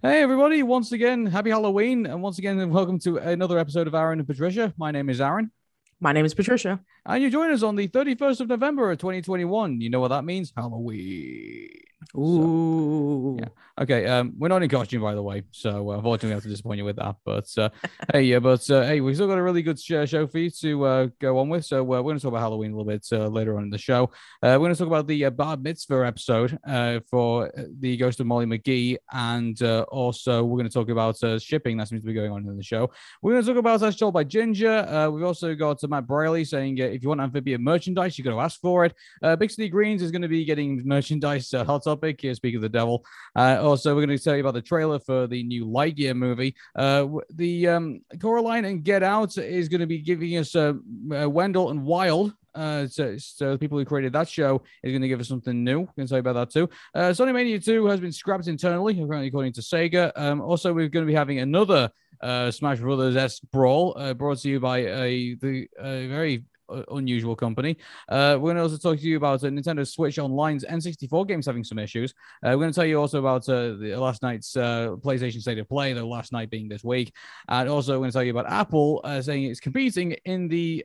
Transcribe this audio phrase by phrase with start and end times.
[0.00, 0.62] Hey, everybody.
[0.62, 2.06] Once again, happy Halloween.
[2.06, 4.72] And once again, welcome to another episode of Aaron and Patricia.
[4.78, 5.50] My name is Aaron.
[5.98, 6.78] My name is Patricia.
[7.04, 9.80] And you join us on the 31st of November of 2021.
[9.80, 10.52] You know what that means?
[10.56, 11.70] Halloween.
[12.16, 13.36] Ooh.
[13.38, 13.82] So, yeah.
[13.82, 14.06] Okay.
[14.06, 15.42] Um, we're not in costume, by the way.
[15.50, 17.16] So, uh, unfortunately, I have to disappoint you with that.
[17.24, 17.68] But uh,
[18.12, 20.50] hey, yeah, but uh, hey, we've still got a really good sh- show for you
[20.50, 21.64] to uh, go on with.
[21.64, 23.70] So, uh, we're going to talk about Halloween a little bit uh, later on in
[23.70, 24.04] the show.
[24.42, 27.96] Uh, we're going to talk about the uh, Bar Mitzvah episode uh, for uh, the
[27.96, 28.96] Ghost of Molly McGee.
[29.12, 32.32] And uh, also, we're going to talk about uh, shipping that seems to be going
[32.32, 32.90] on in the show.
[33.22, 34.70] We're going to talk about As Told by Ginger.
[34.70, 38.24] Uh, we've also got uh, Matt Braly saying uh, if you want amphibian merchandise, you
[38.24, 38.94] got to ask for it.
[39.22, 41.52] Uh, Big City Greens is going to be getting merchandise.
[41.52, 43.04] Uh, hot topic here, speak of the devil.
[43.34, 46.54] Uh, also, we're going to tell you about the trailer for the new Lightyear movie.
[46.76, 50.74] Uh, the um, Coraline and Get Out is going to be giving us uh,
[51.12, 52.34] uh, Wendell and Wild.
[52.54, 55.62] Uh, so, so the people who created that show is going to give us something
[55.62, 55.80] new.
[55.96, 56.68] We're tell you about that too.
[56.94, 60.10] Uh, Sonic Mania 2 has been scrapped internally, apparently according to Sega.
[60.16, 64.38] Um, also, we're going to be having another uh, Smash Brothers esque brawl uh, brought
[64.38, 66.44] to you by a the a very
[66.90, 67.76] unusual company.
[68.08, 71.46] Uh, we're going to also talk to you about uh, Nintendo Switch Online's N64 games
[71.46, 72.12] having some issues.
[72.44, 75.58] Uh, we're going to tell you also about uh, the last night's uh, PlayStation State
[75.58, 77.14] of Play, the last night being this week,
[77.48, 80.84] and also we're going to tell you about Apple uh, saying it's competing in the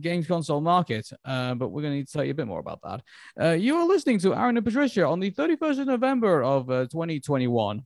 [0.00, 1.10] games console market.
[1.24, 2.80] But we're going to need to tell you a bit more about
[3.36, 3.60] that.
[3.60, 7.84] You are listening to Aaron and Patricia on the 31st of November of uh, 2021.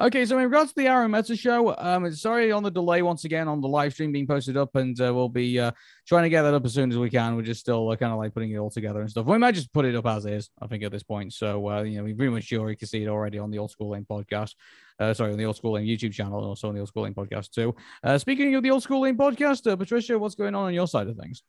[0.00, 3.24] Okay, so in regards to the Aaron Meta show, um, sorry on the delay once
[3.24, 5.72] again on the live stream being posted up, and uh, we'll be uh,
[6.06, 7.34] trying to get that up as soon as we can.
[7.34, 9.26] We're just still uh, kind of like putting it all together and stuff.
[9.26, 11.32] We might just put it up as is, I think, at this point.
[11.32, 13.58] So, uh, you know, we pretty much sure you can see it already on the
[13.58, 14.54] Old School Lane podcast.
[15.00, 17.02] Uh, sorry, on the Old School Lane YouTube channel and also on the Old School
[17.02, 17.74] Lane podcast, too.
[18.04, 21.08] Uh, speaking of the Old School Lane podcast, Patricia, what's going on on your side
[21.08, 21.42] of things?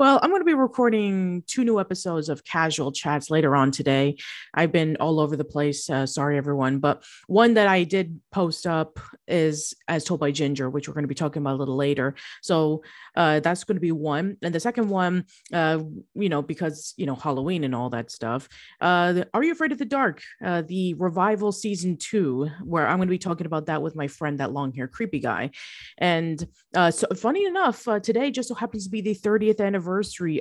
[0.00, 4.16] Well, I'm going to be recording two new episodes of Casual Chats later on today.
[4.54, 5.90] I've been all over the place.
[5.90, 6.78] Uh, sorry, everyone.
[6.78, 8.98] But one that I did post up
[9.28, 12.14] is As Told by Ginger, which we're going to be talking about a little later.
[12.40, 12.82] So
[13.14, 14.38] uh, that's going to be one.
[14.40, 15.80] And the second one, uh,
[16.14, 18.48] you know, because, you know, Halloween and all that stuff.
[18.80, 20.22] Uh, Are You Afraid of the Dark?
[20.42, 24.06] Uh, the revival season two, where I'm going to be talking about that with my
[24.06, 25.50] friend, that long hair creepy guy.
[25.98, 26.42] And
[26.74, 29.89] uh, so, funny enough, today just so happens to be the 30th anniversary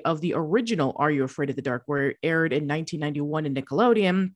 [0.06, 3.54] of the original Are You Afraid of the Dark, where it aired in 1991 in
[3.54, 4.34] Nickelodeon.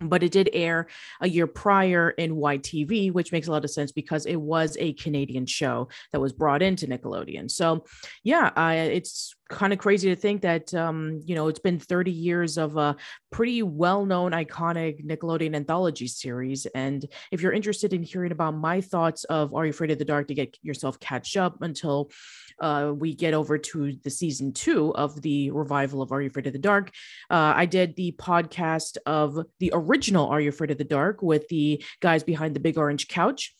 [0.00, 0.88] But it did air
[1.20, 4.92] a year prior in YTV, which makes a lot of sense because it was a
[4.94, 7.48] Canadian show that was brought into Nickelodeon.
[7.48, 7.84] So,
[8.24, 12.10] yeah, I, it's kind of crazy to think that um, you know it's been 30
[12.10, 12.96] years of a
[13.30, 19.24] pretty well-known iconic nickelodeon anthology series and if you're interested in hearing about my thoughts
[19.24, 22.10] of are you afraid of the dark to get yourself catch up until
[22.60, 26.46] uh, we get over to the season two of the revival of are you afraid
[26.46, 26.90] of the dark?
[27.30, 31.46] Uh, i did the podcast of the original are you afraid of the dark with
[31.48, 33.52] the guys behind the big orange couch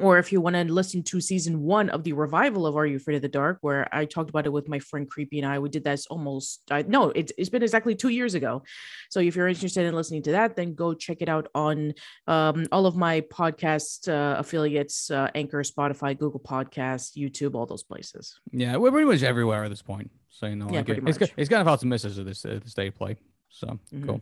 [0.00, 2.96] or if you want to listen to season one of the revival of Are You
[2.96, 5.58] Afraid of the Dark, where I talked about it with my friend Creepy and I,
[5.58, 8.62] we did that almost, I, no, it's, it's been exactly two years ago.
[9.10, 11.92] So if you're interested in listening to that, then go check it out on
[12.26, 17.82] um, all of my podcast uh, affiliates uh, Anchor, Spotify, Google Podcasts, YouTube, all those
[17.82, 18.38] places.
[18.50, 20.10] Yeah, we're pretty much everywhere at this point.
[20.30, 22.24] So, you know, Yeah, like, pretty it's, it's kind of hard to miss us at
[22.24, 23.16] this, at this day of play.
[23.50, 24.06] So, Mhm.
[24.06, 24.20] cool.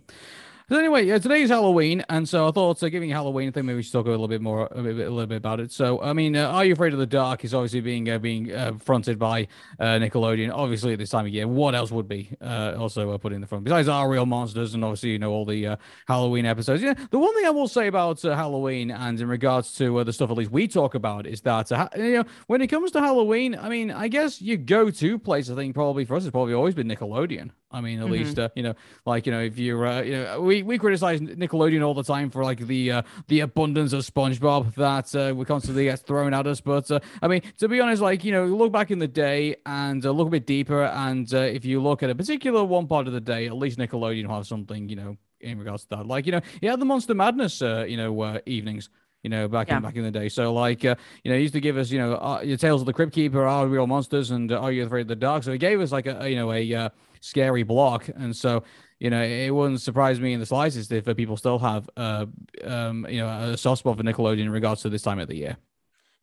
[0.71, 3.67] So anyway, yeah, today is Halloween, and so I thought, uh, giving Halloween, I think
[3.67, 5.73] maybe we should talk a little bit more, a, bit, a little bit about it.
[5.73, 8.53] So, I mean, uh, Are You Afraid of the Dark is obviously being uh, being
[8.53, 9.49] uh, fronted by
[9.81, 10.53] uh, Nickelodeon.
[10.55, 13.41] Obviously, at this time of year, what else would be uh, also uh, put in
[13.41, 14.09] the front besides Aaahh!!!
[14.09, 15.77] Real Monsters and obviously you know all the
[16.07, 16.85] Halloween episodes.
[16.85, 20.31] Yeah, the one thing I will say about Halloween and in regards to the stuff
[20.31, 23.69] at least we talk about is that you know when it comes to Halloween, I
[23.69, 26.87] mean, I guess your go-to place I think probably for us has probably always been
[26.87, 27.51] Nickelodeon.
[27.73, 28.11] I mean, at Mhm.
[28.11, 28.75] least uh, you know,
[29.07, 32.29] like you know, if you're, uh, you know, we we criticize Nickelodeon all the time
[32.31, 36.47] for like the uh, the abundance of SpongeBob that uh, we constantly gets thrown at
[36.47, 36.61] us.
[36.61, 39.57] But uh, I mean, to be honest, like you know, look back in the day
[39.67, 42.89] and uh, look a bit deeper, and uh, if you look at a particular one
[42.89, 45.91] part of the day, at least Nickelodeon will have something, you know, in regards to
[45.97, 46.07] that.
[46.07, 48.91] Like you know, yeah, the Monster Madness, uh, you know, uh, evenings.
[49.23, 49.77] You know, back Yeah.
[49.77, 50.31] in back in the day.
[50.31, 50.95] So, like, uh,
[51.25, 53.13] you know, he used to give us, you know, uh, your Tales of the Crypt
[53.13, 53.71] Keeper, Aaahh!!!
[53.71, 55.43] Real Monsters, and uh, Are You Afraid of the Dark?
[55.43, 56.89] So he gave us like a, a, you know, a uh,
[57.21, 58.65] scary block, and so
[59.01, 62.27] you know, it wouldn't surprise me in the slightest if uh, people still have, uh,
[62.65, 65.37] um, you know, a soft spot for Nickelodeon in regards to this time of the
[65.37, 65.57] year.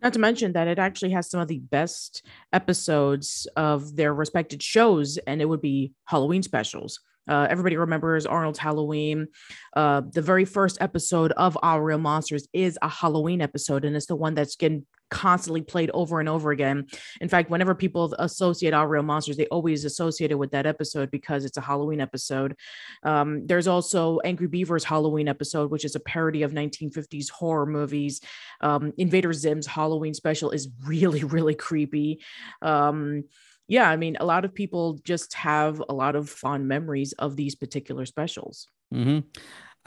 [0.04, 2.24] Not to mention that it actually has some of the best
[2.54, 7.00] episodes of their respected shows, and it would be Halloween specials.
[7.28, 9.28] Uh, everybody remembers Arnold's Halloween.
[9.76, 11.84] Uh, the very first episode of Aaahh!!!
[11.84, 16.19] Real Monsters is a Halloween episode, and it's the one that's getting constantly played over
[16.19, 16.88] and over again.
[17.21, 18.89] In fact, whenever people associate Aaahh!!!
[18.89, 22.56] Real Monsters, they always associate it with that episode because it's a Halloween episode.
[23.04, 28.21] Um, there's also Angry Beaver's Halloween episode, which is a parody of 1950s horror movies.
[28.62, 32.21] Um, Invader Zim's Halloween special is really, really creepy.
[32.62, 33.24] Um,
[33.68, 37.36] yeah, I mean, a lot of people just have a lot of fond memories of
[37.36, 38.68] these particular specials.
[38.94, 39.27] Mm-hmm.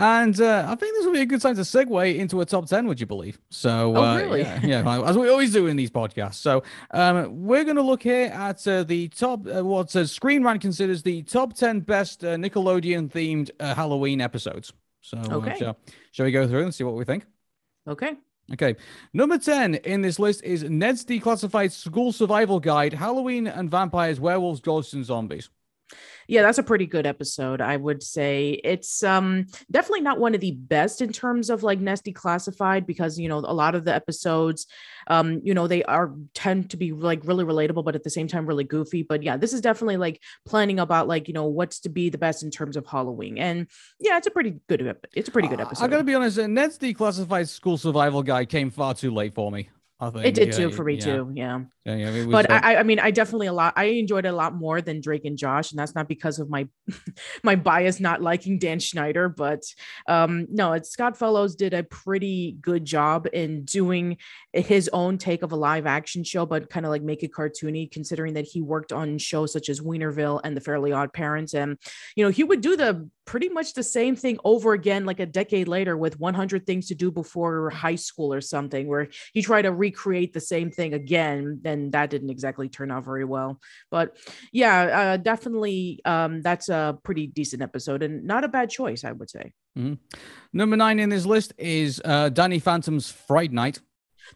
[0.01, 2.67] And uh, I think this will be a good time to segue into a top
[2.67, 3.39] 10, would you believe?
[3.51, 4.41] So, oh, uh, really?
[4.41, 6.37] yeah, yeah, as we always do in these podcasts.
[6.37, 6.63] So,
[6.93, 10.63] um, we're going to look here at uh, the top, uh, what uh, Screen Rant
[10.63, 14.73] considers the top 10 best uh, Nickelodeon themed uh, Halloween episodes.
[15.03, 15.59] So, okay.
[15.59, 15.77] shall,
[16.13, 17.27] shall we go through and see what we think?
[17.87, 18.15] Okay.
[18.55, 18.77] Okay.
[19.13, 24.61] Number 10 in this list is Ned's Declassified School Survival Guide Halloween and Vampires, Werewolves,
[24.61, 25.51] Ghosts, and Zombies
[26.31, 28.61] yeah that's a pretty good episode i would say.
[28.63, 33.19] It's um definitely not one of the best in terms of like Ned's Declassified because
[33.19, 34.67] you know a lot of the episodes
[35.07, 38.29] um you know they are tend to be like really relatable but at the same
[38.29, 39.03] time really goofy.
[39.03, 42.19] But yeah this is definitely like planning about like you know what's to be the
[42.19, 43.39] best in terms of halloween.
[43.39, 43.67] And
[43.99, 46.79] yeah it's a pretty good it's a pretty good episode i gotta be honest ned's
[46.79, 49.69] declassified school survival guide came far too late for me
[50.09, 51.05] think, it did yeah, too for me yeah.
[51.05, 51.33] too.
[51.35, 51.61] Yeah.
[51.85, 52.27] Yeah, yeah.
[52.27, 53.73] But uh, I, I mean, I definitely a lot.
[53.77, 56.51] I enjoyed it a lot more than Drake and Josh, and that's not because of
[56.51, 56.69] my
[57.43, 59.63] my bias not liking Dan Schneider, but
[60.07, 64.19] um, no, it's Scott Fellows did a pretty good job in doing
[64.53, 67.91] his own take of a live action show, but kind of like make it cartoony,
[67.91, 71.77] considering that he worked on shows such as Wienerville and The Fairly Odd Parents, and
[72.17, 75.27] you know he would do the pretty much the same thing over again, like a
[75.27, 79.63] decade later with 100 Things to Do Before High School or something, where he tried
[79.63, 81.61] to recreate the same thing again.
[81.65, 83.61] And that didn't exactly turn out very well.
[83.89, 84.17] But
[84.53, 89.13] yeah, uh, definitely um, that's a pretty decent episode and not a bad choice, I
[89.13, 89.53] would say.
[89.79, 89.95] Mm-hmm.
[90.53, 93.79] Number nine in this list is uh, Danny Phantom's Fright Night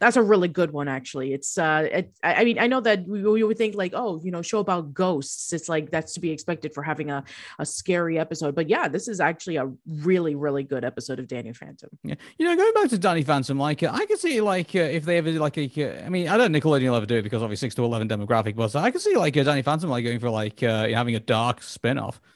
[0.00, 1.32] that's a really good one actually.
[1.32, 4.30] It's uh it, i mean i know that we, we would think like oh you
[4.30, 5.52] know show about ghosts.
[5.52, 7.24] It's like that's to be expected for having a,
[7.58, 8.54] a scary episode.
[8.54, 11.90] But yeah this is actually a really really good episode of danny phantom.
[12.02, 12.14] Yeah.
[12.38, 15.04] You know going back to danny phantom like uh, i can see like uh, if
[15.04, 17.42] they ever like a, uh, i mean i don't nickelodeon will ever do it because
[17.42, 20.20] obviously 6 to 11 demographic but i can see like uh, danny phantom like going
[20.20, 22.16] for like uh, having a dark spin-off.
[22.16, 22.30] like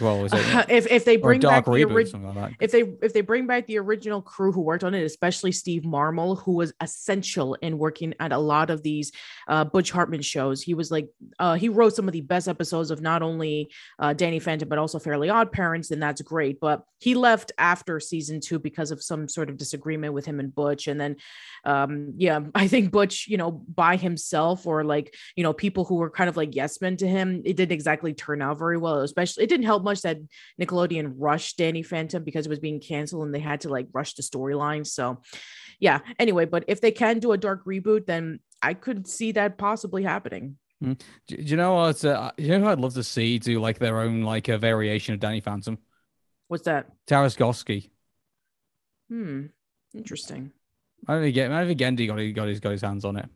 [0.00, 3.12] well, was it, uh, if if they bring back the original, like if they if
[3.12, 6.72] they bring back the original crew who worked on it, especially Steve Marmel, who was
[6.80, 9.10] essential in working at a lot of these
[9.48, 10.62] uh, Butch Hartman shows.
[10.62, 14.12] He was like uh, he wrote some of the best episodes of not only uh,
[14.12, 16.60] Danny Phantom but also Fairly Odd Parents, and that's great.
[16.60, 20.54] But he left after season two because of some sort of disagreement with him and
[20.54, 21.16] Butch, and then
[21.64, 25.96] um, yeah, I think Butch, you know, by himself or like you know people who
[25.96, 29.00] were kind of like yes men to him, it didn't exactly turn out very well.
[29.00, 30.18] Especially, it didn't help much that
[30.60, 34.14] Nickelodeon rushed Danny Phantom because it was being canceled and they had to like rush
[34.14, 34.86] the storyline.
[34.86, 35.22] So,
[35.78, 36.00] yeah.
[36.18, 40.02] Anyway, but if they can do a dark reboot, then I could see that possibly
[40.02, 40.58] happening.
[40.82, 41.00] Mm.
[41.26, 42.04] Do, do, you know what?
[42.04, 45.14] Uh, you know who I'd love to see do like their own like a variation
[45.14, 45.78] of Danny Phantom.
[46.48, 46.86] What's that?
[47.06, 47.90] Tartakovsky.
[49.08, 49.46] Hmm.
[49.94, 50.52] Interesting.
[51.06, 51.50] I don't get.
[51.50, 53.28] Maybe Genndy got got his got his hands on it.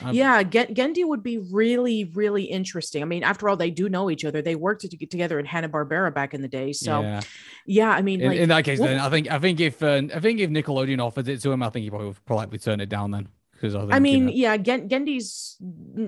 [0.00, 3.02] Um, yeah, Genndy would be really, really interesting.
[3.02, 4.42] I mean, after all, they do know each other.
[4.42, 6.72] They worked to get together in Hanna Barbera back in the day.
[6.72, 7.20] So, yeah,
[7.66, 10.02] yeah I mean, in, like, in that case, then I think I think if uh,
[10.14, 12.80] I think if Nickelodeon offered it to him, I think he probably would politely turn
[12.80, 13.28] it down then.
[13.52, 15.56] Because I, think, I mean, you know, yeah, Genndy's.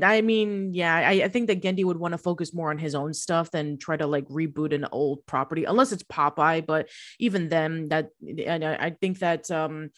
[0.02, 2.96] I mean, yeah, I, I think that Genndy would want to focus more on his
[2.96, 6.66] own stuff than try to like reboot an old property, unless it's Popeye.
[6.66, 6.88] But
[7.20, 8.08] even then, that
[8.44, 9.90] and I, I think that um,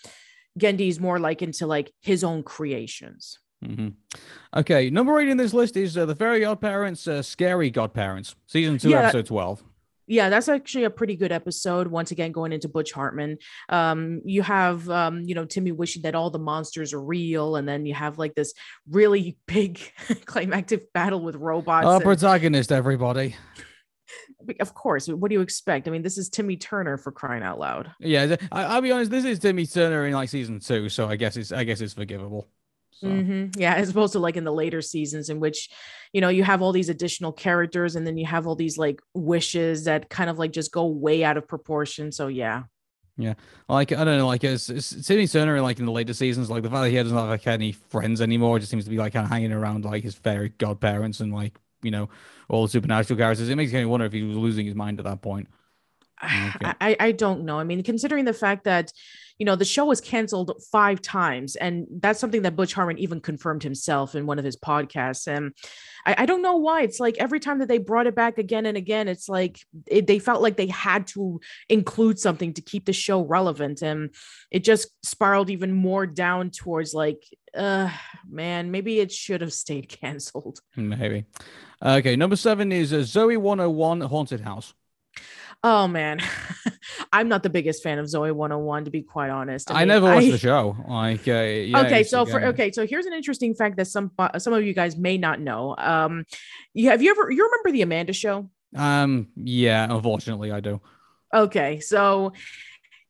[0.58, 3.38] Genndy's more like into like his own creations.
[3.64, 3.88] Mm-hmm.
[4.56, 8.78] Okay, number eight in this list is uh, the Fairy Godparents, uh, Scary Godparents, season
[8.78, 9.62] two, Yeah, episode twelve.
[10.08, 11.88] Yeah, that's actually a pretty good episode.
[11.88, 13.38] Once again, going into Butch Hartman.
[13.68, 17.68] Um, you have um, you know, Timmy wishing that all the monsters are real, and
[17.68, 18.54] then you have like this
[18.88, 19.80] really big
[20.26, 21.86] climactic battle with robots.
[21.86, 23.34] Our and- protagonist, everybody.
[24.60, 25.88] of course, what do you expect?
[25.88, 27.90] I mean, this is Timmy Turner for crying out loud.
[27.98, 29.10] Yeah, I'll be honest.
[29.10, 31.94] This is Timmy Turner in like season two, so I guess it's I guess it's
[31.94, 32.46] forgivable.
[33.00, 33.08] So.
[33.08, 33.54] Mhm.
[33.58, 35.68] Yeah, as opposed to like in the later seasons in which,
[36.12, 39.00] you know, you have all these additional characters and then you have all these like
[39.14, 42.10] wishes that kind of like just go way out of proportion.
[42.10, 42.64] So yeah.
[43.18, 43.34] Yeah.
[43.68, 46.62] Like I don't know, like it's, it's Timmy Turner like in the later seasons, like
[46.62, 49.12] the fact that he doesn't have like any friends anymore, just seems to be like
[49.12, 52.08] kind of hanging around like his fairy godparents and like you know
[52.48, 53.48] all the supernatural characters.
[53.48, 55.48] It makes of wonder if he was losing his mind at that point.
[56.24, 56.72] Okay.
[56.80, 57.58] I, I don't know.
[57.58, 58.90] I mean, considering the fact that,
[59.38, 63.20] you know, the show was canceled five times, and that's something that Butch Hartman even
[63.20, 65.26] confirmed himself in one of his podcasts.
[65.26, 65.52] And
[66.06, 66.82] I, I don't know why.
[66.82, 70.06] It's like every time that they brought it back again and again, it's like it,
[70.06, 73.82] they felt like they had to include something to keep the show relevant.
[73.82, 74.14] And
[74.50, 77.22] it just spiraled even more down towards like,
[77.54, 77.90] uh,
[78.28, 80.60] man, maybe it should have stayed canceled.
[80.76, 81.26] Maybe.
[81.84, 82.16] Okay.
[82.16, 84.72] Number seven is uh, Zoey 101 Haunted House.
[85.64, 86.20] Oh man,
[87.12, 89.70] I'm not the biggest fan of Zoey 101 to be quite honest.
[89.70, 90.30] I, mean, I never watched I...
[90.30, 90.76] the show.
[90.88, 94.38] Like, uh, yeah, okay, so for okay, so here's an interesting fact that some uh,
[94.38, 95.74] some of you guys may not know.
[95.76, 96.24] Um,
[96.74, 98.48] you have you ever you remember the Amanda Show?
[98.76, 100.80] Um, yeah, unfortunately, I do.
[101.34, 102.32] Okay, so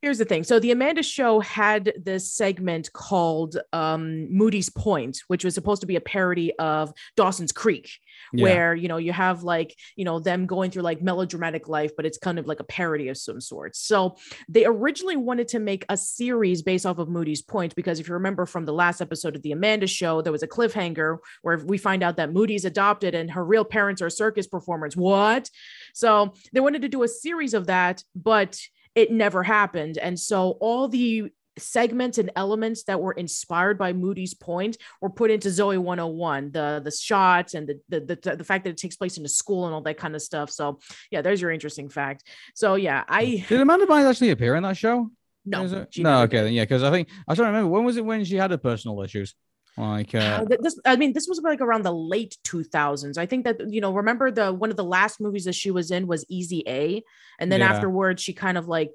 [0.01, 0.43] here's the thing.
[0.43, 5.87] So the Amanda Show had this segment called um, Moody's Point, which was supposed to
[5.87, 7.89] be a parody of Dawson's Creek
[8.33, 8.43] yeah.
[8.43, 12.05] where you know you have like you know them going through like melodramatic life but
[12.05, 14.15] it's kind of like a parody of some sort so
[14.47, 18.13] they originally wanted to make a series based off of moody's point because if you
[18.13, 21.77] remember from the last episode of the amanda show there was a cliffhanger where we
[21.77, 25.49] find out that moody's adopted and her real parents are circus performers what
[25.93, 28.59] so they wanted to do a series of that but
[28.97, 29.99] it never happened.
[29.99, 35.31] And so all the segments and elements that were inspired by Moody's Point were put
[35.31, 38.95] into Zoey 101, the the shots and the, the the the, fact that it takes
[38.95, 40.49] place in a school and all that kind of stuff.
[40.51, 40.79] So
[41.11, 42.23] yeah, there's your interesting fact.
[42.55, 45.09] So yeah, I did Amanda Bynes actually appear in that show?
[45.45, 45.65] No,
[45.97, 48.35] no, okay, then yeah, because I think I don't remember when was it when she
[48.35, 49.33] had her personal issues.
[49.77, 53.17] Like uh, this, I mean, this was like around the late 2000s.
[53.17, 55.91] I think that you know, remember the one of the last movies that she was
[55.91, 57.03] in was Easy A,
[57.39, 57.71] and then yeah.
[57.71, 58.91] afterwards she kind of like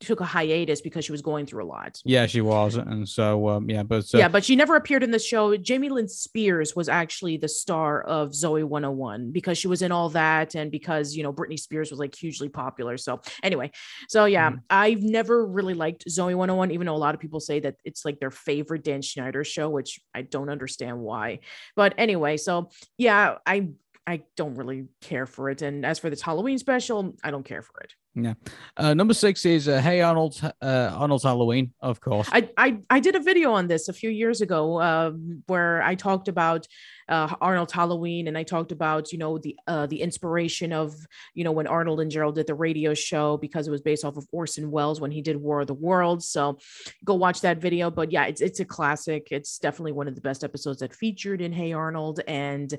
[0.00, 2.00] took a hiatus because she was going through a lot.
[2.04, 5.10] Yeah, she was, and so um, yeah, but uh, yeah, but she never appeared in
[5.10, 5.56] the show.
[5.56, 10.08] Jamie Lynn Spears was actually the star of Zoey 101 because she was in all
[10.10, 12.96] that, and because you know Britney Spears was like hugely popular.
[12.96, 13.70] So anyway,
[14.08, 14.62] so yeah, mm.
[14.70, 18.04] I've never really liked Zoey 101, even though a lot of people say that it's
[18.04, 21.40] like their favorite Dan Schneider show, which I don't understand why.
[21.74, 23.68] But anyway, so yeah, I
[24.08, 25.60] I don't really care for it.
[25.60, 27.92] And as for this Halloween special, I don't care for it.
[28.20, 28.34] Yeah.
[28.76, 32.28] Uh, number six is uh, Hey Arnold, uh, Arnold's Halloween, of course.
[32.32, 35.12] I, I I did a video on this a few years ago uh,
[35.46, 36.66] where I talked about
[37.08, 40.94] uh, Arnold's Halloween, and I talked about you know the uh, the inspiration of
[41.34, 44.16] you know when Arnold and Gerald did the radio show because it was based off
[44.16, 46.28] of Orson Welles when he did War of the Worlds.
[46.28, 46.58] So
[47.04, 47.90] go watch that video.
[47.90, 49.28] But yeah, it's it's a classic.
[49.30, 52.72] It's definitely one of the best episodes that featured in Hey Arnold, and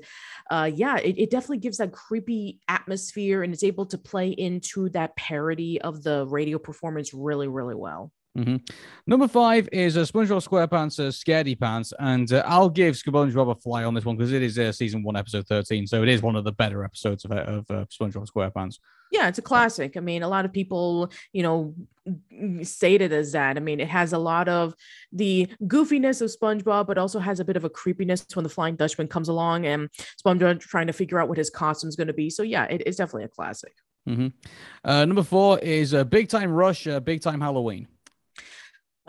[0.50, 4.88] uh, yeah, it, it definitely gives that creepy atmosphere, and it's able to play into
[4.90, 8.12] that parody of the radio performance really really well.
[8.38, 8.56] Mm-hmm.
[9.08, 13.54] Number five is uh, SpongeBob SquarePants uh, Scaredy Pants, and uh, I'll give SpongeBob a
[13.56, 16.22] fly on this one because it is uh, season one, episode thirteen, so it is
[16.22, 18.78] one of the better episodes of, of uh, SpongeBob SquarePants.
[19.10, 19.96] Yeah, it's a classic.
[19.96, 21.74] I mean, a lot of people, you know,
[22.62, 23.56] state it as that.
[23.56, 24.74] I mean, it has a lot of
[25.10, 28.76] the goofiness of SpongeBob, but also has a bit of a creepiness when the Flying
[28.76, 29.88] Dutchman comes along and
[30.24, 32.30] SpongeBob trying to figure out what his costume is going to be.
[32.30, 33.72] So yeah, it, it's definitely a classic.
[34.08, 34.28] Mm-hmm.
[34.84, 37.88] Uh, number four is uh, Big Time Rush, Big Time Halloween.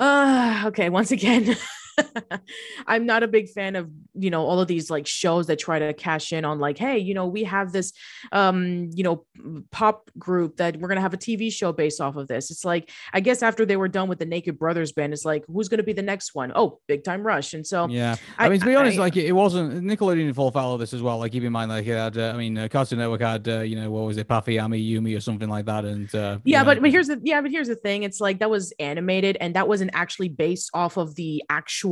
[0.01, 1.55] Uh, okay, once again,
[2.87, 5.79] I'm not a big fan of, you know, all of these like shows that try
[5.79, 7.93] to cash in on like, hey, you know, we have this
[8.31, 9.25] um, you know,
[9.71, 12.51] pop group that we're gonna have a TV show based off of this.
[12.51, 15.43] It's like, I guess after they were done with the Naked Brothers band, it's like,
[15.47, 16.51] who's gonna be the next one?
[16.55, 17.53] Oh, Big Time Rush.
[17.53, 20.51] And so yeah, I, I mean, to be honest, I, like it wasn't Nickelodeon fall
[20.51, 21.17] foul of this as well.
[21.19, 23.59] Like keep in mind, like it had, uh, I mean, uh, Cartoon Network had, uh,
[23.61, 25.85] you know, what was it, Puffy, Ami, Yumi, or something like that.
[25.85, 28.03] And uh, yeah, but but here's the yeah, but here's the thing.
[28.03, 31.90] It's like that was animated, and that wasn't actually based off of the actual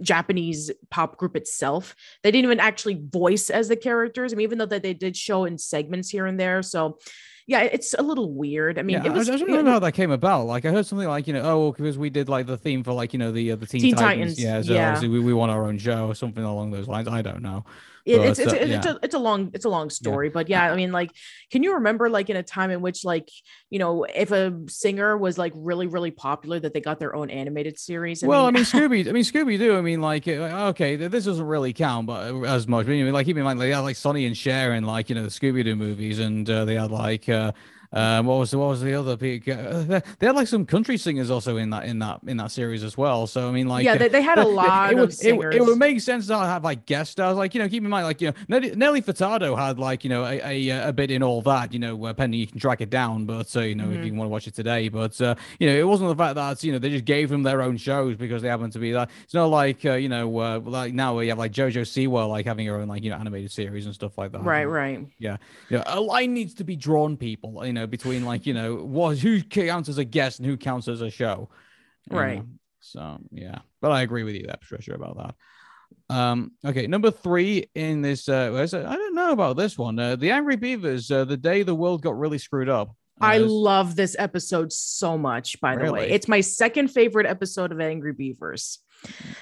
[0.00, 1.94] Japanese pop group itself.
[2.22, 4.32] They didn't even actually voice as the characters.
[4.32, 6.62] I mean, even though that they did show in segments here and there.
[6.62, 6.98] So
[7.46, 8.78] yeah, it's a little weird.
[8.78, 9.28] I mean, yeah, it was.
[9.28, 10.46] I don't know how that came about.
[10.46, 12.92] Like, I heard something like, you know, oh, because we did like the theme for
[12.92, 14.36] like, you know, the uh, the Teen, Teen Titans.
[14.36, 14.40] Titans.
[14.40, 14.88] Yeah, so yeah.
[14.88, 17.08] obviously we, we want our own show or something along those lines.
[17.08, 17.64] I don't know
[18.04, 18.76] it's it's, it's, yeah.
[18.76, 20.32] it's, a, it's a long it's a long story yeah.
[20.32, 21.10] but yeah i mean like
[21.50, 23.28] can you remember like in a time in which like
[23.70, 27.30] you know if a singer was like really really popular that they got their own
[27.30, 28.56] animated series I well mean...
[28.56, 28.64] i mean
[29.04, 32.32] scooby i mean scooby doo i mean like uh, okay this doesn't really count but
[32.32, 34.36] uh, as much but anyway, like keep in mind like they had like sonny and
[34.36, 37.52] cher like you know the scooby doo movies and uh, they had like uh
[37.94, 39.12] um, what was the, what was the other?
[39.12, 42.82] Uh, they had like some country singers also in that in that in that series
[42.82, 43.26] as well.
[43.26, 45.54] So I mean, like yeah, they, they had a lot it, of singers.
[45.54, 47.36] It, it, would make sense to have like guest stars.
[47.36, 50.10] Like you know, keep in mind, like you know, Nelly, Nelly Furtado had like you
[50.10, 51.74] know a, a, a bit in all that.
[51.74, 54.00] You know, uh, pending you can track it down, but uh, you know mm-hmm.
[54.00, 54.88] if you want to watch it today.
[54.88, 57.42] But uh, you know, it wasn't the fact that you know they just gave them
[57.42, 59.10] their own shows because they happen to be that.
[59.24, 62.46] It's not like uh, you know uh, like now we have like JoJo Siwa like
[62.46, 64.42] having her own like you know animated series and stuff like that.
[64.42, 65.06] Right, right.
[65.18, 65.36] Yeah,
[65.68, 65.76] yeah.
[65.76, 67.66] You know, a line needs to be drawn, people.
[67.66, 70.56] You know know, between like you know what who counts as a guest and who
[70.56, 71.48] counts as a show,
[72.10, 72.38] Right.
[72.38, 72.46] know?
[72.80, 75.34] So yeah, but I agree with you there, Patricia, about that.
[76.14, 78.52] Um, okay, number three in this, uh.
[78.54, 79.98] I don't know about this one.
[79.98, 82.88] Uh, the Angry Beavers, uh, the day the world got really screwed up.
[83.20, 86.10] Uh, I love this episode so much, by the way.
[86.10, 88.80] It's my second favorite episode of Angry Beavers.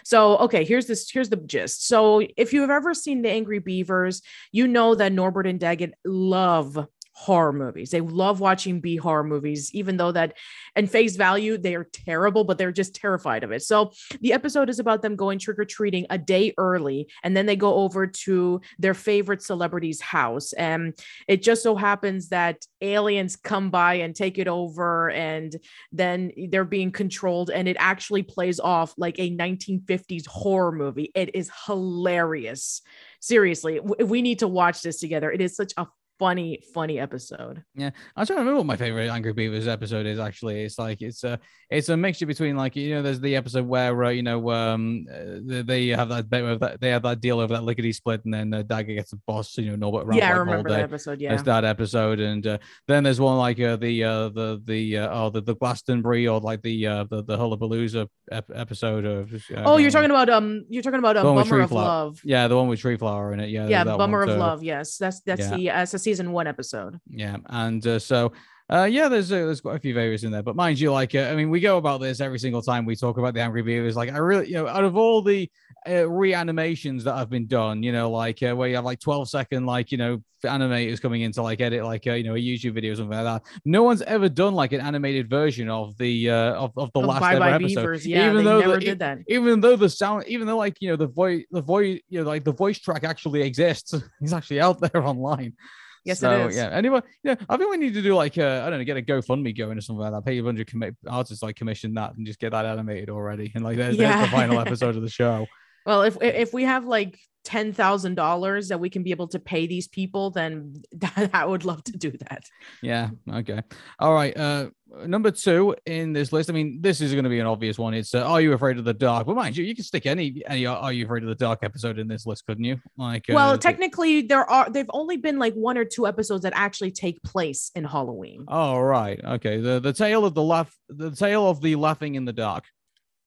[0.05, 1.87] So, okay, here's this here's the gist.
[1.87, 5.95] So, if you have ever seen the Angry Beavers, you know that Norbert and Daggett
[6.05, 6.87] love
[7.21, 7.91] horror movies.
[7.91, 10.39] They love watching B horror movies, even though that
[10.75, 13.63] in face value they are terrible, but they're just terrified of it.
[13.63, 17.45] So the episode is about them going trick or treating a day early, and then
[17.45, 20.55] they go over to their favorite celebrity's house.
[20.55, 20.99] And
[21.29, 25.55] it just so happens that aliens come by and take it over, and
[25.93, 31.13] then they're being controlled, and it actually plays off like a 1950s horror movie.
[31.15, 32.81] It is hilarious.
[33.21, 35.31] Seriously, we need to watch this together.
[35.31, 35.87] It is such a
[36.21, 37.65] funny, funny episode.
[37.75, 40.19] Yeah, I'm trying to remember what my favorite Angry Beavers episode is.
[40.21, 43.67] Actually, it's like it's a it's a mixture between like you know there's the episode
[43.67, 47.21] where uh, you know um uh, they- they have that bit that they have that
[47.21, 50.15] deal over that lickety split and then uh, Daggett gets a boss you know Norbert
[50.15, 51.21] yeah, I like, remember that episode.
[51.21, 51.31] Yeah.
[51.31, 55.09] There's that episode, and uh, then there's one like uh, the uh, the the uh,
[55.11, 59.33] oh the the Glastonbury or like the uh, the the Hullabalooza ep- episode of.
[59.35, 62.21] Uh, oh, you're talking about um, you're talking about a The bummer of love.
[62.25, 63.49] yeah, the one with Tree Flower in it.
[63.51, 64.41] Yeah, Yeah, bummer one of too.
[64.41, 64.63] love.
[64.63, 65.57] Yes, that's that's Yeah.
[65.57, 67.01] the that's a season one episode.
[67.09, 68.33] Yeah, and uh, so
[68.71, 71.15] uh, yeah, there's uh, there's quite a few favorites in there, but mind you, like
[71.15, 73.63] uh, I mean, we go about this every single time we talk about the Angry
[73.63, 73.97] Beavers.
[73.97, 75.51] Like I really, you know, out of all the
[75.89, 79.29] uh, reanimations that have been done, you know, like uh, where you have like 12
[79.29, 82.39] second, like you know, animators coming in to like edit like uh, you know a
[82.39, 83.43] YouTube video or something like that.
[83.65, 87.21] No one's ever done like an animated version of the uh, of of the last
[87.21, 87.81] Bye ever Bye episode.
[87.81, 88.07] Beavers.
[88.07, 89.19] Yeah, even they though never the, did that.
[89.27, 92.27] even though the sound, even though like you know the voice, the voice, you know,
[92.29, 95.55] like the voice track actually exists, it's actually out there online.
[96.05, 96.57] Yes, so, it is.
[96.57, 96.71] Yeah.
[96.71, 99.03] Anyone, yeah, I think we need to do like uh, I don't know, get a
[99.03, 100.25] GoFundMe going or something like that.
[100.25, 103.53] Pay a bunch of commi- artists like commission that and just get that animated already.
[103.55, 105.47] And like there's, there's the final episode of the show.
[105.85, 109.39] Well, if if we have like ten thousand dollars that we can be able to
[109.39, 110.83] pay these people, then
[111.33, 112.45] I would love to do that.
[112.83, 113.11] Yeah.
[113.31, 113.61] Okay.
[113.99, 114.37] All right.
[114.37, 114.71] Uh,
[115.07, 116.51] number two in this list.
[116.51, 117.95] I mean, this is going to be an obvious one.
[117.95, 119.27] It's uh, Are You Afraid of the Dark?
[119.27, 121.99] But mind you, you can stick any any Are You Afraid of the Dark episode
[121.99, 122.79] in this list, couldn't you?
[122.97, 126.43] Like, uh, well, the- technically, there are they've only been like one or two episodes
[126.43, 128.45] that actually take place in Halloween.
[128.49, 129.61] Oh right, okay.
[129.61, 132.65] The the tale of the laugh, the tale of the laughing in the dark.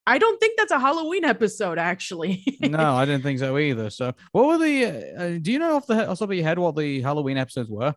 [0.06, 2.44] I don't think that's a Halloween episode, actually.
[2.62, 3.90] No, I didn't think so either.
[3.90, 4.86] So, what were the?
[4.86, 7.02] Uh, uh, do you know off the off the top of your head what the
[7.02, 7.94] Halloween episodes were?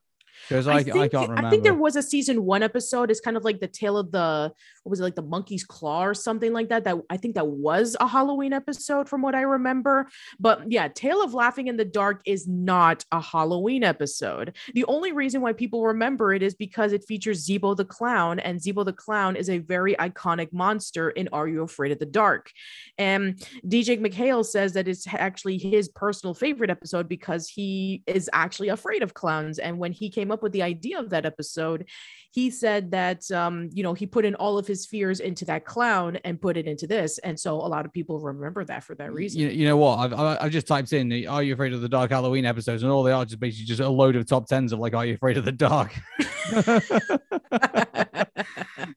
[0.48, 1.46] Because I, I, think, can't remember.
[1.46, 3.11] I think there was a season one episode.
[3.11, 6.04] It's kind of like the tale of the what was it like the monkey's claw
[6.04, 6.85] or something like that.
[6.85, 10.09] That I think that was a Halloween episode from what I remember.
[10.38, 14.56] But yeah, Tale of Laughing in the Dark is not a Halloween episode.
[14.74, 18.61] The only reason why people remember it is because it features Zeebo the clown, and
[18.61, 22.50] Zeebo the clown is a very iconic monster in Are You Afraid of the Dark?
[22.98, 28.68] And DJ MacHale says that it's actually his personal favorite episode because he is actually
[28.68, 29.59] afraid of clowns.
[29.59, 31.87] And when he came up with the idea of that episode,
[32.31, 35.64] he said that um, you know he put in all of his fears into that
[35.64, 38.94] clown and put it into this, and so a lot of people remember that for
[38.96, 39.40] that reason.
[39.40, 39.99] You, you know what?
[39.99, 42.92] I've I've just typed in the "Are you afraid of the dark?" Halloween episodes, and
[42.92, 45.14] all they are just basically just a load of top tens of like "Are you
[45.14, 45.94] afraid of the dark?"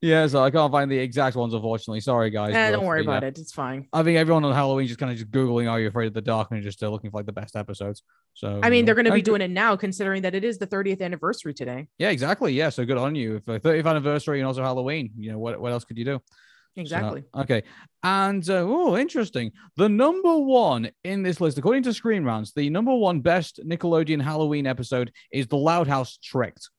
[0.01, 1.99] yeah, so I can't find the exact ones, unfortunately.
[2.01, 2.53] Sorry, guys.
[2.53, 3.09] Eh, don't worry uh, yeah.
[3.09, 3.87] about it; it's fine.
[3.93, 6.21] I think everyone on Halloween just kind of just googling "Are you afraid of the
[6.21, 8.03] dark?" and just uh, looking for like the best episodes.
[8.33, 10.67] So I mean, they're going to be doing it now, considering that it is the
[10.67, 11.87] 30th anniversary today.
[11.97, 12.53] Yeah, exactly.
[12.53, 13.37] Yeah, so good on you.
[13.37, 15.59] If uh, 30th anniversary and also Halloween, you know what?
[15.59, 16.21] What else could you do?
[16.75, 17.23] So, Exactly.
[17.35, 17.63] okay.
[18.03, 19.51] And uh, oh, interesting.
[19.75, 24.21] The number one in this list, according to Screen Rants, the number one best Nickelodeon
[24.21, 26.69] Halloween episode is The Loud House Tricked.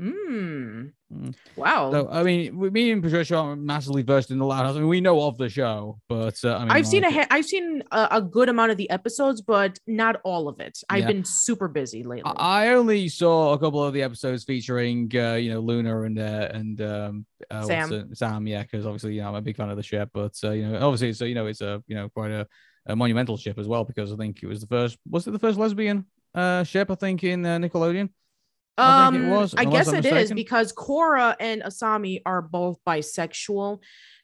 [0.00, 0.92] Mm.
[1.12, 1.34] Mm.
[1.56, 1.90] Wow.
[1.90, 4.76] So, I mean, me and Patricia aren't massively versed in The Loud House.
[4.76, 7.16] I mean, we know of the show, but uh, I mean, I've seen a like,
[7.16, 10.78] ha- I've seen a, a good amount of the episodes, but not all of it.
[10.88, 11.06] I've Yeah.
[11.08, 12.30] been super busy lately.
[12.36, 16.18] I I only saw a couple of the episodes featuring, uh, you know, Luna and
[16.18, 18.14] uh, and um, uh, Sam.
[18.14, 20.50] Sam, yeah, because obviously, you know, I'm a big fan of the ship, but uh,
[20.50, 22.46] you know, obviously, so you know, it's a you know quite a,
[22.86, 25.38] a monumental ship as well because I think it was the first, was it the
[25.38, 26.90] first lesbian uh ship?
[26.90, 28.10] I think in uh, Nickelodeon.
[28.78, 30.36] I Um, was, I guess I'm it is mistaken.
[30.36, 33.80] because Korra and Asami are both bisexual.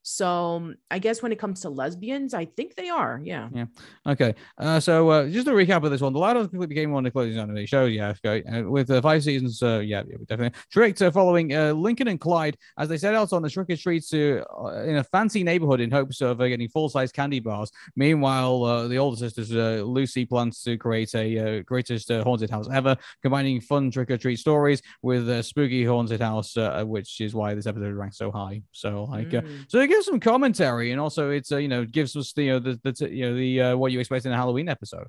[0.06, 3.20] So I guess when it comes to lesbians, I think they are.
[3.24, 3.48] Yeah.
[3.54, 3.64] Yeah.
[4.06, 4.34] Okay.
[4.58, 6.12] Uh, so uh, just a recap of this one.
[6.12, 7.90] The completely became one of the closing anime shows.
[7.90, 8.12] Yeah.
[8.24, 8.44] Okay.
[8.44, 9.62] Uh, with uh, five seasons.
[9.62, 10.60] Uh, yeah, yeah definitely.
[10.70, 14.10] Tricked uh, following uh, Lincoln and Clyde as they set out on the crooked streets
[14.10, 17.70] to, uh, in a fancy neighborhood in hopes of uh, getting full size candy bars.
[17.96, 22.50] Meanwhile, uh, the older sisters, uh, Lucy, plans to create a uh, greatest uh, haunted
[22.50, 27.22] house ever, combining fun trick or treat stories with a spooky haunted house, uh, which
[27.22, 28.60] is why this episode ranks so high.
[28.72, 29.64] So, like, uh, Mm.
[29.68, 32.50] so it gives some commentary and also it's, uh, you know, gives us the, you
[32.52, 35.06] know, the, the you know, the, uh, what you expect in a Halloween episode.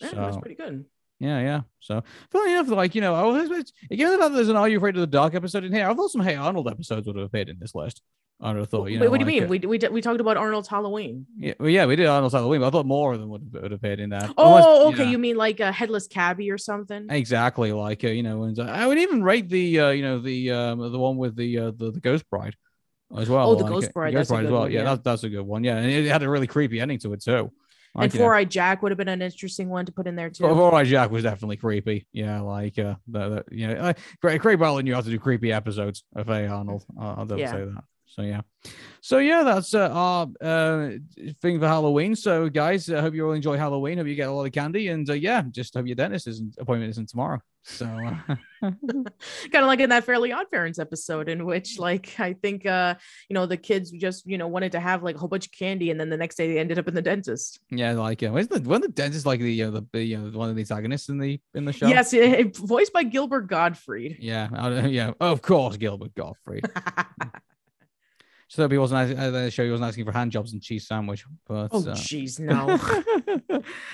[0.00, 0.84] Yeah, So- that's pretty good.
[1.22, 1.60] Yeah, yeah.
[1.80, 4.94] So funny enough, like you know, I was given that there's an Are You Afraid
[4.94, 7.50] of the Dark episode in here, I thought some Hey Arnold episodes would have appeared
[7.50, 8.00] in this list.
[8.40, 9.44] I would have thought, you know, Wait, what do you mean?
[9.44, 11.26] uh, We, we, we talked about Arnold's Halloween.
[11.36, 13.62] yeah, well, yeah, we did Arnold's Halloween, but I thought more of them would have,
[13.64, 14.32] would have appeared in that.
[14.38, 15.04] Oh, Unless, okay.
[15.04, 17.06] know, You mean like a headless cabbie or something?
[17.10, 20.20] exactly like uh, you know, and uh, I would even rate the uh, you know
[20.20, 22.56] the um the one with the uh, the, the Ghost Bride
[23.18, 23.50] as well.
[23.50, 24.60] Oh, the Ghost uh, Bride, Ghost Bride as well.
[24.62, 24.84] one, yeah, yeah.
[24.84, 25.64] that's that's a good one.
[25.64, 27.32] Yeah, and it had a really creepy ending to it too.
[27.32, 27.50] and
[27.94, 30.16] Like, you know, Four Eyed Jack would have been an interesting one to put in
[30.16, 30.46] there too.
[30.46, 32.06] Right Jack was definitely creepy.
[32.12, 35.18] Yeah, like uh, the, the, you know, uh, Craig, Craig Bartlett knew how to do
[35.18, 36.84] creepy episodes of Hey Arnold.
[36.98, 37.52] Uh, I'll Yeah.
[37.52, 37.84] say that.
[38.10, 38.40] So yeah,
[39.00, 40.90] so yeah, that's uh, our uh,
[41.40, 42.16] thing for Halloween.
[42.16, 43.98] So guys, I hope you all enjoy Halloween.
[43.98, 46.56] Hope you get a lot of candy, and uh, yeah, just hope your dentist isn't
[46.58, 47.40] appointment isn't tomorrow.
[47.62, 48.18] So uh,
[48.62, 49.06] kind
[49.54, 52.96] of like in that Fairly Odd Parents episode, in which like I think uh
[53.28, 55.52] you know the kids just you know wanted to have like a whole bunch of
[55.52, 57.60] candy, and then the next day they ended up in the dentist.
[57.70, 60.36] yeah, like uh, isn't the one the dentist like the uh, the, the you know
[60.36, 61.86] one of the antagonists in the in the show?
[61.86, 64.16] Yes, eh, voiced by Gilbert Gottfried.
[64.20, 66.64] Yeah, I, yeah, of course, Gilbert Gottfried.
[68.50, 71.24] So he wasn't uh, the show he wasn't asking for hand jobs and cheese sandwich,
[71.46, 72.66] but oh uh, jeez, no.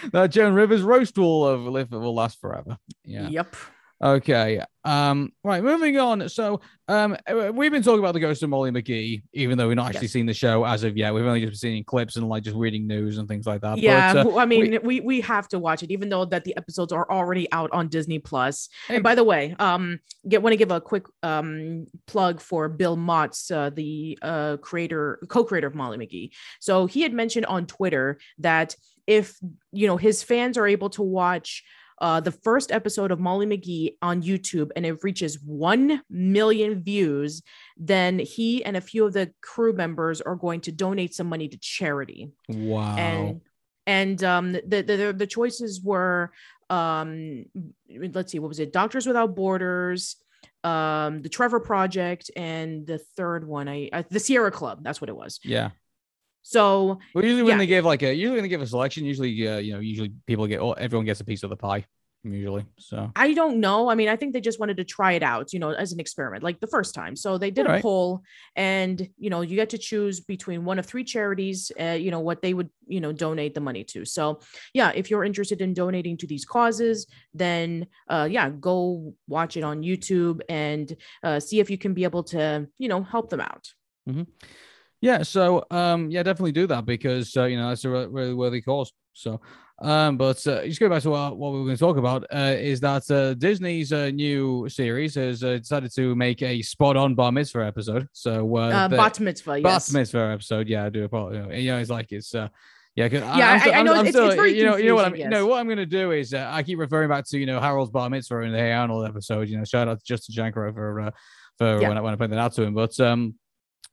[0.12, 1.58] that Joan Rivers roast will uh,
[1.90, 2.78] will last forever.
[3.04, 3.28] Yeah.
[3.28, 3.54] Yep.
[4.02, 4.62] Okay.
[4.84, 5.32] Um.
[5.42, 5.64] Right.
[5.64, 6.28] Moving on.
[6.28, 7.16] So, um,
[7.54, 10.12] we've been talking about the ghost of Molly McGee, even though we've not actually Yes.
[10.12, 11.12] seen the show as of yet.
[11.14, 13.78] We've only just been seeing clips and like just reading news and things like that.
[13.78, 16.56] Yeah, But, uh, I mean, we, we have to watch it, even though that the
[16.56, 18.68] episodes are already out on Disney Plus.
[18.86, 18.96] Hey.
[18.96, 22.96] And by the way, um, get want to give a quick um plug for Bill
[22.96, 26.30] Motz, uh, the uh creator, co-creator of Molly McGee.
[26.60, 29.38] So he had mentioned on Twitter that if
[29.72, 31.64] you know his fans are able to watch
[31.98, 37.42] uh, the first episode of Molly McGee on YouTube and it reaches 1 million views,
[37.76, 41.48] then he and a few of the crew members are going to donate some money
[41.48, 42.96] to charity wow.
[42.96, 43.40] and
[43.86, 46.32] and um the, the the choices were
[46.70, 47.44] um
[48.12, 50.16] let's see what was it doctors without borders
[50.64, 55.08] um the trevor project and the third one i, I the sierra club that's what
[55.08, 55.70] it was yeah.
[56.46, 59.48] So Well, usually when they give like a usually when they give a selection, usually
[59.48, 61.84] uh, you know usually people get oh, everyone gets a piece of the pie.
[62.22, 63.10] Usually, so.
[63.14, 63.88] I don't know.
[63.88, 65.98] I mean i think they just wanted to try it out you know as an
[65.98, 67.16] experiment like the first time.
[67.16, 67.82] So they did a Alright.
[67.82, 68.22] poll
[68.54, 72.20] and you know you get to choose between one of three charities uh, you know
[72.20, 74.04] what they would you know donate the money to.
[74.04, 74.38] So
[74.72, 79.64] yeah if you're interested in donating to these causes then uh yeah go watch it
[79.64, 83.40] on youtube and uh, see if you can be able to you know help them
[83.40, 83.66] out
[85.00, 88.34] Yeah, so um, yeah, definitely do that because uh, you know that's a re- really
[88.34, 88.92] worthy cause.
[89.12, 89.40] So,
[89.82, 92.24] um, but uh, just going back to what, what we were going to talk about
[92.32, 97.14] uh, is that uh, Disney's uh, new series has uh, decided to make a spot-on
[97.14, 98.08] bar mitzvah episode.
[98.12, 100.68] So, uh, uh, the- bat mitzvah bar yes mitzvah episode.
[100.68, 101.62] Yeah, I do apologize.
[101.62, 102.48] You know, it's like it's uh,
[102.94, 104.76] yeah, Yeah, I'm I- still- I I'm- know I'm it's- still- it's very you know,
[104.76, 106.78] you know what I'm, you know what I'm going to do is uh, I keep
[106.78, 109.48] referring back to you know Harold's bar mitzvah in the Hey Arnold episode.
[109.48, 111.10] You know, shout out to Justin Shenkarow for uh,
[111.58, 111.88] for Yeah.
[111.88, 113.34] when I when I pointed that out to him, but um.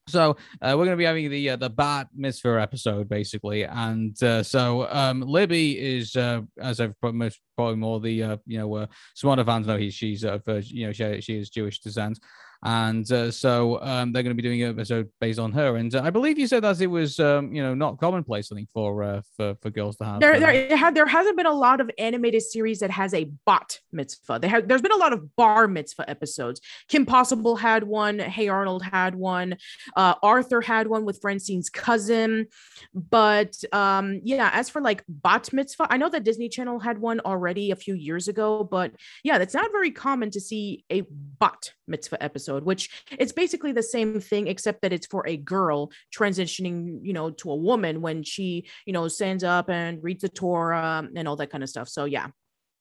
[0.08, 4.21] So uh, we're going to be having the uh, the Bat Mitzvah episode basically, and
[4.21, 8.58] uh, so um, Libby is uh, as I've put most, probably more the uh, you
[8.58, 11.79] know uh, smarter fans know he, she's of uh, you know she, she is Jewish
[11.79, 12.19] descent,
[12.63, 15.76] and uh, so um, they're going to be doing an episode based on her.
[15.76, 18.56] And uh, I believe you said that it was um, you know not commonplace I
[18.56, 20.19] think for uh, for for girls to have.
[20.21, 23.30] there, there, it had, there hasn't been a lot of animated series that has a
[23.45, 24.39] bat mitzvah.
[24.39, 26.62] They have, there's been a lot of bar mitzvah episodes.
[26.88, 28.19] Kim Possible had one.
[28.19, 29.58] Hey Arnold had one.
[29.95, 32.47] Uh, Arthur had one with Francine's cousin.
[32.93, 37.19] But um, yeah, as for like bat mitzvah, I know that Disney Channel had one
[37.21, 38.63] already a few years ago.
[38.63, 41.04] But yeah, it's not very common to see a
[41.39, 45.91] bat mitzvah episode, which it's basically the same thing except that it's for a girl
[46.15, 50.29] transitioning, you know, to a woman when she, you know, stands up and reads the
[50.29, 51.89] Torah and all that kind of stuff.
[51.89, 52.27] So yeah.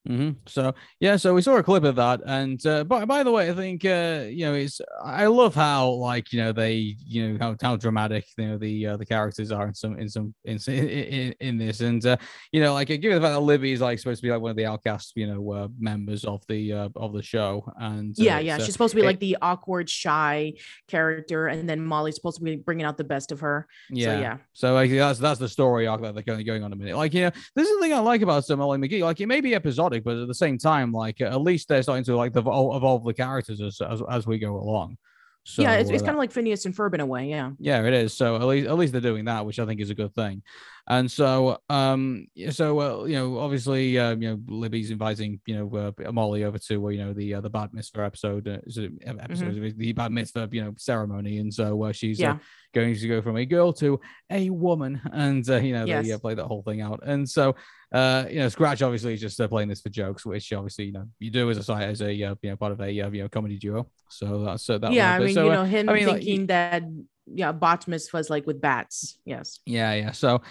[0.09, 0.31] Mm-hmm.
[0.47, 3.49] So yeah, so we saw a clip of that, and uh, by by the way,
[3.49, 7.39] I think uh, you know it's I love how like you know they you know
[7.39, 10.59] how, how dramatic you know the uh, the characters are in some in some in
[10.67, 12.17] in, in this, and uh,
[12.51, 14.51] you know like given the fact that Libby is like supposed to be like one
[14.51, 18.41] of the outcast you know uh, members of the uh, of the show, and yeah,
[18.41, 20.55] yeah, she's supposed to be it, like the awkward, shy
[20.89, 23.69] character, and then Molly's supposed to be bringing out the best of her.
[23.89, 24.37] Yeah, so, yeah.
[24.53, 26.97] So like that's that's the story arc that they're going going on a minute.
[26.97, 29.05] Like you know, this is the thing I like about Sir Molly McGee.
[29.05, 32.05] Like it may be episodic but at the same time, like at least they're starting
[32.05, 34.97] to like evolve the characters as as, as we go along.
[35.45, 37.29] So, yeah, it's, it's uh, kind of like Phineas and Ferb in a way.
[37.29, 37.51] Yeah.
[37.59, 38.15] Yeah, it is.
[38.15, 40.43] So at least at least they're doing that, which I think is a good thing.
[40.89, 45.93] And so, um, so uh, you know, obviously, uh, you know, Libby's inviting you know
[46.05, 48.59] uh, Molly over to uh, you know the uh, the Bat Mitzvah episode, uh,
[49.07, 49.79] episode mm-hmm.
[49.79, 52.39] the Bat Mitzvah you know ceremony, and so uh, she's uh, yeah.
[52.75, 56.05] going to go from a girl to a woman, and uh, you know yes.
[56.05, 57.55] they uh, play that whole thing out, and so
[57.93, 60.93] uh, you know, Scratch obviously is just uh, playing this for jokes, which obviously you
[60.93, 63.11] know you do as a side as a uh, you know part of a uh,
[63.11, 63.87] you know comedy duo.
[64.09, 64.93] So that's uh, that.
[64.93, 66.83] Yeah, I mean, so, you know, him I mean, thinking like, that
[67.27, 69.19] yeah, bat was like with bats.
[69.25, 69.61] Yes.
[69.67, 70.13] Yeah, yeah.
[70.13, 70.43] So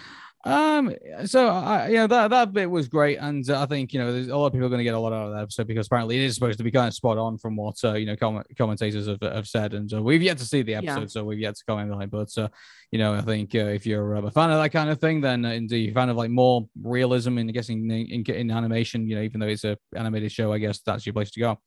[0.44, 0.92] um,
[1.24, 4.12] so I, you know that that bit was great, and uh, I think you know
[4.12, 5.68] there's a lot of people are going to get a lot out of that episode
[5.68, 8.06] because apparently it is supposed to be kind of spot on from what uh, you
[8.06, 11.06] know com- commentators have, have said, and uh, we've yet to see the episode, yeah.
[11.06, 12.10] so we've yet to comment on it.
[12.10, 12.48] But uh,
[12.90, 15.44] you know, I think uh, if you're a fan of that kind of thing, then
[15.44, 19.06] uh, indeed you're a fan of like more realism in guessing in, in, in, animation,
[19.06, 21.60] you know, even though it's a animated show, I guess that's your place to go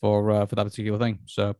[0.00, 1.18] for uh, for that particular thing.
[1.26, 1.54] So,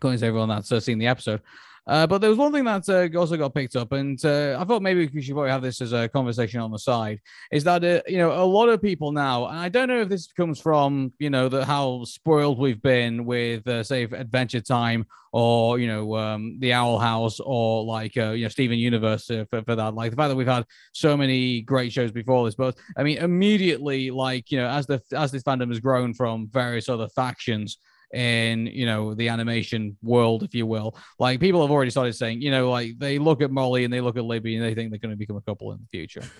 [0.00, 1.42] going to everyone that's uh, seen the episode.
[1.86, 4.64] Uh, but there was one thing that uh, also got picked up, and uh, I
[4.64, 7.20] thought maybe we should probably have this as a conversation on the side.
[7.52, 10.08] Is that uh, you know a lot of people now, and I don't know if
[10.08, 15.04] this comes from you know the how spoiled we've been with uh, say Adventure Time
[15.32, 19.62] or you know um, the Owl House or like uh, you know Steven Universe for,
[19.62, 19.94] for that.
[19.94, 23.18] Like the fact that we've had so many great shows before this, but I mean
[23.18, 27.76] immediately like you know as the as this fandom has grown from various other factions
[28.12, 30.96] in you know the animation world, if you will.
[31.18, 34.00] Like people have already started saying, you know, like they look at Molly and they
[34.00, 36.22] look at Libby and they think they're going to become a couple in the future.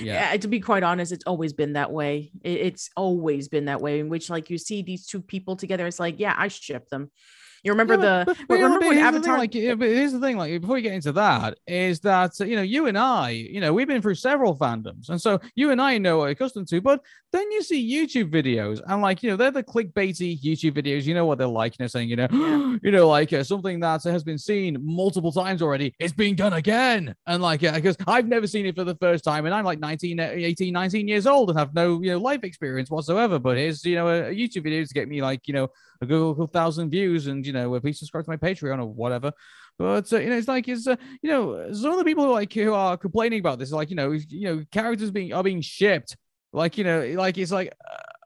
[0.00, 0.32] Yeah.
[0.32, 0.36] yeah.
[0.36, 2.32] to be quite honest, it's always been that way.
[2.42, 4.00] It's always been that way.
[4.00, 7.10] In which, like, you see these two people together, it's like, yeah, I ship them.
[7.64, 9.38] You remember yeah, the but, remember when Avatar?
[9.38, 12.56] Like, yeah, but here's the thing, like before we get into that, is that you
[12.56, 15.80] know you and I, you know, we've been through several fandoms, and so you and
[15.80, 16.80] I know what we're accustomed to.
[16.80, 21.04] But then you see YouTube videos, and like you know they're the clickbaity YouTube videos.
[21.04, 22.26] You know what they're like, you know, saying you know,
[22.82, 25.94] you know, like uh, something that has been seen multiple times already.
[26.00, 29.22] It's being done again, and like yeah, because I've never seen it for the first
[29.22, 32.42] time, and I'm like 19, 18, 19 years old and have no you know life
[32.42, 33.38] experience whatsoever.
[33.38, 35.68] But here's you know a, a YouTube video to get me like you know
[36.02, 39.32] a Google thousand views, and you know, please subscribe to my Patreon or whatever.
[39.78, 42.32] But uh, you know, it's like it's uh, you know, some of the people who
[42.32, 45.60] like who are complaining about this, like you know, you know, characters being are being
[45.62, 46.16] shipped,
[46.52, 47.72] like you know, like it's like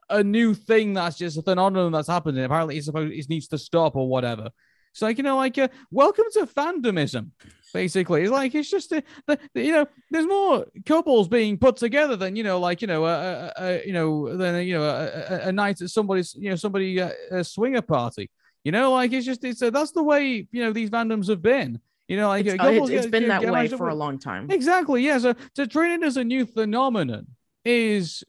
[0.09, 2.43] a new thing that's just a phenomenon that's happening.
[2.43, 4.49] Apparently, it's supposed it needs to stop or whatever.
[4.91, 7.31] It's like you know, like uh, welcome to fandomism.
[7.73, 12.15] Basically, it's like it's just the, the, you know, there's more couples being put together
[12.15, 15.47] than you know, like you know, a, a, a you know, than you know, a,
[15.47, 18.29] a, night at somebody's you know somebody uh, a swinger party.
[18.63, 21.41] You know, like it's just it's uh, that's the way you know these fandoms have
[21.41, 21.79] been.
[22.07, 24.49] You know, like it's, uh, it's, it's been that way for a long time.
[24.49, 25.03] Exactly.
[25.03, 25.17] Yeah.
[25.19, 27.27] So to treat it as a new phenomenon
[27.65, 28.23] is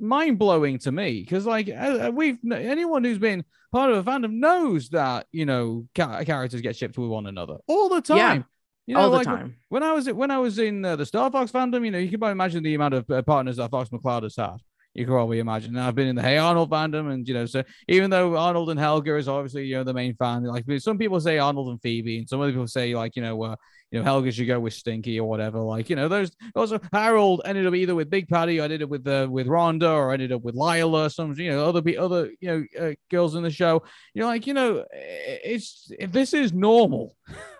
[0.00, 4.10] mind blowing to me because, like, uh, uh, we've anyone who's been part of a
[4.10, 8.44] fandom knows that you know characters get shipped with one another all the time.
[8.86, 9.56] You know, all the like, time.
[9.68, 12.08] When I was when I was in uh, the Star Fox fandom, you know, you
[12.08, 14.58] can probably imagine the amount of uh, partners that Fox McCloud has had.
[14.96, 15.76] You can probably imagine.
[15.76, 18.70] And I've been in the Hey Arnold fandom, and you know, so even though Arnold
[18.70, 21.82] and Helga is obviously you know the main fan, like some people say Arnold and
[21.82, 23.56] Phoebe, and some other people say like you know, uh,
[23.90, 25.58] you know, Helga should go with Stinky or whatever.
[25.60, 28.88] Like you know, those also Harold ended up either with Big Patty, or ended up
[28.88, 31.10] with uh, with Rhonda, or ended up with Lila.
[31.10, 33.82] Some you know other other you know uh, girls in the show.
[34.14, 37.14] You're like you know, it's if this is normal.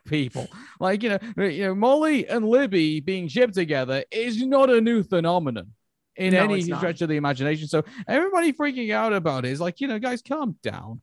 [0.07, 0.46] people.
[0.79, 5.03] Like you know, you know, Molly and Libby being shipped together is not a new
[5.03, 5.72] phenomenon
[6.16, 7.68] in no, any stretch of the imagination.
[7.68, 11.00] So everybody freaking out about it is like, you know, guys, calm down.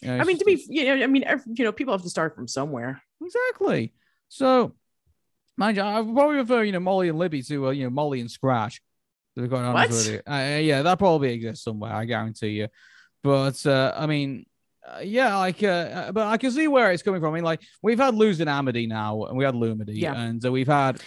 [0.00, 2.10] You know, I mean, to be, you know, I mean, you know, people have to
[2.10, 3.02] start from somewhere.
[3.24, 3.92] Exactly.
[4.28, 4.74] So,
[5.56, 7.90] mind you, I would probably prefer, you know, Molly and Libby to, uh, you know,
[7.90, 8.80] Molly and Scratch.
[9.36, 9.90] To be quite honest what?
[9.90, 10.32] with you.
[10.32, 11.92] Uh, yeah, that probably exists somewhere.
[11.92, 12.68] I guarantee you.
[13.22, 14.44] But uh, I mean,
[14.86, 17.32] uh, yeah, like, uh, uh, but I can see where it's coming from.
[17.32, 20.14] I mean, like, we've had Luz and Amity now, and we had Lumity, yeah.
[20.14, 21.00] and uh, we've had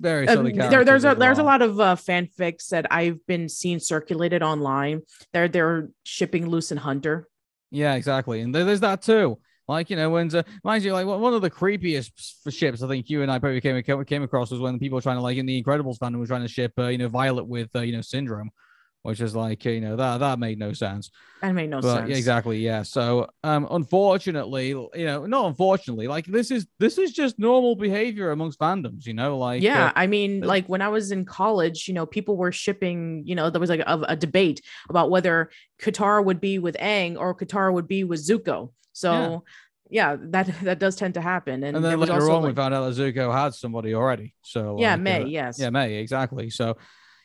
[0.00, 3.78] various um, there, there's a there's a lot of uh, fanfics that I've been seeing
[3.78, 5.02] circulated online.
[5.32, 7.28] They're they're shipping Luz and Hunter.
[7.70, 9.38] Yeah, exactly, and there's that too.
[9.68, 12.10] Like you know, when uh, mind you, like one of the creepiest
[12.50, 15.16] ships I think you and I probably came came across was when people were trying
[15.16, 17.68] to like in the Incredibles fandom was trying to ship uh, you know Violet with
[17.76, 18.50] uh, you know Syndrome
[19.02, 21.10] which is like you know that that made no sense.
[21.40, 22.10] That made no But sense.
[22.10, 22.82] yeah, exactly, yeah.
[22.82, 28.30] So um, unfortunately, you know, not unfortunately, like this is this is just normal behavior
[28.30, 29.06] amongst fandoms.
[29.06, 32.04] You know, like yeah, uh, I mean, like when I was in college, you know,
[32.06, 36.40] people were shipping, you know, there was like a, a debate about whether Katara would
[36.40, 38.72] be with Aang or Katara would be with Zuko.
[38.92, 39.44] So
[39.90, 41.64] yeah, that that does tend to happen.
[41.64, 44.34] And, and then later on, we found out that Zuko had somebody already.
[44.42, 45.58] So yeah, like, Mai, uh, yes.
[45.58, 46.50] Yeah, Mai, exactly.
[46.50, 46.76] So,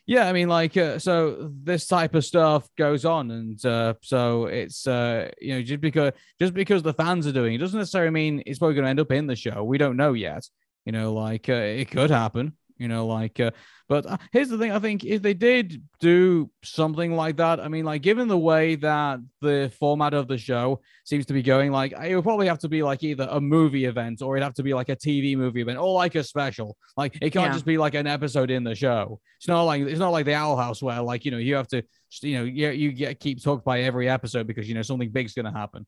[0.08, 4.46] yeah, I mean, like, uh, so this type of stuff goes on, and uh, so
[4.46, 8.12] it's, uh, you know, just because just because the fans are doing it doesn't necessarily
[8.12, 9.63] mean it's probably going to end up in the show.
[9.63, 10.48] We don't know yet.
[10.86, 12.54] You know, like uh, it could happen.
[12.78, 13.52] You know, like, uh,
[13.88, 17.70] but uh, here's the thing: I think if they did do something like that, I
[17.70, 21.72] mean, like, given the way that the format of the show seems to be going,
[21.72, 24.56] like, it would probably have to be like either a movie event or it'd have
[24.56, 26.76] to be like a TV movie event or like a special.
[26.98, 27.54] Like, it can't Yeah.
[27.54, 29.22] just be like an episode in the show.
[29.38, 31.70] It's not like it's not like the Owl House where like you know you have
[31.70, 31.82] to
[32.22, 35.34] you know you you get keep hooked by every episode because you know something big's
[35.34, 35.86] gonna happen.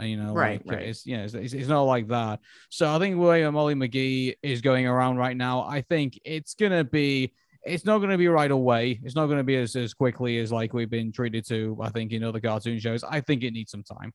[0.00, 0.88] Uh, you know, Right, like, uh, right.
[0.88, 2.40] It's you know, it's, it's, it's not like that.
[2.68, 6.84] So I think william Molly McGee is going around right now, I think it's gonna
[6.84, 7.32] be.
[7.66, 9.00] It's not going to be right away.
[9.04, 11.78] It's not going to be as, as quickly as like we've been treated to.
[11.80, 13.02] I think in other cartoon shows.
[13.02, 14.12] I think it needs some time.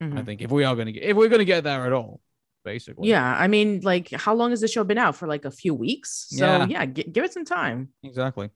[0.00, 0.24] I Mhm.
[0.24, 2.20] think if we are going to get, if we're going to get there at all,
[2.64, 3.08] basically.
[3.08, 5.26] Yeah, I mean, like, how long has the show been out for?
[5.26, 6.26] Like a few weeks.
[6.30, 6.66] So Yeah.
[6.68, 7.88] yeah, gi- give it some time.
[8.04, 8.50] exactly.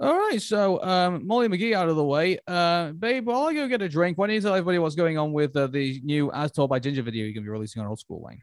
[0.00, 2.38] All right, so um, Molly McGee out of the way.
[2.48, 5.18] Uh, babe, while I go get a drink, why don't you tell everybody what's going
[5.18, 7.80] on with uh, the new As Told by Ginger video you're going to be releasing
[7.80, 8.40] on Old School Lane?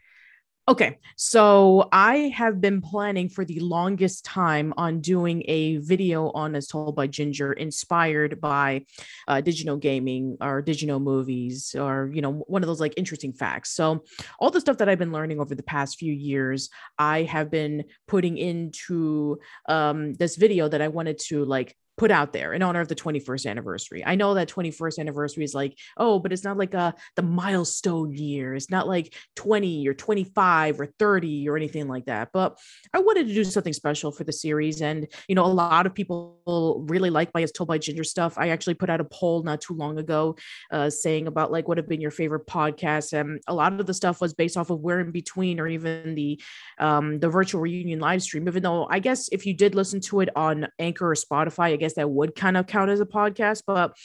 [0.68, 6.56] Okay, so I have been planning for the longest time on doing a video on
[6.56, 8.86] As Told by Ginger, inspired by
[9.28, 12.94] uh, Did You Know Gaming or digital movies, or you know, one of those like
[12.96, 13.72] interesting facts.
[13.72, 14.04] So
[14.40, 17.86] all the stuff that I've been learning over the past few years, I have been
[18.08, 22.80] putting into um, this video that I wanted to like put out there in honor
[22.80, 24.04] of the 21st anniversary.
[24.04, 28.12] I know that 21st anniversary is like, oh, but it's not like a the milestone
[28.12, 28.56] year.
[28.56, 32.30] It's not like 20 or 25 or 30 or anything like that.
[32.34, 32.58] But
[32.92, 34.82] I wanted to do something special for the series.
[34.82, 36.40] And, you know, a lot of people
[36.90, 38.36] really like my As Told by Ginger stuff.
[38.36, 40.36] I actually put out a poll not too long ago
[40.72, 43.14] uh, saying about like what have been your favorite podcasts.
[43.14, 46.16] And a lot of the stuff was based off of Where in Between or even
[46.16, 46.42] the
[46.80, 50.22] um, the virtual reunion live stream, even though I guess if you did listen to
[50.22, 53.64] it on Anchor or Spotify, I guess that would kind of count as a podcast.
[53.66, 53.96] But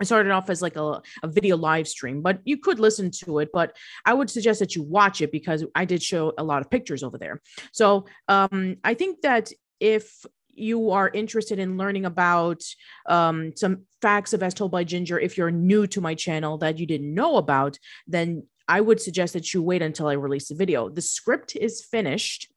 [0.00, 3.38] I started off as like a, a video live stream, but you could listen to
[3.38, 3.50] it.
[3.52, 6.70] But I would suggest that you watch it because I did show a lot of
[6.70, 7.40] pictures over there.
[7.72, 12.62] So um, I think that if you are interested in learning about
[13.06, 16.78] um, some facts of As Told by Ginger, if you're new to my channel that
[16.78, 20.54] you didn't know about, then I would suggest that you wait until I release the
[20.54, 20.88] video.
[20.88, 22.50] The script is finished.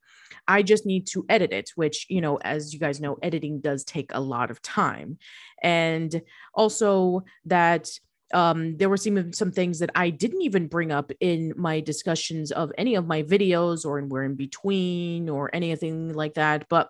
[0.49, 3.83] I just need to edit it, which, you know, as you guys know, editing does
[3.85, 5.19] take a lot of time.
[5.61, 6.23] And
[6.55, 7.87] also that
[8.33, 12.51] um, there were some some things that I didn't even bring up in my discussions
[12.51, 16.67] of any of my videos or in where in between or anything like that.
[16.69, 16.89] But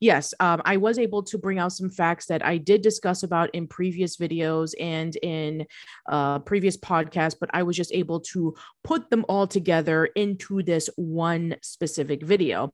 [0.00, 3.54] yes, um, I was able to bring out some facts that I did discuss about
[3.54, 5.66] in previous videos and in
[6.08, 10.90] uh, previous podcasts, but I was just able to put them all together into this
[10.96, 12.72] one specific video.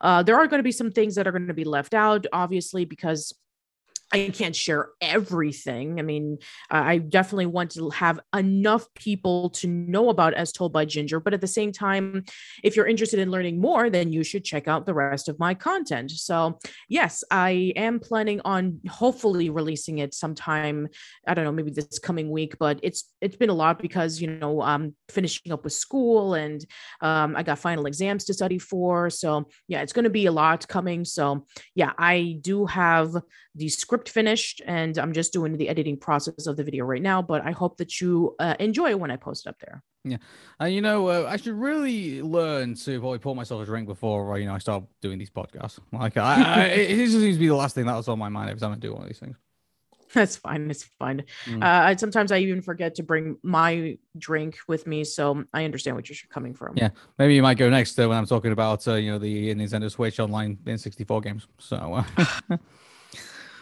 [0.00, 2.26] Uh, there are going to be some things that are going to be left out,
[2.32, 3.34] obviously, because
[4.12, 6.00] I can't share everything.
[6.00, 6.38] I mean,
[6.70, 11.32] I definitely want to have enough people to know about As Told by Ginger, but
[11.32, 12.24] at the same time,
[12.64, 15.54] if you're interested in learning more, then you should check out the rest of my
[15.54, 16.10] content.
[16.10, 20.88] So, yes, I am planning on hopefully releasing it sometime.
[21.26, 24.28] I don't know, maybe this coming week, but it's it's been a lot because you
[24.28, 26.64] know I'm finishing up with school and
[27.00, 29.08] um, I got final exams to study for.
[29.10, 31.04] So, yeah, it's going to be a lot coming.
[31.04, 33.14] So, yeah, I do have
[33.54, 37.20] the script finished and I'm just doing the editing process of the video right now.
[37.22, 39.82] But I hope that you uh, enjoy when I post up there.
[40.04, 40.16] Yeah,
[40.58, 44.32] and you know, uh, I should really learn to probably pour myself a drink before
[44.32, 45.78] uh, you know I start doing these podcasts.
[45.92, 48.30] Like, I, I, it just seems to be the last thing that was on my
[48.30, 49.36] mind every time I do one of these things.
[50.12, 50.70] That's fine.
[50.70, 51.24] It's fine.
[51.44, 51.62] Mm.
[51.62, 56.08] Uh, sometimes I even forget to bring my drink with me, so I understand what
[56.08, 56.76] you're coming from.
[56.76, 56.90] Yeah.
[57.18, 59.90] Maybe you might go next uh, when I'm talking about uh, you know the Nintendo
[59.90, 61.46] Switch online N64 games.
[61.58, 62.04] So uh,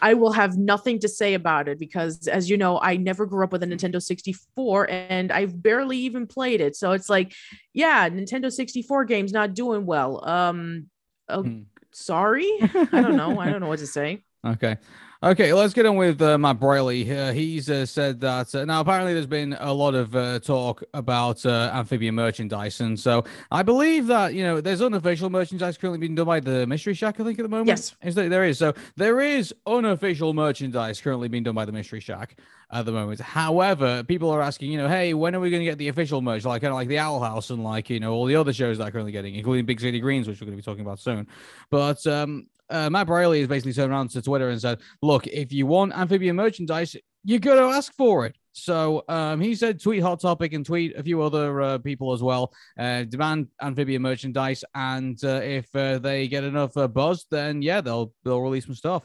[0.00, 3.44] I will have nothing to say about it because, as you know, I never grew
[3.44, 6.76] up with a Nintendo 64 and I've barely even played it.
[6.76, 7.32] So it's like,
[7.72, 10.26] yeah, Nintendo 64 games not doing well.
[10.28, 10.86] Um,
[11.28, 11.62] oh, Hmm.
[11.92, 12.48] sorry.
[12.92, 13.38] I don't know.
[13.38, 14.22] I don't know what to say.
[14.44, 14.76] Okay.
[15.20, 17.10] Okay, let's get on with uh, Matt Braly.
[17.10, 20.84] Uh, he's uh, said that uh, now apparently there's been a lot of uh, talk
[20.94, 25.98] about uh, amphibian merchandise, and so I believe that you know there's unofficial merchandise currently
[25.98, 27.18] being done by the Mystery Shack.
[27.18, 27.96] I think at the moment, Yes.
[28.00, 28.58] is there, there is.
[28.58, 32.36] So there is unofficial merchandise currently being done by the Mystery Shack
[32.70, 33.18] at the moment.
[33.18, 36.22] However, people are asking, you know, hey, when are we going to get the official
[36.22, 38.52] merch, like kind of like the Owl House and like you know all the other
[38.52, 40.82] shows that are currently getting, including Big City Greens, which we're going to be talking
[40.82, 41.26] about soon.
[41.70, 45.52] But um, uh, Matt Braly has basically turned around to Twitter and said, "Look, if
[45.52, 50.02] you want amphibian merchandise, you got to ask for it." So um, he said, "Tweet
[50.02, 52.52] Hot Topic and tweet a few other uh, people as well.
[52.78, 57.80] Uh, demand amphibian merchandise, and uh, if uh, they get enough uh, buzz, then yeah,
[57.80, 59.04] they'll they'll release some stuff."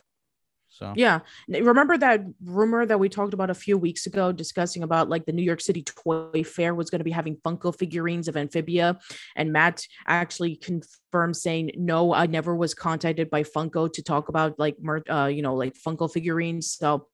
[0.74, 1.20] So Yeah.
[1.48, 5.32] Remember that rumor that we talked about a few weeks ago discussing about like the
[5.32, 8.98] New York City Toy Fair was going to be having Funko figurines of Amphibia
[9.36, 14.58] and Matt actually confirmed saying no, I never was contacted by Funko to talk about
[14.58, 16.72] like mer- uh you know like Funko figurines.
[16.72, 17.08] So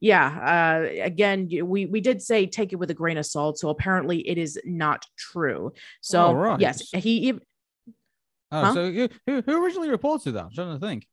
[0.00, 0.26] yeah,
[0.84, 3.58] uh again we we did say take it with a grain of salt.
[3.58, 5.72] So apparently it is not true.
[6.00, 6.60] So right.
[6.60, 7.40] yes, he ev-
[8.52, 8.74] Oh, Huh?
[8.74, 10.44] so who, who who originally reported that?
[10.44, 11.04] I'm trying to think.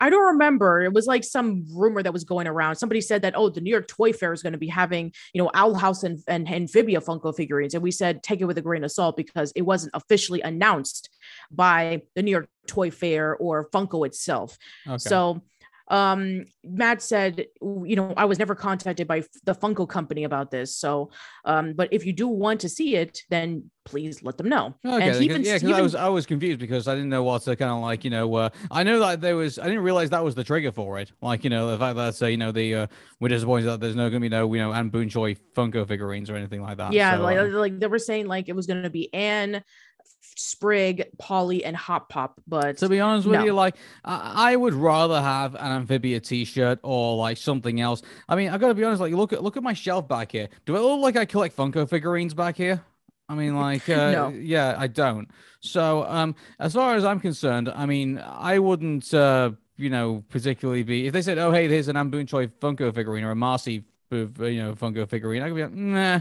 [0.00, 0.82] I don't remember.
[0.82, 2.76] It was like some rumor that was going around.
[2.76, 5.42] Somebody said that, oh, the New York Toy Fair is going to be having, you
[5.42, 7.74] know, Owl House and, and Amphibia Funko figurines.
[7.74, 11.10] And we said, take it with a grain of salt because it wasn't officially announced
[11.50, 14.58] by the New York Toy Fair or Funko itself.
[14.86, 14.98] Okay.
[14.98, 15.42] So
[15.92, 20.74] um matt said you know i was never contacted by the funko company about this.
[20.74, 21.10] So
[21.44, 24.74] um but if you do want to see it then please let them know.
[24.86, 27.42] Okay, and even, yeah, because I was I was confused because I didn't know what
[27.42, 30.10] to kind of like you know uh, I know that there was I didn't realize
[30.10, 31.12] that was the trigger for it.
[31.20, 32.86] Like you know the fact that uh, you know the uh,
[33.20, 36.36] we're disappointed that there's no gonna be no you know Anne Boon Funko figurines or
[36.36, 36.92] anything like that.
[36.92, 39.62] yeah So, like, uh, like they were saying like it was going to be anne
[40.36, 43.44] sprig polly and hop pop but to be honest with No.
[43.44, 48.02] you, like I, I would rather have an amphibia T-shirt or like something else.
[48.28, 49.00] I mean, I gotta be honest.
[49.00, 50.48] Like, look at look at my shelf back here.
[50.66, 52.82] Do I look like I collect Funko figurines back here?
[53.28, 54.28] I mean, like, uh, No.
[54.28, 55.28] yeah, I don't.
[55.60, 60.82] So, um, as far as I'm concerned, I mean, I wouldn't, uh, you know, particularly
[60.82, 63.84] be if they said, "Oh, hey, there's an Anne Boonchuy Funko figurine or a Marcy,
[64.12, 66.20] uh, you know, Funko figurine," I could be like, nah.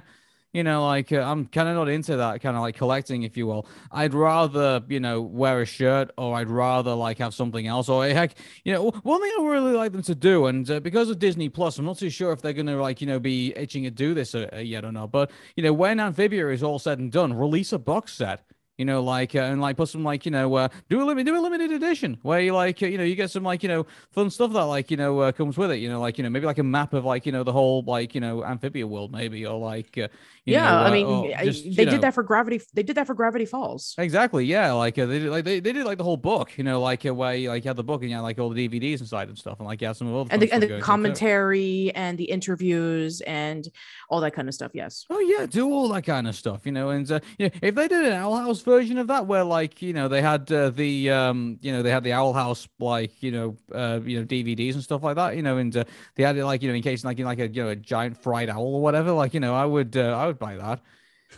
[0.54, 3.38] You know, like uh, I'm kind of not into that kind of like collecting, if
[3.38, 3.66] you will.
[3.90, 8.06] I'd rather, you know, wear a shirt, or I'd rather like have something else, or
[8.06, 8.36] heck,
[8.66, 11.48] you know, one thing I really like them to do, and uh, because of Disney
[11.48, 14.14] Plus, I'm not too sure if they're gonna like, you know, be itching to do
[14.14, 15.12] this uh, uh, yet or not.
[15.12, 18.44] But you know, when Amphibia is all said and done, release a box set.
[18.78, 21.26] You know, like uh, and like put some like you know uh, do a limit
[21.26, 23.70] do a limited edition where you like uh, you know you get some like you
[23.70, 25.78] know fun stuff that like you know uh, comes with it.
[25.78, 27.84] You know, like you know maybe like a map of like you know the whole
[27.86, 30.08] like you know amphibia world maybe or like uh,
[30.46, 32.96] you yeah know, i uh, mean just, they know- did that for gravity they did
[32.96, 34.46] that for gravity falls Exactly.
[34.46, 34.72] Yeah.
[34.74, 36.58] Like uh, they did, like they, they did like the whole book.
[36.58, 38.50] You know, like uh, where you, like had the book and you had like all
[38.50, 40.52] the DVDs inside and stuff, and like you had some of all the and the,
[40.52, 41.26] and the going on, too.
[41.26, 43.68] commentary and the interviews and
[44.10, 46.72] all that kind of stuff yes Oh yeah, do all that kind of stuff, you
[46.72, 46.90] know.
[46.90, 49.82] And uh, you know, if they did an Owl House version of that, where like
[49.82, 53.22] you know they had uh, the um, you know they had the Owl House like
[53.22, 55.84] you know uh, you know DVDs and stuff like that, you know, and uh,
[56.16, 57.76] they had it like you know in case like in like a you know a
[57.76, 60.82] giant fried owl or whatever, like you know I would uh, I would buy that,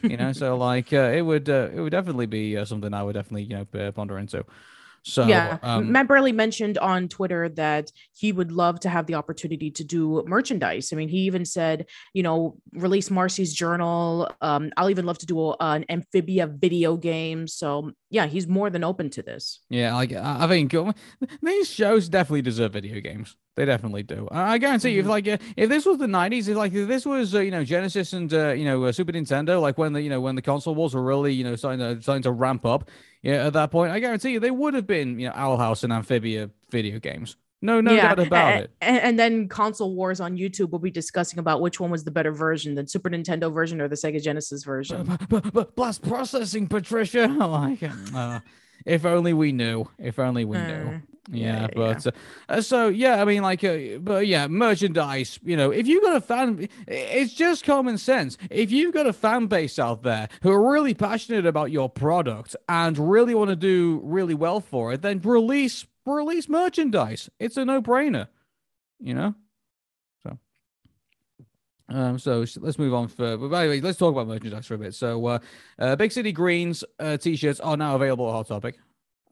[0.07, 0.33] you know.
[0.33, 3.43] so like uh, it would uh, it would definitely be uh, something I would definitely
[3.43, 4.45] you know ponder into.
[5.03, 5.57] So yeah.
[5.61, 9.83] um, matt braly mentioned on twitter that he would love to have the opportunity to
[9.83, 10.91] do merchandise.
[10.91, 14.31] I mean he even said you know release marcy's journal.
[14.41, 17.47] Um, i'll even love to do a, an amphibia video game.
[17.47, 20.93] So yeah he's more than open to this Yeah, like I I think uh,
[21.41, 23.35] these shows definitely deserve video games.
[23.55, 24.27] They definitely do.
[24.31, 25.15] I guarantee you, if Mhm.
[25.15, 27.63] like uh, if this was the '90s, if like if this was uh, you know
[27.63, 30.41] Genesis and uh, you know uh, Super Nintendo, like when the you know when the
[30.51, 32.89] console wars were really you know starting to starting to ramp up,
[33.21, 35.83] yeah, at that point, I guarantee you they would have been you know Owl House
[35.83, 37.35] and Amphibia video games.
[37.63, 38.71] No, no doubt about a- it.
[38.81, 42.11] And, and then console wars on YouTube will be discussing about which one was the
[42.11, 45.17] better version, the Super Nintendo version or the Sega Genesis version.
[45.29, 47.27] But, blast processing, Patricia.
[47.39, 47.81] like,
[48.13, 48.41] uh,
[48.85, 49.85] if only we knew.
[49.97, 50.63] If only we knew.
[50.63, 50.99] Uh,
[51.31, 52.11] Yeah, yeah, yeah, but uh,
[52.49, 55.39] uh, so yeah, I mean, like, uh, but yeah, merchandise.
[55.41, 58.37] You know, if you've got a fan, it's just common sense.
[58.49, 62.57] If you've got a fan base out there who are really passionate about your product
[62.67, 67.29] and really want to do really well for it, then release release merchandise.
[67.39, 68.27] It's a no brainer.
[68.99, 69.35] You know.
[70.23, 70.37] So.
[71.89, 74.75] Um, so let's move on for, but by the way, let's talk about merchandise for
[74.75, 74.95] a bit.
[74.95, 75.39] So, uh,
[75.79, 78.75] uh, Big City Greens uh, t-shirts are now available at Hot Topic,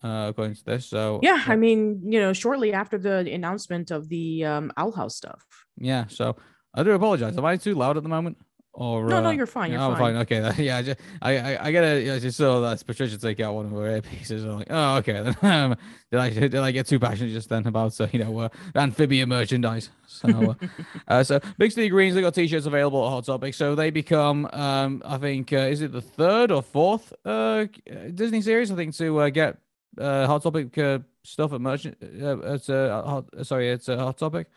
[0.04, 0.86] uh, according to this.
[0.86, 5.16] So, Yeah, I mean, you know, shortly after the announcement of the um, Owl House
[5.16, 5.46] stuff.
[5.78, 6.36] Yeah, so
[6.74, 7.38] I do apologize.
[7.38, 8.38] Am I too loud at the moment?
[8.74, 9.72] Or No, no, uh, you're fine.
[9.72, 10.16] You're I'm fine.
[10.18, 12.16] Okay, yeah, I, just, I, I, I gotta.
[12.16, 14.46] I just saw that Patricia take out one of her earpieces.
[14.46, 15.22] I'm like, oh, okay.
[15.24, 15.76] Then um,
[16.10, 19.30] did I did I get too passionate just then about uh, you know uh, amphibian
[19.30, 19.90] merchandise?
[20.12, 20.68] So, uh,
[21.08, 23.56] uh, so Big City Greens they got t-shirts available at Hot Topic.
[23.56, 27.66] So they become, um, I think, uh, is it the third or fourth uh
[28.14, 28.72] Disney series?
[28.72, 29.58] I think to uh, get
[29.98, 31.98] uh Hot Topic uh, stuff at merchant.
[32.04, 34.48] Uh, it's uh, hot, sorry, it's a Hot Topic.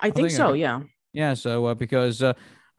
[0.00, 0.52] I think think so.
[0.52, 0.82] Yeah.
[1.12, 2.32] Yeah, so uh, because uh,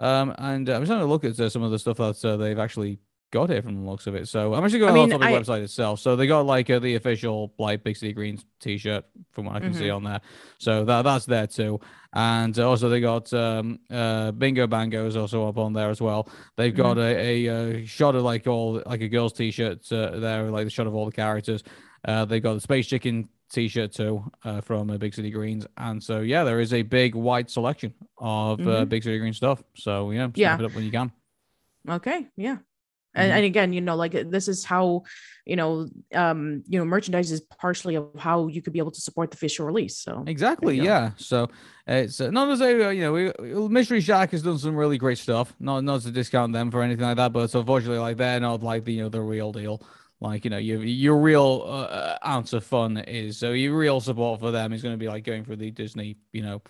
[0.03, 2.23] um, and uh, I'm just trying to look at uh, some of the stuff that
[2.25, 2.99] uh, they've actually
[3.31, 4.27] got here from the looks of it.
[4.27, 5.99] So I'm actually going I mean, the I- website itself.
[5.99, 9.59] So they got like uh, the official like Big City Greens T-shirt from what I
[9.59, 9.95] can see Mm-hmm.
[9.95, 10.21] on there.
[10.59, 11.79] So that that's there too.
[12.13, 15.99] And uh, also they got um, uh, Bingo Bango is also up on there as
[15.99, 16.29] well.
[16.57, 17.49] They've got Mm-hmm.
[17.49, 20.85] a, a shot of like all like a girl's T-shirt uh, there, like the shot
[20.85, 21.63] of all the characters.
[22.05, 26.01] Uh, they got the Space Chicken T-shirt too uh, from uh, Big City Greens, and
[26.03, 28.89] so yeah, there is a big wide selection of uh, Mhm.
[28.89, 29.63] Big City Green stuff.
[29.75, 30.57] So yeah, Yeah.
[30.59, 31.11] it up when you can.
[31.87, 32.27] Okay.
[32.35, 32.57] Yeah.
[33.15, 33.35] And, Mhm.
[33.35, 35.03] and again, you know, like this is how,
[35.45, 39.01] you know, um, you know, merchandise is partially of how you could be able to
[39.01, 39.97] support the official release.
[39.99, 41.11] So Exactly, yeah.
[41.17, 41.47] So
[41.85, 44.97] it's uh, not to say uh, you know we, Mystery Shack has done some really
[44.97, 45.53] great stuff.
[45.59, 48.83] Not not to discount them for anything like that, but unfortunately, like they're not like
[48.85, 49.79] the you know the real deal.
[50.23, 54.39] Like you know your your real uh, ounce of fun is so your real support
[54.39, 56.61] for them is going to be like going for the Disney you know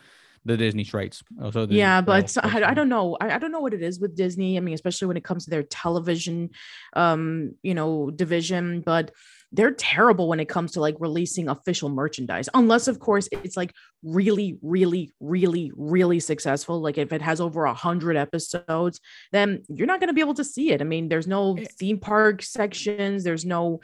[0.45, 1.23] the Disney traits.
[1.41, 3.15] Also, Disney yeah, but I, I don't know.
[3.21, 4.57] I, I don't know what it is with Disney.
[4.57, 6.49] I mean, especially when it comes to their television,
[6.95, 9.11] um, you know, division, but
[9.55, 13.71] they're terrible when it comes to like releasing official merchandise, unless of course it's like
[14.01, 16.81] really, really, really, really successful.
[16.81, 18.99] Like if it has over a hundred episodes,
[19.31, 20.81] then you're not going to be able to see it.
[20.81, 21.65] I mean, there's no Eh.
[21.79, 23.23] theme park sections.
[23.23, 23.79] There's no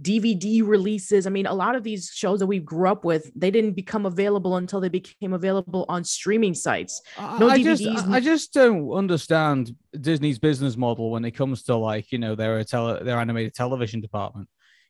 [0.00, 1.26] DVD releases.
[1.26, 4.06] I mean, a lot of these shows that we grew up with, they didn't become
[4.06, 7.02] available until they became available on streaming sites.
[7.18, 11.74] I- No I just I just don't understand Disney's business model when it comes to
[11.74, 14.48] like you know their tele their animated television department.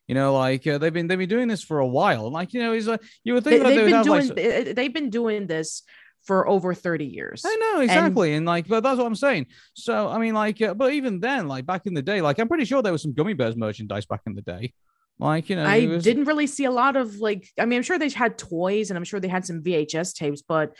[0.09, 2.51] You know, like uh, they've been they've been doing this for a while, and like
[2.55, 4.75] you know, he's like you would think they have been doing like.
[4.75, 5.83] they've been doing this
[6.23, 7.43] for over 30 years.
[7.45, 9.45] I know exactly, and, like, but that's what I'm saying.
[9.75, 12.47] So I mean, like, uh, but even then, like back in the day, like I'm
[12.47, 14.73] pretty sure there was some Gummi Bears merchandise back in the day.
[15.19, 17.83] Like you know, I was- didn't really see a lot of like I mean I'm
[17.83, 20.75] sure they had toys and I'm sure they had some VHS tapes but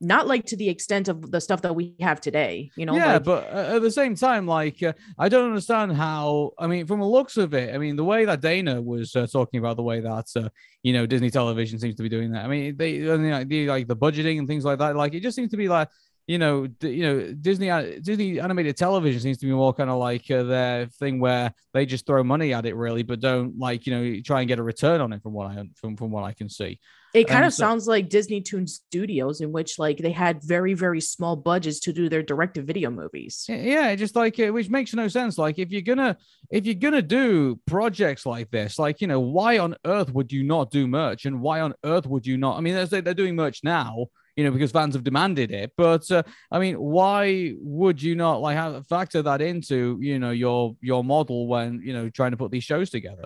[0.00, 2.94] not like to the extent of the stuff that we have today, you know.
[2.94, 6.52] yeah, like, but uh, at the same time, like uh, I don't understand how.
[6.58, 9.26] I mean, from the looks of it, I mean, the way that Dana was uh,
[9.26, 10.48] talking about the way that uh,
[10.82, 12.44] you know Disney Television seems to be doing that.
[12.44, 14.96] I mean, they like, the like the budgeting and things like that.
[14.96, 15.88] Like it just seems to be like
[16.26, 19.98] you know, you know, Disney uh, Disney animated television seems to be more kind of
[19.98, 23.86] like uh, their thing where they just throw money at it, really, but don't like
[23.86, 26.24] you know try and get a return on it from what I from from what
[26.24, 26.80] I can see.
[27.16, 30.42] It kind um, of so- sounds like Disney Toon Studios in which like they had
[30.42, 33.46] very very small budgets to do their direct to video movies.
[33.48, 35.38] Yeah, just like which makes no sense.
[35.38, 36.16] Like if you're gonna
[36.50, 40.44] if you're gonna do projects like this, like you know, why on earth would you
[40.44, 42.58] not do merch, and why on earth would you not?
[42.58, 44.06] I mean, they're they're doing merch now,
[44.36, 45.72] you know, because fans have demanded it.
[45.76, 50.30] But uh, I mean, why would you not like have factor that into you know
[50.30, 53.24] your your model when you know trying to put these shows together?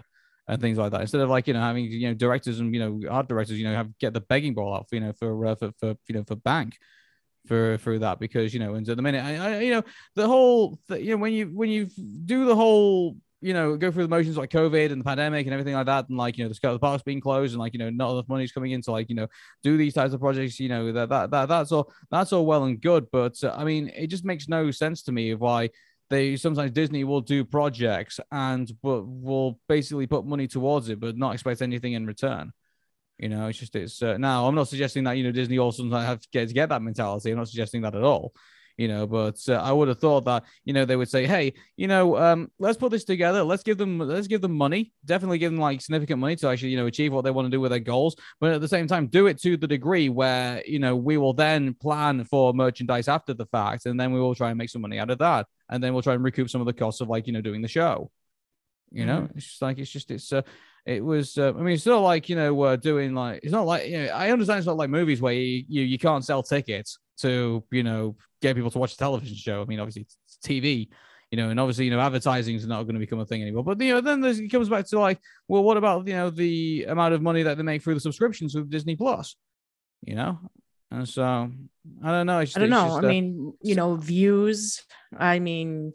[0.50, 2.80] And things like that, instead of like you know having you know directors and you
[2.80, 5.46] know art directors, you know have get the begging ball out, for, you know for
[5.46, 6.76] uh, for for you know for bank,
[7.46, 9.82] for for that because you know and at the minute I, I you know
[10.16, 11.88] the whole th- you know when you when you
[12.24, 15.54] do the whole you know go through the motions like covid and the pandemic and
[15.54, 17.78] everything like that and like you know the, the parks being closed and like you
[17.78, 19.26] know not enough money's coming in to like you know
[19.62, 22.64] do these types of projects you know that that, that that's all that's all well
[22.64, 25.70] and good but uh, i mean it just makes no sense to me of why
[26.10, 31.16] they sometimes disney will do projects and but will basically put money towards it but
[31.16, 32.52] not expect anything in return
[33.20, 34.48] you know, it's just it's uh, now.
[34.48, 36.80] I'm not suggesting that you know Disney also sometimes have to get to get that
[36.80, 37.30] mentality.
[37.30, 38.32] I'm not suggesting that at all.
[38.78, 41.52] You know, but uh, I would have thought that you know they would say, hey,
[41.76, 43.42] you know, um, let's put this together.
[43.42, 44.94] Let's give them let's give them money.
[45.04, 47.50] Definitely give them like significant money to actually you know achieve what they want to
[47.50, 48.16] do with their goals.
[48.40, 51.34] But at the same time, do it to the degree where you know we will
[51.34, 54.80] then plan for merchandise after the fact, and then we will try and make some
[54.80, 57.08] money out of that, and then we'll try and recoup some of the costs of
[57.08, 58.10] like you know doing the show.
[58.92, 60.42] You know, it's just like it's just it's uh,
[60.86, 63.66] it was uh, i mean it's not like you know uh, doing like it's not
[63.66, 66.42] like you know i understand it's not like movies where you, you you can't sell
[66.42, 69.62] tickets to you know get people to watch a television show.
[69.62, 70.88] I mean obviously it's tv
[71.30, 73.62] you know and obviously you know advertising is not going to become a thing anymore.
[73.62, 76.30] But you know then there's, it comes back to like well what about you know
[76.30, 79.36] the amount of money that they make through the subscriptions with disney plus?
[80.02, 80.38] You know
[80.90, 81.50] and so
[82.02, 82.96] i don't know just, I don't know.
[82.96, 84.82] I uh, mean, you know, views.
[85.16, 85.92] I mean,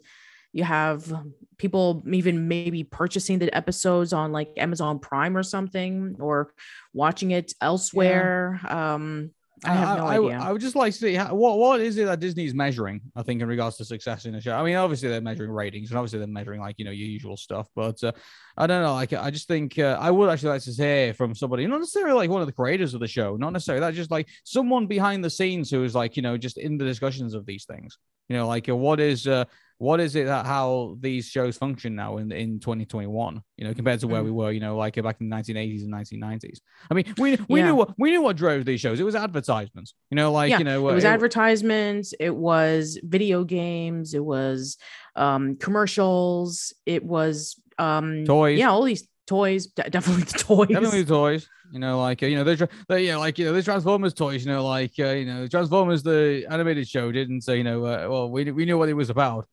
[0.52, 1.12] you have
[1.58, 6.52] people even maybe purchasing the episodes on like Amazon Prime or something, or
[6.92, 8.60] watching it elsewhere.
[8.68, 9.30] Um,
[9.64, 10.38] I have no I, idea.
[10.38, 13.00] I would just like to see how, what what is it that Disney's measuring.
[13.14, 14.54] I think in regards to success in the show.
[14.54, 17.38] I mean, obviously they're measuring ratings, and obviously they're measuring like you know your usual
[17.38, 17.68] stuff.
[17.74, 18.12] But uh,
[18.58, 18.92] I don't know.
[18.92, 22.14] Like I just think uh, I would actually like to hear from somebody, not necessarily
[22.14, 25.24] like one of the creators of the show, not necessarily that, just like someone behind
[25.24, 27.96] the scenes who is like you know just in the discussions of these things.
[28.28, 29.46] You know, like uh, what is uh,
[29.78, 34.00] what is it that how these shows function now in in 2021 you know compared
[34.00, 34.24] to where Mm.
[34.24, 36.60] we were you know like back in the 1980s and 1990s
[36.90, 37.66] i mean we we Yeah.
[37.66, 40.58] knew what we knew what drove these shows it was advertisements you know like Yeah,
[40.58, 44.78] you know it was uh, advertisements it was video games it was
[45.14, 48.58] um commercials it was um Toys.
[48.58, 52.36] yeah all these toys definitely the toys definitely the toys you know like uh, you
[52.36, 55.06] know they're, they you know like you know the transformers toys you know like uh,
[55.10, 58.78] you know transformers the animated show didn't say you know uh, well we, we knew
[58.78, 59.46] what it was about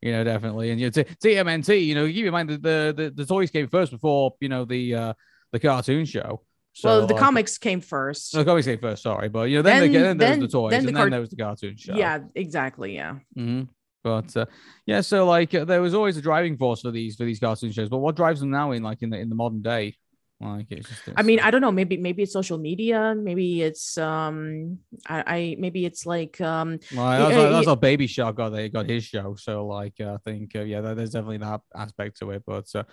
[0.00, 2.94] you know definitely and you know, t- tmnt you know keep in mind that the,
[2.96, 5.12] the the toys came first before you know the uh
[5.52, 6.42] the cartoon show
[6.72, 9.02] so well the like, comics came first No, comics came first.
[9.02, 10.92] Sorry, but you know, then, Then- the, then, there was the toys, then and the
[10.92, 11.94] then there was the cartoon show.
[11.96, 13.62] yeah exactly yeah hmm
[14.04, 14.46] But uh,
[14.86, 17.72] yeah, so like uh, there was always a driving force for these for these cartoon
[17.72, 17.88] shows.
[17.88, 19.96] But what drives them now in like in the in the modern day?
[20.40, 21.02] Like it's just.
[21.16, 21.72] I mean, I don't know.
[21.72, 23.12] Maybe maybe it's social media.
[23.16, 28.06] Maybe it's um, I, I maybe it's like um, Well, that's, Yeah, how- that's Baby
[28.06, 29.34] Shark got they got his show.
[29.34, 32.44] So like uh, I think uh, yeah, there's definitely that aspect to it.
[32.46, 32.84] But uh,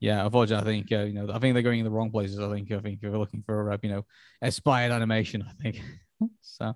[0.00, 2.38] yeah, unfortunately, I think uh, you know I think they're going in the wrong places.
[2.38, 4.04] I think I think you're looking for uh, you know
[4.42, 5.42] aspired animation.
[5.48, 5.80] I think
[6.42, 6.74] so.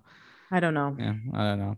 [0.51, 0.97] I don't know.
[0.99, 1.77] Yeah, I don't know.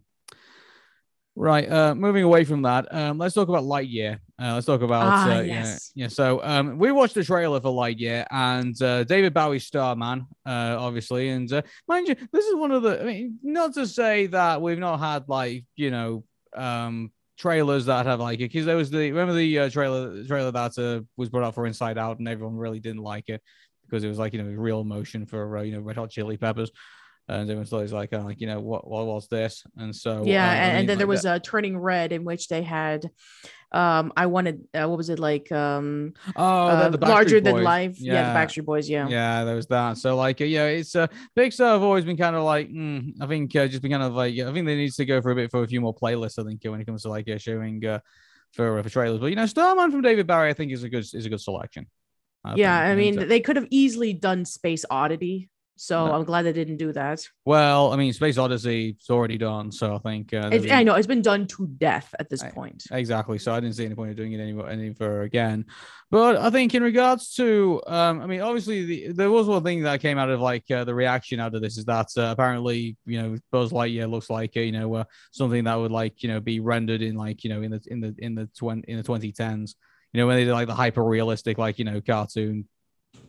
[1.41, 4.19] Right, uh, moving away from that, um, let's talk about Lightyear.
[4.43, 5.93] Uh, let's talk about Ah, uh, yes.
[5.95, 6.09] yeah, yeah.
[6.09, 11.29] So um, we watched the trailer for Lightyear, and uh, David Bowie Starman, uh, obviously,
[11.29, 13.01] and uh, mind you, this is one of the.
[13.01, 16.25] I mean, not to say that we've not had like you know
[16.57, 20.77] um, trailers that have like because there was the remember the uh, trailer trailer that
[20.77, 23.41] uh, was brought out for Inside Out, and everyone really didn't like it
[23.89, 26.37] because it was like you know real emotion for uh, you know Red Hot Chili
[26.37, 26.73] Peppers.
[27.29, 29.65] And it was like, uh, like you know, what what was this?
[29.77, 32.49] And so yeah, uh, and, and then there was that- a turning red in which
[32.49, 33.11] they had,
[33.71, 37.45] um, I wanted uh, what was it like um, oh uh, the, the larger Backstreet
[37.45, 38.01] than life?
[38.01, 38.33] Yeah.
[38.33, 38.89] the Backstreet Boys.
[38.89, 39.09] Yeah.
[39.09, 39.99] Yeah, there was that.
[39.99, 41.07] So like, uh, yeah, it's uh,
[41.37, 44.15] Pixar have always been kind of like, mm, I think uh, just been kind of
[44.15, 46.39] like, I think they need to go for a bit for a few more playlists.
[46.43, 48.01] I think uh, when it comes to like uh, showing uh,
[48.53, 51.05] for for trailers, but you know, Starman from David Bowie, I think is a good
[51.13, 51.87] is a good selection.
[52.45, 52.93] I yeah, think.
[52.93, 56.13] I mean, they could have easily done Space Oddity, so No.
[56.13, 57.27] I'm glad they didn't do that.
[57.45, 60.95] well, I mean, Space Odyssey is already done, so I think uh, It, I know
[60.95, 62.85] it's been done to death at this I- point.
[62.91, 63.39] Exactly.
[63.39, 65.65] So I didn't see any point of doing it any any further again.
[66.11, 69.83] But I think in regards to, um, I mean, obviously the, there was one thing
[69.83, 72.97] that came out of like uh, the reaction out of this is that uh, apparently
[73.05, 76.29] you know Buzz Lightyear looks like uh, you know uh, something that would like you
[76.31, 78.97] know be rendered in like you know in the in the in the twenty in
[78.97, 79.77] the twenty tens.
[80.15, 82.67] You know when they did like the hyper realistic like you know cartoon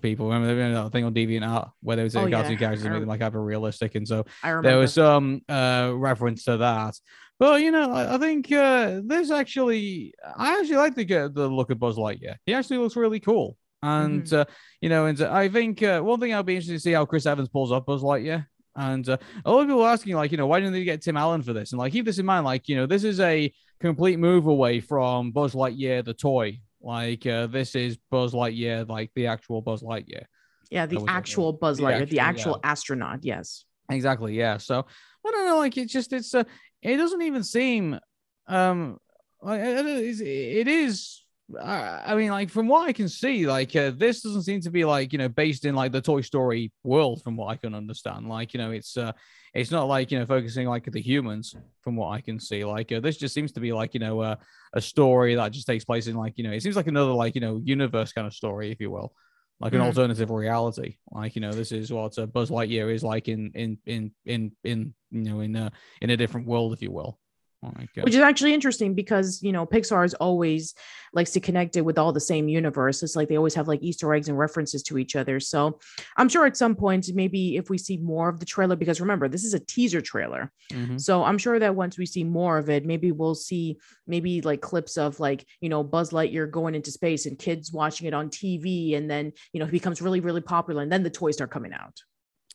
[0.02, 0.28] people.
[0.28, 2.58] Remember, remember that thing on DeviantArt where they would say Oh, cartoon yeah.
[2.58, 4.26] characters I make them like hyper realistic, and so
[4.62, 6.95] there was some uh reference to that.
[7.39, 11.70] But you know i, I think uh this actually i actually like the the look
[11.72, 12.36] of buzz lightyear.
[12.45, 13.56] He actually looks really cool.
[13.82, 14.36] And Mm-hmm.
[14.41, 14.45] uh,
[14.82, 17.06] you know and uh, i think uh, one thing i'll be interested to see how
[17.06, 18.45] chris evans pulls up buzz lightyear.
[18.76, 21.02] And uh, a lot of people are asking like you know why didn't they get
[21.02, 21.72] tim allen for this?
[21.72, 24.80] And like keep this in mind like you know this is a complete move away
[24.82, 29.82] from buzz lightyear the toy like uh, this is buzz lightyear like the actual buzz
[29.82, 30.25] lightyear
[30.69, 31.17] yeah, the that was it, yeah.
[31.17, 33.19] actual Buzz The Lightyear, the actual- actual astronaut.
[33.23, 33.65] Yes.
[33.89, 34.36] Exactly.
[34.38, 34.57] Yeah.
[34.57, 34.86] So
[35.25, 35.57] I don't know.
[35.57, 36.43] Like it's just it's uh,
[36.82, 37.99] it doesn't even seem
[38.47, 38.97] um
[39.41, 41.23] like it is.
[41.62, 44.70] I I mean, like from what I can see, like uh, this doesn't seem to
[44.70, 47.74] be like you know based in like the Toy Story world, from what I can
[47.74, 48.28] understand.
[48.28, 49.14] Like you know, it's uh,
[49.54, 52.64] it's not like you know focusing like the humans, from what I can see.
[52.66, 54.36] Like uh, this just seems to be like you know uh,
[54.74, 57.36] a story that just takes place in like you know it seems like another like
[57.36, 59.14] you know universe kind of story, if you will,
[59.60, 59.86] like an Mhm.
[59.86, 60.97] alternative reality.
[61.12, 64.52] Like you know, this is what uh, Buzz Lightyear is like in in in in
[64.64, 65.70] in you know in uh,
[66.02, 67.20] in a different world, if you will.
[67.62, 67.72] Uh,
[68.03, 70.74] which is actually interesting because you know pixar is always
[71.14, 73.03] likes to connect it with all the same universe.
[73.03, 75.39] It's like they always have like easter eggs and references to each other.
[75.39, 75.80] So
[76.18, 79.28] i'm sure at some point maybe if we see more of the trailer because remember
[79.28, 80.51] this is a teaser trailer.
[80.72, 81.01] Mhm.
[81.01, 84.62] so i'm sure that once we see more of it maybe we'll see maybe like
[84.62, 88.30] clips of like you know buzz lightyear going into space and kids watching it on
[88.30, 91.51] tv and then you know he becomes really really popular and then the toys start
[91.51, 91.97] coming out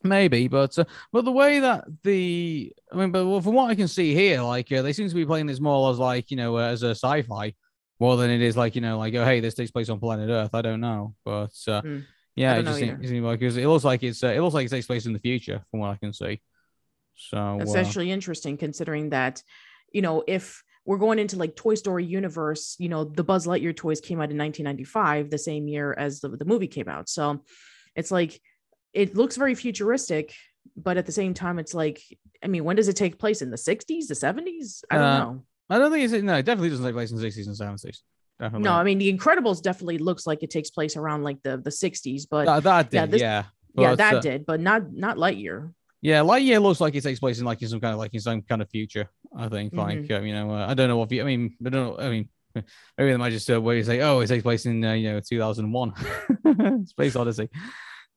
[0.05, 3.87] Maybe, but uh, but the way that the I mean, but from what I can
[3.87, 6.57] see here, like uh, they seem to be playing this more as like you know
[6.57, 7.53] uh, as a sci-fi
[7.99, 10.29] more than it is like you know like oh hey this takes place on planet
[10.29, 10.53] Earth.
[10.53, 11.99] I don't know, but uh, Hmm.
[12.35, 14.69] yeah, it just seems, seems like it looks like it's uh, it looks like it
[14.69, 16.39] takes place in the future from what I can see.
[17.15, 19.41] So That's uh, actually interesting considering that,
[19.91, 23.75] you know, if we're going into like Toy Story universe, you know, the Buzz Lightyear
[23.75, 27.09] toys came out in 1995, the same year as the, the movie came out.
[27.09, 27.41] So
[27.95, 28.39] it's like,
[28.95, 30.33] it looks very futuristic,
[30.75, 32.01] but at the same time, it's like,
[32.43, 34.83] I mean, when does it take place in the 60s, the 70s?
[34.89, 35.43] I don't Uh, know.
[35.69, 37.99] I don't think it's no, it definitely doesn't take place in the 60s and 70s.
[38.39, 38.65] Definitely.
[38.65, 41.69] No, I mean, The Incredibles definitely looks like it takes place around like the the
[41.69, 43.43] 60s, but that, that yeah, did, this- yeah.
[43.77, 45.73] yeah, But, that uh, did, but not not Lightyear.
[46.01, 48.19] Yeah, Lightyear looks like it takes place in like in some kind of like in
[48.19, 49.09] some kind of future.
[49.35, 49.77] I think Mhm.
[49.87, 51.97] like uh, you know uh, I don't know what you, I mean I don't know
[52.05, 52.29] I mean
[52.97, 55.11] maybe they might just uh, where you say oh it takes place in uh, you
[55.13, 57.49] know 2001 Space Odyssey.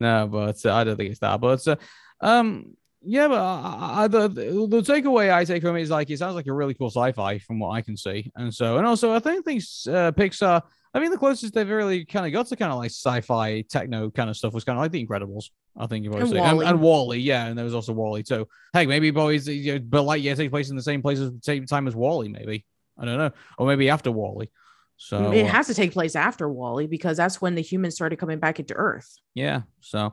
[0.00, 1.40] No, but uh, I don't think it's that.
[1.40, 1.76] But uh,
[2.20, 6.18] um yeah, but I, I, the the takeaway I take from it is like it
[6.18, 9.12] sounds like a really cool sci-fi from what I can see, and so and also
[9.14, 10.62] I think things uh, Pixar.
[10.94, 14.10] I mean, the closest they've really kind of got to kind of like sci-fi techno
[14.10, 15.50] kind of stuff was kind of like The Incredibles.
[15.76, 16.44] I think you've always And seen.
[16.44, 18.48] and, and WALL-E, yeah, and there was also WALL-E too.
[18.72, 21.32] hey, maybe boys, you know, but like yeah, take place in the same place at
[21.32, 22.64] the same time as WALL-E, maybe
[22.98, 24.50] I don't know, or maybe after WALL-E.
[24.98, 28.16] So it uh, has to take place after WALL-E because that's when the humans started
[28.16, 29.16] coming back into Earth.
[29.34, 30.12] yeah, so.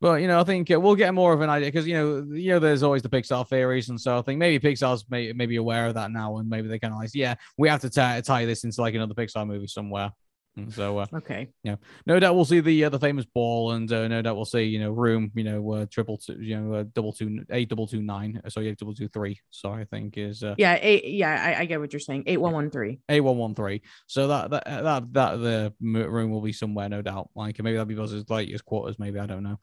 [0.00, 2.26] But you know, I think uh, we'll get more of an idea because you know,
[2.32, 5.56] you know, there's always the Pixar theories, and so I think maybe Pixar's may, maybe
[5.56, 8.20] aware of that now, and maybe they kind of like, yeah, we have to tie
[8.20, 10.12] tie this into like another Pixar movie somewhere.
[10.58, 11.48] And so, uh, Okay.
[11.62, 14.44] Yeah, no doubt we'll see the uh, the famous ball, and uh, no doubt we'll
[14.44, 17.68] see you know room, you know, uh, triple two, you know, uh, double two, eight
[17.68, 19.40] double two nine, uh, sorry, eight double two three.
[19.50, 22.24] So I think is uh, Yeah, eight, yeah, I, I get what you're saying.
[22.26, 23.00] Eight one one three.
[23.08, 23.82] A one one three.
[24.06, 27.30] So that that uh, that that the room will be somewhere, no doubt.
[27.34, 29.58] Like maybe that'll be Buzz's latest quarters, maybe I don't know.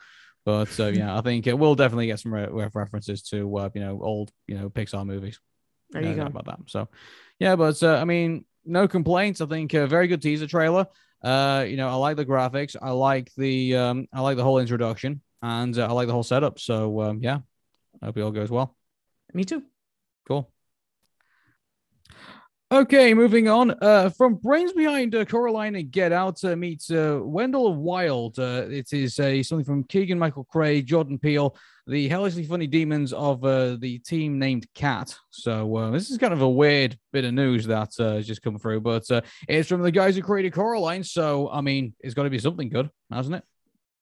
[0.45, 3.69] But so yeah, I think it will definitely get some re- re- references to uh,
[3.73, 5.39] you know old you know Pixar movies.
[5.91, 6.39] There you doubt go.
[6.39, 6.59] about that.
[6.69, 6.89] So
[7.39, 9.41] yeah, but uh, I mean, no complaints.
[9.41, 10.87] I think a very good teaser trailer.
[11.23, 12.75] Uh, you know, I like the graphics.
[12.79, 16.23] I like the um, I like the whole introduction, and uh, I like the whole
[16.23, 16.59] setup.
[16.59, 17.39] So um, yeah,
[18.01, 18.75] I hope it all goes well.
[19.33, 19.63] Me too.
[20.27, 20.51] Cool.
[22.71, 23.75] Okay, moving on.
[23.79, 28.39] Uh, from brains behind uh, Coraline and Get Out uh, meets uh, Wendell Wild.
[28.39, 31.55] Uh, it is uh, something from Keegan Michael Craig, Jordan Peele,
[31.85, 35.15] the hellishly funny demons of uh, the team named Cat.
[35.29, 38.41] So uh, this is kind of a weird bit of news that uh, has just
[38.41, 41.03] come through, but uh, it's from the guys who created Coraline.
[41.03, 43.43] So I mean, it's got to be something good, hasn't it?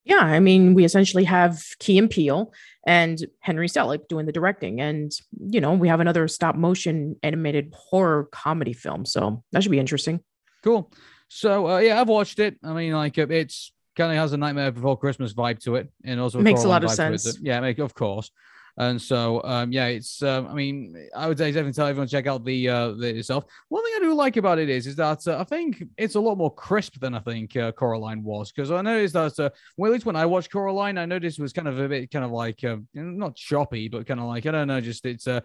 [0.06, 2.51] Yeah, I mean, we essentially have Key and Peele
[2.86, 5.12] and Henry Selick doing the directing, and
[5.47, 9.80] you know, we have another stop motion animated horror comedy film, so that should be
[9.80, 10.20] interesting.
[10.64, 10.91] Cool.
[11.30, 12.58] So uh, yeah, I've watched it.
[12.64, 15.89] I mean, like uh, it's kind of has a Nightmare Before Christmas vibe to it,
[16.04, 17.20] and also Makes a lot of to it.
[17.20, 17.39] sense.
[17.41, 18.30] Yeah, make of course.
[18.78, 20.24] And so, um, yeah, it's.
[20.24, 23.17] Um, I mean, I would say definitely tell everyone to check out the uh, the
[23.17, 23.45] itself.
[23.69, 26.19] One thing I do like about it is, is that uh, I think it's a
[26.19, 29.91] lot more crisp than I think uh, Coraline was because I noticed that uh, well,
[29.91, 32.26] at least when I watched Coraline, I noticed it was kind of a bit kind
[32.26, 35.41] of like uh, not choppy, but kind of like I don't know, just it's uh,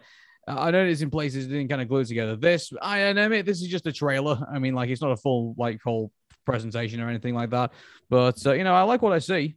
[0.47, 2.35] I noticed in places it didn't kind of glue together.
[2.35, 4.43] This, I admit, this is just a trailer.
[4.51, 6.11] I mean, like it's not a full like whole
[6.45, 7.73] presentation or anything like that.
[8.09, 9.55] But uh, you know, I like what I see.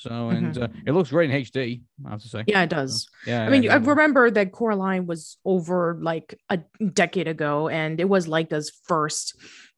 [0.00, 1.82] So and uh, it looks great in HD.
[2.06, 2.38] I have to say.
[2.38, 2.50] Mm-hmm.
[2.50, 3.06] Yeah, it does.
[3.26, 3.44] Yeah.
[3.44, 6.56] I mean, yeah, I remember that Coraline was over like a
[6.94, 9.34] decade ago, and it was Laika's first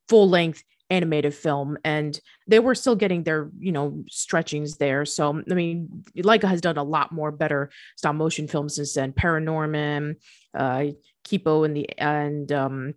[0.08, 5.04] full length animated film, and they were still getting their, you know, stretchings there.
[5.04, 9.12] So, I mean, Leica has done a lot more better stop motion films since then.
[9.12, 10.14] Paranorman,
[10.54, 10.84] uh,
[11.26, 12.94] Kipo, and the and um,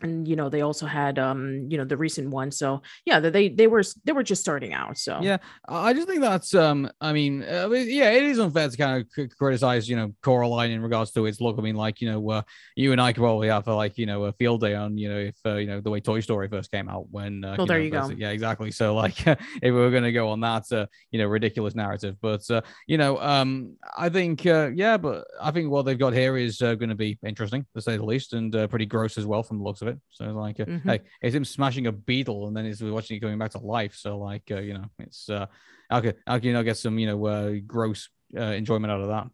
[0.00, 2.50] and you know they also had um, you know, the recent one.
[2.50, 4.98] So yeah, they they were they were just starting out.
[4.98, 5.38] So Yeah,
[5.68, 6.90] I just think that's um.
[7.00, 10.82] I mean, uh, yeah, it is unfair to kind of criticize, you know, Coraline in
[10.82, 11.56] regards to its look.
[11.58, 12.42] I mean, like you know, uh,
[12.76, 15.08] you and I could probably have a, like you know a field day on you
[15.08, 17.44] know if uh, you know the way Toy Story first came out when.
[17.44, 18.10] Uh, Well, there know, you go.
[18.10, 18.70] Yeah, exactly.
[18.70, 22.48] So like, if we were gonna go on that, uh, you know, ridiculous narrative, but
[22.50, 26.36] uh, you know, um, I think uh, yeah, but I think what they've got here
[26.36, 29.26] is uh, going to be interesting to say the least, and uh, pretty gross as
[29.26, 29.98] well from the looks of it.
[30.10, 30.82] So like, uh, Mhm.
[30.84, 33.94] hey, it's him smashing a beetle, and then it's watching it going back to life.
[33.96, 35.46] So like, uh, you know, it's uh,
[35.90, 39.00] how can how can you not get some you know uh, gross uh, enjoyment out
[39.00, 39.28] of that?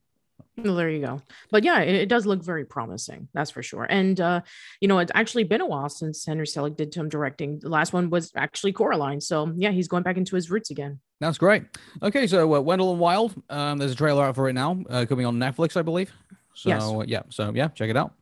[0.56, 1.20] Well, there you go.
[1.50, 3.28] But yeah, it, it does look very promising.
[3.34, 3.86] That's for sure.
[3.90, 4.40] And uh,
[4.80, 7.58] you know, it's actually been a while since Henry Selick did some directing.
[7.58, 9.20] The last one was actually Coraline.
[9.20, 11.00] So yeah, he's going back into his roots again.
[11.20, 11.64] That's great.
[12.02, 15.06] Okay, so uh, Wendell and Wild, um, there's a trailer out for it now, uh,
[15.08, 16.12] coming on Netflix, I believe.
[16.54, 17.08] So Yes.
[17.08, 18.12] yeah, so yeah, check it out.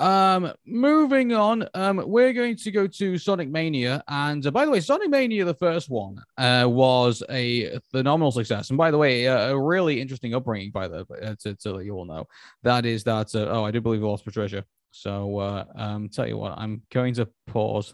[0.00, 4.70] Um, moving on, um, we're going to go to Sonic Mania, and uh, by the
[4.70, 9.28] way, Sonic Mania, the first one, uh, was a phenomenal success, and by the way,
[9.28, 10.70] uh, a really interesting upbringing.
[10.70, 12.26] By the uh, to, to let you all know,
[12.62, 13.34] that is that.
[13.34, 14.64] Uh, oh, I do believe we lost Patricia.
[14.90, 17.92] So, uh, um, tell you what, I'm going to pause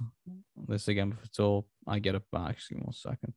[0.69, 2.57] this again until I get it back.
[2.69, 3.35] Give me one second.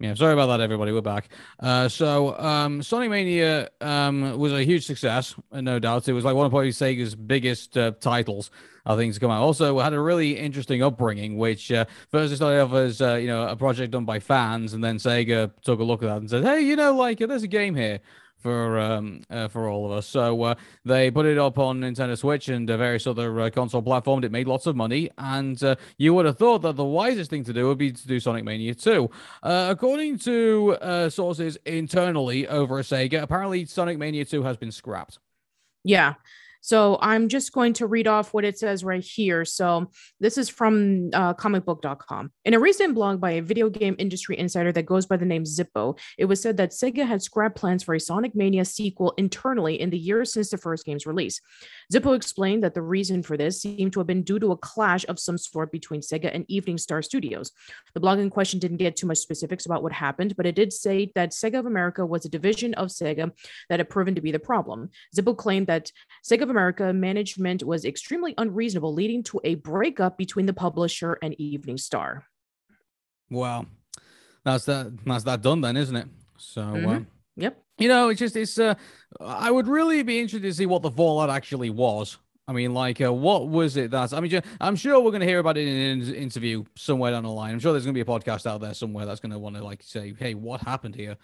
[0.00, 0.92] Yeah, sorry about that, everybody.
[0.92, 1.28] We're back.
[1.58, 6.08] Uh, so, um, Sonic Mania um, was a huge success, no doubt.
[6.08, 8.50] It was like one of probably Sega's biggest uh, titles,
[8.86, 9.42] I think, to come out.
[9.42, 13.26] Also, had a really interesting upbringing, which uh, first it started off as uh, you
[13.26, 16.30] know a project done by fans, and then Sega took a look at that and
[16.30, 18.00] said, "Hey, you know, like there's a game here."
[18.40, 20.06] For um uh, for all of us.
[20.06, 23.82] So uh, they put it up on Nintendo Switch and uh, various other uh, console
[23.82, 24.24] platforms.
[24.24, 27.44] It made lots of money, and uh, you would have thought that the wisest thing
[27.44, 29.10] to do would be to do Sonic Mania 2.
[29.42, 30.76] Uh, according to
[31.10, 35.18] sources internally over at Sega, apparently Sonic Mania 2 has been scrapped.
[35.84, 36.14] Yeah.
[36.60, 39.44] So I'm just going to read off what it says right here.
[39.44, 39.90] So
[40.20, 42.32] this is from uh, comicbook.com.
[42.44, 45.44] In a recent blog by a video game industry insider that goes by the name
[45.44, 49.80] Zippo, it was said that Sega had scrapped plans for a Sonic Mania sequel internally
[49.80, 51.40] in the years since the first game's release.
[51.92, 55.04] Zippo explained that the reason for this seemed to have been due to a clash
[55.08, 57.52] of some sort between Sega and Evening Star Studios.
[57.94, 60.72] The blog in question didn't get too much specifics about what happened, but it did
[60.72, 63.32] say that Sega of America was a division of Sega
[63.68, 64.90] that had proven to be the problem.
[65.16, 65.90] Zippo claimed that
[66.24, 71.34] Sega of America management was extremely unreasonable, leading to a breakup between the publisher and
[71.40, 72.24] Evening Star.
[73.30, 73.66] Wow,
[74.44, 74.92] that's that.
[75.06, 76.08] That's that done then, isn't it?
[76.38, 76.62] So.
[76.62, 77.06] Uh, Mhm.
[77.36, 77.62] Yep.
[77.78, 78.58] you know, it's just it's.
[78.58, 78.74] Uh,
[79.20, 82.18] I would really be interested to see what the fallout actually was.
[82.48, 84.12] I mean, like, uh, what was it that?
[84.12, 87.22] I mean, I'm sure we're going to hear about it in an interview somewhere down
[87.22, 87.52] the line.
[87.52, 89.54] I'm sure there's going to be a podcast out there somewhere that's going to want
[89.56, 91.16] to like say, "Hey, what happened here?"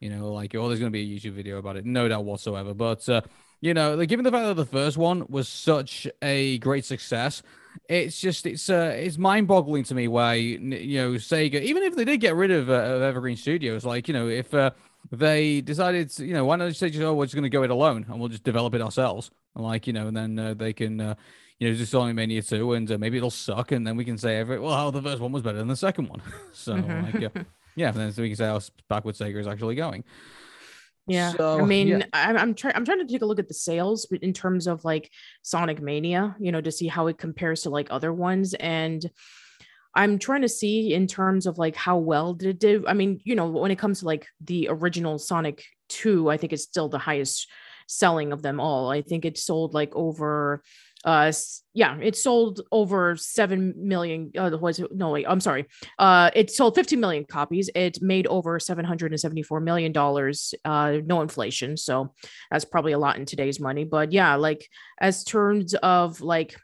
[0.00, 2.26] You know, like, or there's going to be a YouTube video about it, no doubt
[2.26, 2.74] whatsoever.
[2.74, 3.22] But uh,
[3.60, 7.42] you know, like, given the fact that the first one was such a great success,
[7.88, 12.04] it's just it's uh it's mind-boggling to me why you know Sega, even if they
[12.04, 14.70] did get rid of, uh, of Evergreen Studios, like you know, if uh,
[15.12, 17.50] they decided, to, you know, why not just say, just, oh, we're just going to
[17.50, 20.38] go it alone and we'll just develop it ourselves, and like you know, and then
[20.38, 21.00] uh, they can.
[21.00, 21.14] Uh,
[21.58, 24.18] you know, just Sonic Mania 2, and uh, maybe it'll suck, and then we can
[24.18, 26.20] say, every, well, how the first one was better than the second one.
[26.52, 27.02] so, Mhm.
[27.02, 27.42] like, uh,
[27.76, 30.04] yeah, and then so we can say how backwards Sega is actually going.
[31.08, 32.02] Yeah, So, I mean, yeah.
[32.12, 34.66] I'm I'm trying I'm trying to take a look at the sales but in terms
[34.66, 35.10] of like
[35.42, 39.08] Sonic Mania, you know, to see how it compares to like other ones, and
[39.94, 42.84] I'm trying to see in terms of like how well did it do.
[42.86, 46.52] I mean, you know, when it comes to like the original Sonic Two, I think
[46.52, 47.48] it's still the highest
[47.86, 48.90] selling of them all.
[48.90, 50.62] I think it sold like over
[51.06, 51.32] uh
[51.72, 55.64] yeah it sold over 7 million uh was no wait i'm sorry
[55.98, 61.76] uh it sold 50 million copies it made over 774 million dollars uh no inflation
[61.76, 62.12] so
[62.50, 64.68] that's probably a lot in today's money but yeah like
[65.00, 66.56] as terms of like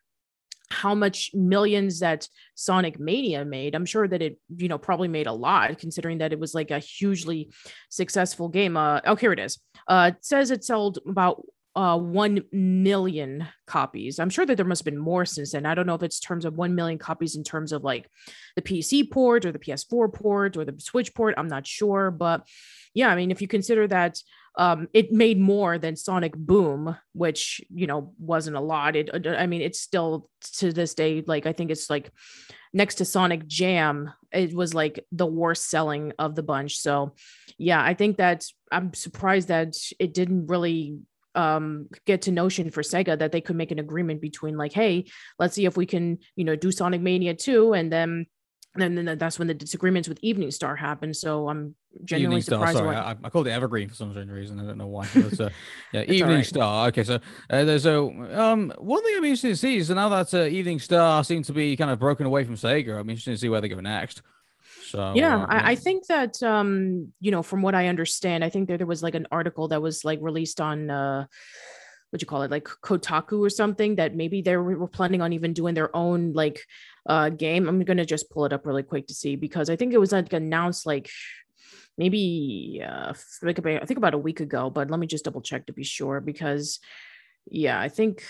[0.73, 3.75] how much millions that Sonic Mania made.
[3.75, 6.71] I'm sure that it, you know, probably made a lot considering that it was like
[6.71, 7.51] a hugely
[7.91, 8.77] successful game.
[8.77, 9.59] Uh, oh, here it is.
[9.87, 11.43] Uh, it says it sold about
[11.75, 14.19] uh 1 million copies.
[14.19, 15.67] I'm sure that there must have been more since then.
[15.67, 18.09] I don't know if it's terms of 1 million copies in terms of like
[18.57, 21.35] the PC port or the PS4 port or the Switch port.
[21.37, 22.47] I'm not sure, but
[22.95, 24.19] yeah, I mean, if you consider that
[24.57, 28.97] um, it made more than Sonic Boom, which you know wasn't a lot.
[28.97, 32.11] It, uh, I mean, it's still to this day like I think it's like
[32.73, 36.79] next to Sonic Jam, it was like the worst selling of the bunch.
[36.79, 37.15] So,
[37.59, 40.99] yeah, I think that I'm surprised that it didn't really
[41.35, 45.07] um get to notion for Sega that they could make an agreement between like hey
[45.39, 48.27] let's see if we can you know do Sonic Mania 2 and then
[48.79, 51.75] and then that's when the disagreements with Evening Star happened so I'm
[52.05, 52.59] genuinely Evening Star.
[52.59, 54.59] surprised Sorry, I, I called it Evergreen for some strange reason.
[54.59, 55.07] I don't know why.
[55.15, 55.51] But, uh,
[55.93, 56.47] yeah, Evening alright.
[56.47, 56.89] Star.
[56.89, 57.17] Okay, so
[57.51, 60.79] uh, there's a um one thing I'm interested to see is now that uh, Evening
[60.79, 62.99] Star seems to be kind of broken away from Sega.
[62.99, 64.23] I'm interested to see where they go next.
[64.93, 68.51] So yeah, uh, I, I think that um, you know, from what I understand, I
[68.51, 71.25] think that there was like an article that was like released on uh
[72.11, 75.33] what you call it, like Kotaku or something, that maybe they were were planning on
[75.33, 76.67] even doing their own like
[77.07, 77.71] uh game.
[77.71, 80.13] I'm gonna just pull it up really quick to see because I think it was
[80.13, 81.09] like announced like
[81.97, 85.41] maybe uh like about, I think about a week ago, but let me just double
[85.41, 86.81] check to be sure because
[87.51, 88.25] yeah, I think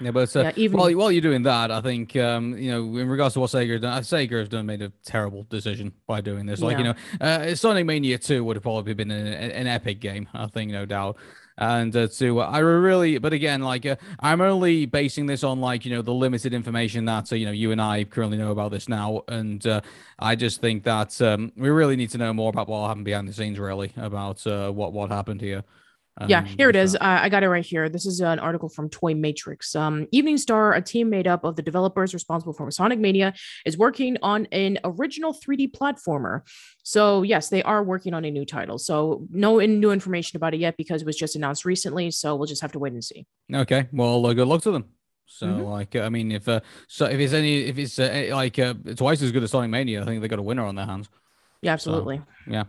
[0.00, 2.98] Yeah, but uh, yeah, even while, while you're doing that, I think um, you know,
[2.98, 5.92] in regards to what Sega has done, uh, Sega has done made a terrible decision
[6.06, 6.60] by doing this.
[6.60, 10.28] Like you know, uh, Sonic Mania Two would have probably been an, an epic game,
[10.34, 11.16] I think, no doubt.
[11.58, 15.86] And uh, to I really, but again, like uh, I'm only basing this on like
[15.86, 18.72] you know the limited information that uh, you know you and I currently know about
[18.72, 19.80] this now, and uh,
[20.18, 23.26] I just think that um, we really need to know more about what happened behind
[23.26, 25.64] the scenes, really, about uh, what what happened here.
[26.28, 26.92] Yeah, here it is.
[26.92, 27.88] so- I, I got it right here.
[27.90, 29.74] This is an article from Toy Matrix.
[29.76, 33.34] Um, Evening Star, a team made up of the developers responsible for Sonic Mania,
[33.66, 36.40] is working on an original 3D platformer.
[36.82, 38.78] So yes, they are working on a new title.
[38.78, 42.10] So no in- new information about it yet because it was just announced recently.
[42.10, 43.26] So we'll just have to wait and see.
[43.52, 44.86] Okay, well, uh, good luck to them.
[45.28, 45.68] So, Mhm.
[45.70, 48.74] like, I mean, if uh, so, if it's any, if it's uh, eh, like uh,
[48.94, 51.08] twice as good as Sonic Mania, I think they got a winner on their hands.
[51.62, 52.22] Yeah, absolutely.
[52.48, 52.64] Yeah.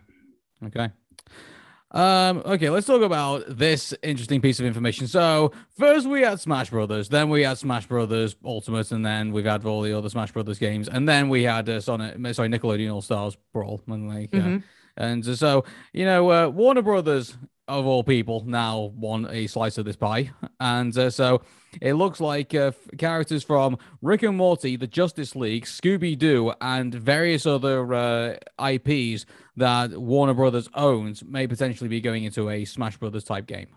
[0.66, 0.89] Okay.
[1.91, 5.07] Um, okay, let's talk about this interesting piece of information.
[5.07, 9.45] So first we had Smash Brothers, then we had Smash Brothers Ultimate, and then we've
[9.45, 12.93] had all the other Smash Brothers games, and then we had uh, Sonic, sorry, Nickelodeon
[12.93, 14.63] All Stars Brawl, and like, uh, Mhm.
[14.97, 15.63] and so
[15.93, 17.38] you know, uh, Warner Brothers
[17.69, 21.41] of all people now want a slice of this pie, and uh, so
[21.82, 26.93] it looks like uh, characters from Rick and Morty, the Justice League, Scooby Doo, and
[26.93, 29.25] various other uh, IPs
[29.55, 33.67] that Warner Brothers owns may potentially be going into a Smash Brothers type game.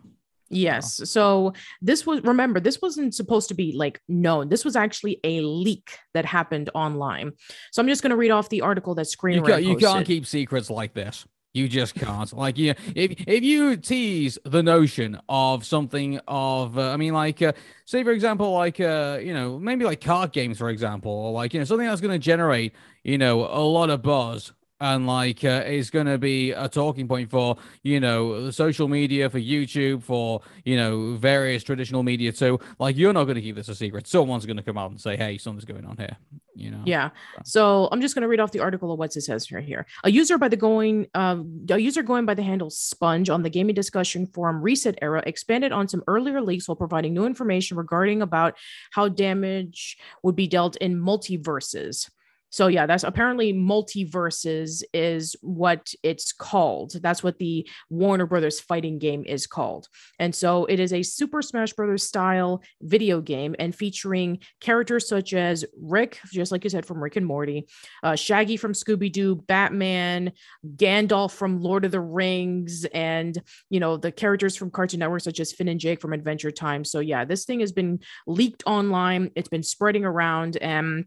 [0.50, 1.00] Yes.
[1.08, 4.48] So this was remember this wasn't supposed to be like known.
[4.48, 7.32] This was actually a leak that happened online.
[7.70, 10.04] So I'm just going to read off the article that Screen You, can't, you can't
[10.04, 11.24] keep secrets like this.
[11.52, 12.32] You just can't.
[12.32, 17.42] like, you, if if you tease the notion of something of, uh, I mean, like,
[17.42, 17.52] uh,
[17.86, 21.52] say for example, like, uh, you know, maybe like card games, for example, or like,
[21.52, 22.72] you know, something that's going to generate,
[23.02, 27.06] you know, a lot of buzz and like uh, is going to be a talking
[27.06, 32.32] point for you know the social media for youtube for you know various traditional media
[32.32, 34.90] too like you're not going to keep this a secret someone's going to come out
[34.90, 36.16] and say hey something's going on here
[36.54, 37.10] you know Yeah.
[37.44, 39.86] So I'm just going to read off the article of what it says right here.
[40.04, 43.50] A user by the going, um, a user going by the handle Sponge on the
[43.50, 48.56] gaming discussion forum ResetEra expanded on some earlier leaks while providing new information regarding about
[48.92, 52.10] how damage would be dealt in MultiVersus.
[52.50, 56.92] So yeah, that's apparently MultiVersus is what it's called.
[57.00, 59.86] That's what the Warner Brothers fighting game is called.
[60.18, 65.32] And so it is a Super Smash Brothers style video game and featuring characters such
[65.32, 67.66] as Rick, just like you said from Rick and Morty,
[68.02, 70.32] uh, Shaggy from Scooby Doo, Batman,
[70.76, 73.40] Gandalf from Lord of the Rings, and
[73.70, 76.84] you know the characters from Cartoon Network such as Finn and Jake from Adventure Time.
[76.84, 79.30] So yeah, this thing has been leaked online.
[79.36, 81.06] It's been spreading around, and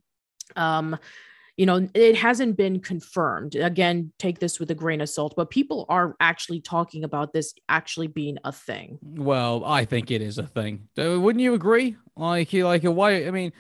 [0.56, 0.98] um
[1.58, 5.50] you know it hasn't been confirmed again take this with a grain of salt but
[5.50, 10.38] people are actually talking about this actually being a thing Well, I think it is
[10.38, 10.88] a thing.
[10.98, 11.96] Wouldn't you agree?
[12.16, 13.26] Like, you like, uh, why?
[13.26, 13.54] I mean,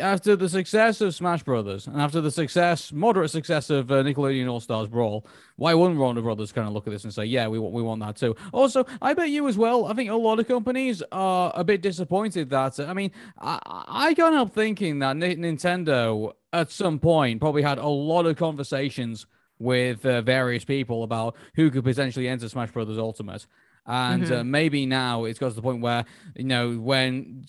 [0.00, 4.50] after the success of Smash Brothers and after the success, moderate success of uh, Nickelodeon
[4.50, 7.48] All Stars Brawl, why wouldn't Warner Brothers kind of look at this and say, yeah,
[7.48, 8.34] we want, we want that too?
[8.54, 9.84] Also, I bet you as well.
[9.84, 12.80] I think a lot of companies are a bit disappointed that.
[12.80, 17.86] I mean, I, I can't help thinking that Nintendo at some point probably had a
[17.86, 19.26] lot of conversations
[19.58, 23.46] with uh, various people about who could potentially enter Smash Brothers Ultimate.
[23.84, 26.04] And uh, maybe now it's got to the point where
[26.36, 27.44] you know when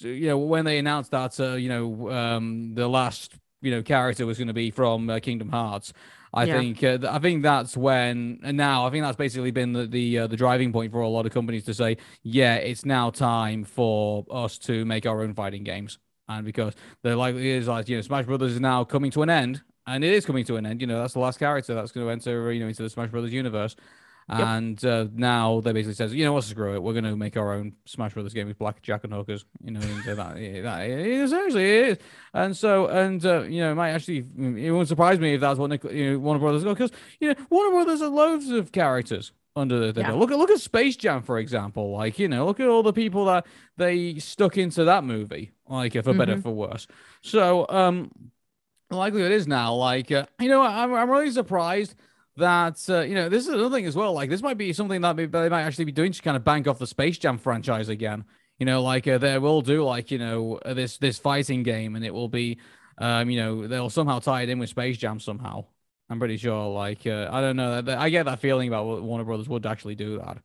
[0.00, 4.26] you know when they announced that uh, you know um, the last you know character
[4.26, 5.92] was going to be from uh, Kingdom Hearts.
[6.34, 6.60] I Yeah.
[6.60, 10.18] think uh, I think that's when and now I think that's basically been the the,
[10.20, 13.64] uh, the driving point for a lot of companies to say yeah it's now time
[13.64, 17.88] for us to make our own fighting games and because they're like it is like
[17.88, 20.56] you know Smash Brothers is now coming to an end and it is coming to
[20.56, 22.82] an end you know that's the last character that's going to enter you know into
[22.82, 23.76] the Smash Brothers universe
[24.28, 26.82] and uh, now they basically says, you know what, screw it.
[26.82, 29.44] We're going to make our own Smash Brothers game with Black Jack and hookers.
[29.62, 31.98] You know, and so that, yeah, that it is.
[32.34, 35.58] And so, and uh, you know, it might actually it won't surprise me if that's
[35.58, 38.72] what Nick, you know, Warner Brothers go because you know Warner Brothers have loads of
[38.72, 40.12] characters under the Yeah.
[40.12, 41.92] Look at look at Space Jam for example.
[41.92, 43.46] Like you know, look at all the people that
[43.76, 45.52] they stuck into that movie.
[45.68, 46.86] Like for better for worse.
[47.22, 48.10] So um,
[48.90, 51.94] the likelihood is now like uh, you know I'm I'm really surprised
[52.36, 54.12] that uh, you know this is another thing as well.
[54.12, 56.44] Like this might be something that they they might actually be doing to kind of
[56.44, 58.24] bank off the Space Jam franchise again.
[58.58, 61.96] You know, like uh, they will do like you know uh, this this fighting game,
[61.96, 62.58] and it will be
[62.98, 65.64] um you know they'll somehow tie it in with Space Jam somehow.
[66.08, 66.68] I'm pretty sure.
[66.72, 67.82] Like uh, I don't know.
[67.86, 70.38] I get that feeling about what Warner Brothers would actually do that.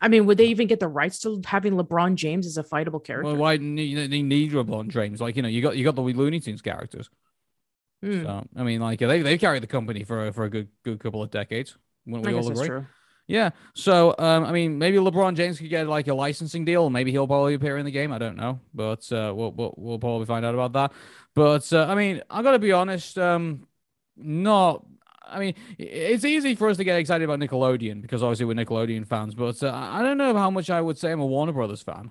[0.00, 3.02] i mean would they even get the rights to having lebron james as a fightable
[3.02, 5.20] character Well, why need they need LeBron James?
[5.20, 7.08] Like you know, you got you got the Looney Tunes characters.
[8.04, 10.68] Hmm, So I mean, like they they carried the company for a- for a good
[10.82, 11.76] good couple of decades.
[12.06, 12.72] Wouldn't we all agree?
[13.26, 13.50] Yeah.
[13.74, 16.90] So um, I mean, maybe LeBron James could get like a licensing deal.
[16.90, 18.12] Maybe he'll probably appear in the game.
[18.12, 20.92] I don't know, but uh, we'll, we'll we'll probably find out about that.
[21.34, 23.18] But uh, I mean, I gotta be honest.
[23.18, 23.66] Um,
[24.16, 24.84] not.
[25.26, 29.06] I mean, it's easy for us to get excited about Nickelodeon because obviously we're Nickelodeon
[29.06, 29.34] fans.
[29.34, 32.10] But uh, I don't know how much I would say I'm a Warner Brothers fan.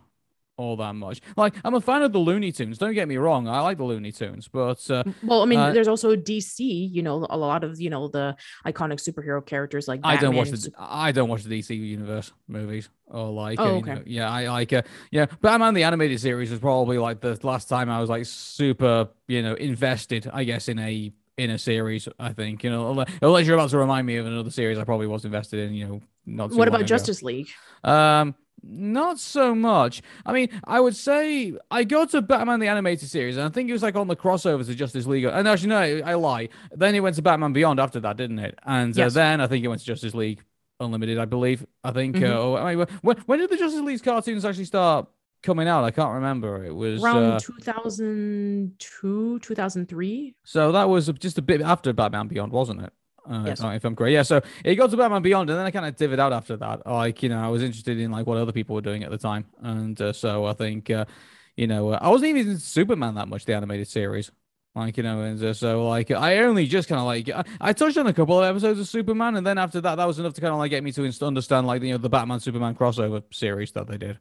[0.56, 1.20] All that much.
[1.36, 2.78] Like I'm a fan of the Looney Tunes.
[2.78, 3.48] Don't get me wrong.
[3.48, 7.02] I like the Looney Tunes, but uh, well i mean Uh, there's also dc you
[7.02, 8.36] know a lot of you know the
[8.66, 12.32] iconic superhero characters like I don't watch the Sup- I don't watch the DC universe
[12.48, 13.96] movies or like Oh, uh, okay.
[13.96, 17.68] know, yeah I like uh, yeah Batman the animated series was probably like the last
[17.68, 22.08] time I was like super you know invested I guess in a in a series
[22.20, 24.84] I think you know unless, unless you're about to remind me of another series I
[24.84, 26.88] probably was invested in you know not what about ago.
[26.88, 27.50] justice league
[27.84, 30.02] um Not so much.
[30.26, 33.70] I mean, I would say I got to Batman the Animated Series, and I think
[33.70, 35.26] it was like on the crossovers of Justice League.
[35.26, 36.50] And actually, no, I lie.
[36.72, 38.58] Then it went to Batman Beyond after that, didn't it?
[38.66, 40.42] And uh, then I think it went to Justice League
[40.80, 41.66] Unlimited, I believe.
[41.84, 42.16] I think.
[42.16, 42.30] Mhm.
[42.30, 45.08] Uh, or- I mean, when, when did the Justice League cartoons actually start
[45.42, 45.84] coming out?
[45.84, 46.64] I can't remember.
[46.64, 50.36] It was Around uh, 2002, 2003.
[50.44, 52.94] so that was just a bit after Batman Beyond, wasn't it?
[53.30, 53.62] Uh, Yes.
[53.62, 54.24] if I'm correct, yeah.
[54.24, 56.86] So it got to Batman Beyond, and then I kind of divvied out after that.
[56.86, 59.18] Like you know, I was interested in like what other people were doing at the
[59.18, 61.06] time, and uh, so I think uh,
[61.56, 64.30] you know uh, I wasn't even into Superman that much, the animated series.
[64.76, 67.74] Like you know, and uh, so like I only just kind of like I, I
[67.74, 70.34] touched on a couple of episodes of Superman, and then after that, that was enough
[70.34, 72.74] to kind of like get me to inst- understand like you know the Batman Superman
[72.76, 74.18] crossover series that they did.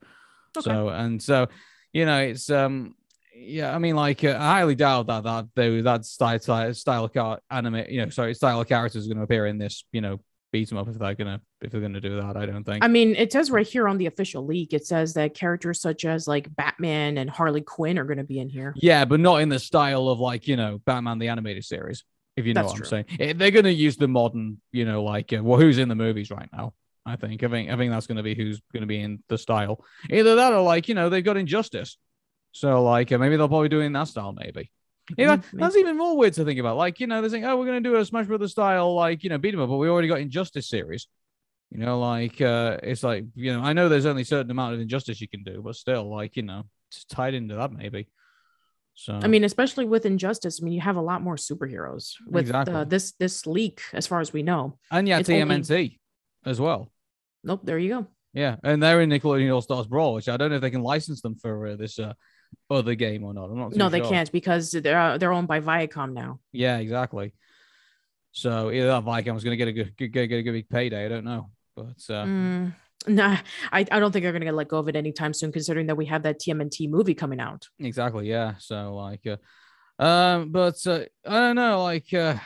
[0.56, 0.64] Okay.
[0.70, 1.48] So and so,
[1.94, 2.94] you know, it's um,
[3.42, 3.74] yeah.
[3.74, 7.12] I mean, like uh, I highly doubt that that they that style style, style of
[7.12, 10.00] car anime, you know, sorry, style of characters is going to appear in this, you
[10.00, 10.20] know,
[10.52, 12.36] beat 'em up if they're gonna if they're gonna do that.
[12.36, 12.84] I don't think.
[12.84, 16.04] I mean, it says right here on the official leak, it says that characters such
[16.04, 18.74] as like Batman and Harley Quinn are going to be in here.
[18.76, 22.04] yeah, but not in the style of like you know Batman the animated series.
[22.36, 22.98] If you know That's what true.
[22.98, 25.76] I'm saying, Eh, they're going to use the modern, you know, like uh, well, who's
[25.76, 26.72] in the movies right now.
[27.04, 27.42] I think.
[27.42, 27.68] I think.
[27.70, 29.84] I think that's going to be who's going to be in the style.
[30.08, 31.98] Either that or like you know they've got Injustice,
[32.52, 34.32] so like uh, maybe they'll probably do it in that style.
[34.32, 34.70] Maybe.
[35.18, 36.76] Yeah, Mhm, that's even more weird to think about.
[36.76, 39.24] Like, you know, they're saying, oh, we're going to do a Smash Brothers style, like,
[39.24, 41.08] you know, beat 'em up, but we already got Injustice series.
[41.70, 44.74] You know, like, uh, it's like, you know, I know there's only a certain amount
[44.74, 48.08] of Injustice you can do, but still, like, you know, it's tied into that maybe.
[48.94, 52.42] So, I mean, especially with Injustice, I mean, you have a lot more superheroes with
[52.42, 52.74] Exactly.
[52.74, 54.78] uh, this this leak, as far as we know.
[54.90, 55.98] and yeah, it's only-
[56.44, 56.92] as well.
[57.42, 58.06] Nope, there you go.
[58.34, 60.82] Yeah, and they're in Nickelodeon All Stars Brawl, which I don't know if they can
[60.82, 62.12] license them for uh, this uh,
[62.70, 63.50] other game or not.
[63.50, 63.76] I'm not.
[63.76, 64.08] No, they sure.
[64.08, 66.40] can't because they're uh, they're owned by Viacom now.
[66.52, 67.34] Yeah, exactly.
[68.32, 71.04] So either that Viacom's going to get a good, get, get a good big payday.
[71.04, 72.74] I don't know, but uh, Mm,
[73.06, 73.36] nah,
[73.70, 75.96] I, I don't think they're gonna get let go of it anytime soon, considering that
[75.96, 77.68] we have that TMNT movie coming out.
[77.78, 78.28] Exactly.
[78.28, 78.54] Yeah.
[78.58, 81.82] So like, uh, um, but uh, I don't know.
[81.82, 82.36] Like, uh,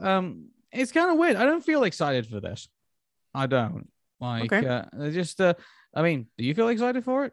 [0.00, 1.36] um, it's kind of weird.
[1.36, 2.68] I don't feel excited for this.
[3.34, 3.88] I don't
[4.20, 4.52] like.
[4.52, 4.66] Okay.
[4.66, 5.40] Uh, just.
[5.40, 5.54] Uh,
[5.92, 7.32] I mean, do you feel excited for it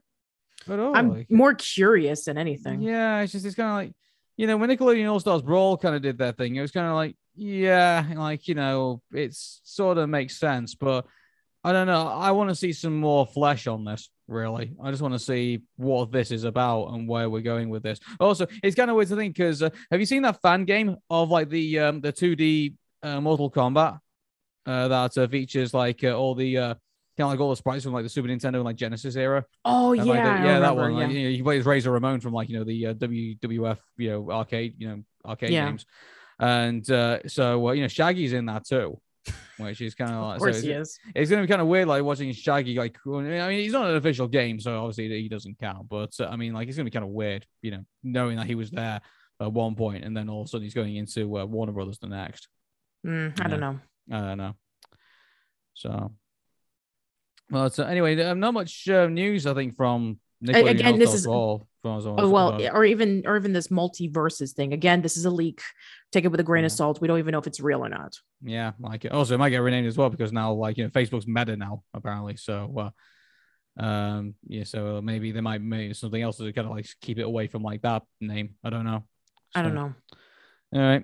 [0.70, 0.96] at all?
[0.96, 2.82] I'm Like, more curious than anything.
[2.82, 3.22] yeah.
[3.22, 3.46] It's just.
[3.46, 3.96] It's kind of like,
[4.38, 6.88] you know, when Nickelodeon All Stars Brawl kind of did their thing, it was kind
[6.88, 11.06] of like, yeah, like you know, it's sort of makes sense, but
[11.64, 12.08] I don't know.
[12.08, 14.10] I want to see some more flesh on this.
[14.28, 17.82] Really, I just want to see what this is about and where we're going with
[17.84, 18.00] this.
[18.20, 20.98] Also, it's kind of weird to think because uh, have you seen that fan game
[21.10, 24.00] of like the um the two D uh, Mortal Kombat
[24.66, 26.74] uh, that uh, features like uh, all the uh,
[27.18, 29.44] kind of like all the sprites from like the Super Nintendo and like Genesis era.
[29.66, 30.94] Oh And, yeah, like, the- yeah, that one.
[30.94, 31.14] Like, yeah.
[31.18, 34.10] you know, you play as Razor Ramon from like you know the uh, WWF you
[34.12, 35.68] know arcade you know arcade Yeah.
[35.68, 35.86] games,
[36.40, 39.00] and uh, so uh, you know Shaggy's in that too,
[39.58, 41.00] which is kind of like Of course it's, he is.
[41.16, 43.96] it's gonna be kind of weird like watching Shaggy like I mean he's not an
[43.96, 46.92] official game so obviously he doesn't count, but uh, I mean like it's gonna be
[46.92, 49.02] kind of weird you know knowing that he was there
[49.42, 52.00] at one point and then all of a sudden he's going into uh, Warner Brothers
[52.00, 52.48] the next.
[53.06, 53.80] Mm, I don't know.
[54.12, 54.54] I don't know.
[55.76, 56.12] So,
[57.50, 61.68] well, so anyway, um, not much uh, news I think from again, this is- all
[61.82, 64.74] from as Oh, well, or even or even this MultiVersus thing.
[64.74, 65.62] Again, this is a leak.
[66.12, 67.00] Take it with a grain of salt.
[67.02, 68.14] We don't even know if it's real or not.
[68.42, 69.12] yeah, like it.
[69.12, 71.84] also it might get renamed as well because now like you know Facebook's Meta now
[71.94, 72.36] apparently.
[72.38, 72.92] So,
[73.80, 77.20] uh, um, yeah, so maybe they might make something else to kind of like keep
[77.20, 78.56] it away from like that name.
[78.64, 79.04] I don't know.
[79.56, 79.94] I don't know.
[80.74, 81.04] All right.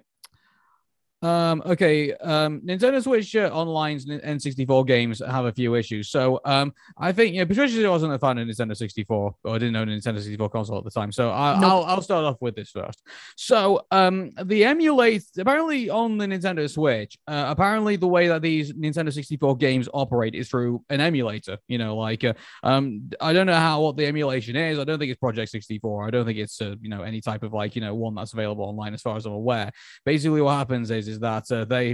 [1.24, 2.14] Um, okay.
[2.14, 6.10] Um, Nintendo Switch uh, Online's N- N64 games have a few issues.
[6.10, 9.58] So, um, I think, you know, Patricia wasn't a fan of Nintendo 64, or I
[9.58, 11.12] didn't own a Nintendo 64 console at the time.
[11.12, 11.72] So, I, Nope.
[11.72, 13.02] I'll, I'll start off with this first.
[13.36, 18.74] So, um, the emulate, apparently on the Nintendo Switch, uh, apparently the way that these
[18.74, 21.58] Nintendo 64 games operate is through an emulator.
[21.68, 24.78] You know, like, uh, um, I don't know how what the emulation is.
[24.78, 26.08] I don't think it's Project 64.
[26.08, 28.34] I don't think it's, uh, you know, any type of like, you know, one that's
[28.34, 29.72] available online as far as I'm aware
[30.06, 31.94] basically what happens is is that uh, they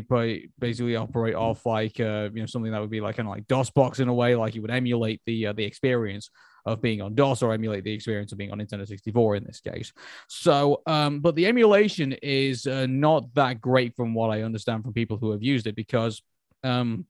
[0.60, 3.48] basically operate off like uh, you know something that would be like kind of like
[3.48, 6.30] DOSBox in a way, like you would emulate the uh, the experience
[6.66, 9.60] of being on DOS or emulate the experience of being on Nintendo 64 in this
[9.60, 9.94] case.
[10.28, 14.94] So, um, but the emulation is uh, not that great from what I understand from
[14.94, 16.22] people who have used it because
[16.64, 17.06] um,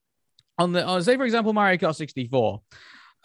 [0.58, 2.62] on the uh, say for example Mario Kart 64.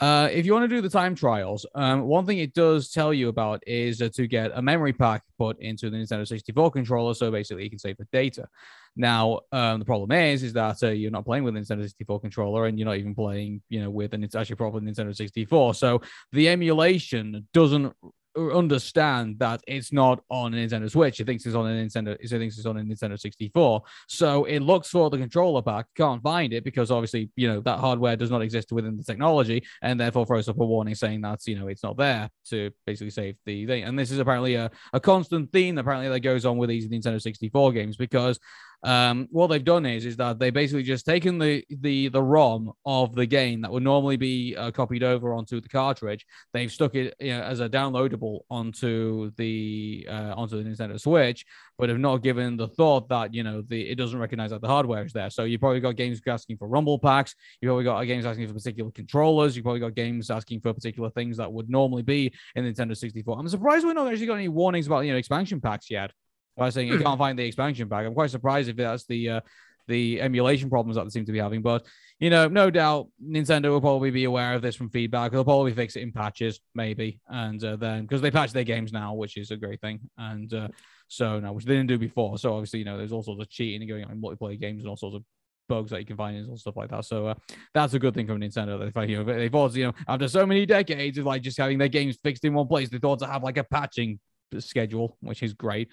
[0.00, 3.14] Uh, if you want to do the time trials, um, one thing it does tell
[3.14, 7.14] you about is uh, to get a memory pack put into the Nintendo 64 controller,
[7.14, 8.48] so basically you can save the data.
[8.96, 12.20] Now, um, the problem is, is that uh, you're not playing with the Nintendo 64
[12.20, 15.74] controller, and you're not even playing, you know, with, and it's actually proper Nintendo 64.
[15.74, 17.92] So the emulation doesn't
[18.36, 21.20] understand that it's not on a Nintendo Switch.
[21.20, 22.16] It thinks it's on a Nintendo.
[22.20, 23.82] It thinks it's on a Nintendo 64.
[24.08, 27.78] So it looks for the controller pack, can't find it because obviously you know that
[27.78, 31.46] hardware does not exist within the technology, and therefore throws up a warning saying that
[31.46, 33.84] you know it's not there to basically save the thing.
[33.84, 37.20] And this is apparently a, a constant theme apparently that goes on with these Nintendo
[37.20, 38.38] 64 games because
[38.84, 42.70] um, what they've done is is that they basically just taken the the the ROM
[42.84, 46.26] of the game that would normally be uh, copied over onto the cartridge.
[46.52, 51.46] They've stuck it you know, as a downloadable onto the uh, onto the Nintendo Switch,
[51.78, 54.68] but have not given the thought that you know the it doesn't recognize that the
[54.68, 55.30] hardware is there.
[55.30, 57.34] So you probably got games asking for rumble packs.
[57.62, 59.56] You probably got games asking for particular controllers.
[59.56, 63.38] You probably got games asking for particular things that would normally be in Nintendo 64.
[63.38, 66.10] I'm surprised we're not actually got any warnings about you know expansion packs yet
[66.56, 68.06] by saying you can't find the expansion pack.
[68.06, 69.40] I'm quite surprised if that's the uh,
[69.86, 71.62] the emulation problems that they seem to be having.
[71.62, 71.84] But
[72.18, 75.32] you know, no doubt Nintendo will probably be aware of this from feedback.
[75.32, 78.92] They'll probably fix it in patches, maybe, and uh, then because they patch their games
[78.92, 80.00] now, which is a great thing.
[80.16, 80.68] And uh,
[81.08, 82.38] so now, which they didn't do before.
[82.38, 84.82] So obviously, you know, there's all sorts of cheating and going on in multiplayer games
[84.82, 85.22] and all sorts of
[85.68, 87.04] bugs that you can find and stuff like that.
[87.04, 87.34] So uh,
[87.72, 88.78] that's a good thing from Nintendo.
[88.78, 91.58] They find you know they thought you know after so many decades of like just
[91.58, 94.18] having their games fixed in one place, they thought to have like a patching
[94.58, 95.88] schedule, which is great.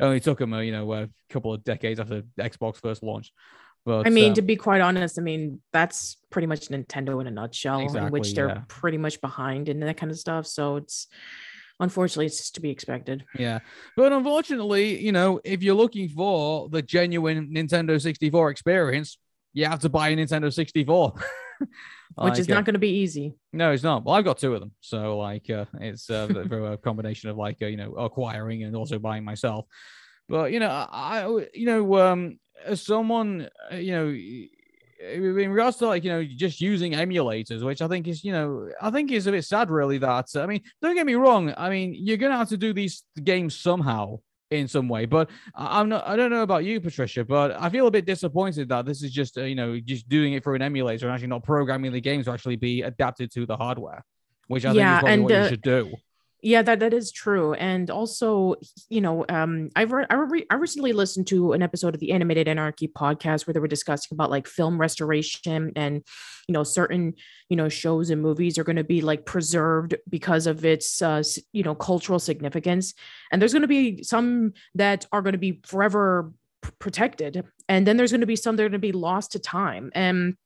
[0.00, 3.32] It only took them, a, you know, a couple of decades after Xbox first launched.
[3.84, 7.26] But, I mean, uh, to be quite honest, I mean that's pretty much Nintendo in
[7.26, 8.62] a nutshell, exactly, in which they're yeah.
[8.68, 10.46] pretty much behind in that kind of stuff.
[10.46, 11.06] So it's
[11.78, 13.24] unfortunately it's just to be expected.
[13.38, 13.60] Yeah,
[13.96, 19.18] but unfortunately, you know, if you're looking for the genuine Nintendo 64 experience,
[19.54, 21.14] you have to buy a Nintendo 64.
[22.16, 23.34] Which is not uh, going to be easy.
[23.52, 24.04] No, it's not.
[24.04, 27.58] Well, I've got two of them, so like uh, it's uh, a combination of like
[27.62, 29.66] uh, you know acquiring and also buying myself.
[30.28, 34.08] But you know, I you know um as someone uh, you know
[35.00, 38.68] in regards to like you know just using emulators which i think is you know
[38.82, 41.70] i think is a bit sad really that i mean don't get me wrong i
[41.70, 44.18] mean you're gonna have to do these games somehow
[44.50, 45.06] in some way.
[45.06, 46.06] But I'm not.
[46.06, 49.12] I don't know about you, Patricia, but I feel a bit disappointed that this is
[49.12, 52.00] just uh, you know just doing it for an emulator and actually not programming the
[52.00, 54.04] games to actually be adapted to the hardware,
[54.48, 55.92] which I yeah, think is probably and, what uh, you should do.
[56.42, 57.52] Yeah, that, that is true.
[57.52, 58.54] And also,
[58.88, 62.12] you know, um, I've re- I, re- I recently listened to an episode of the
[62.12, 66.02] Animated Anarchy podcast where they were discussing about like film restoration and,
[66.48, 67.12] you know, certain,
[67.50, 71.22] you know, shows and movies are going to be like preserved because of its, uh,
[71.52, 72.94] you know, cultural significance.
[73.30, 77.44] And there's going to be some that are going to be forever p- protected.
[77.68, 79.90] And then there's going to be some that are going to be lost to time.
[79.94, 80.36] And,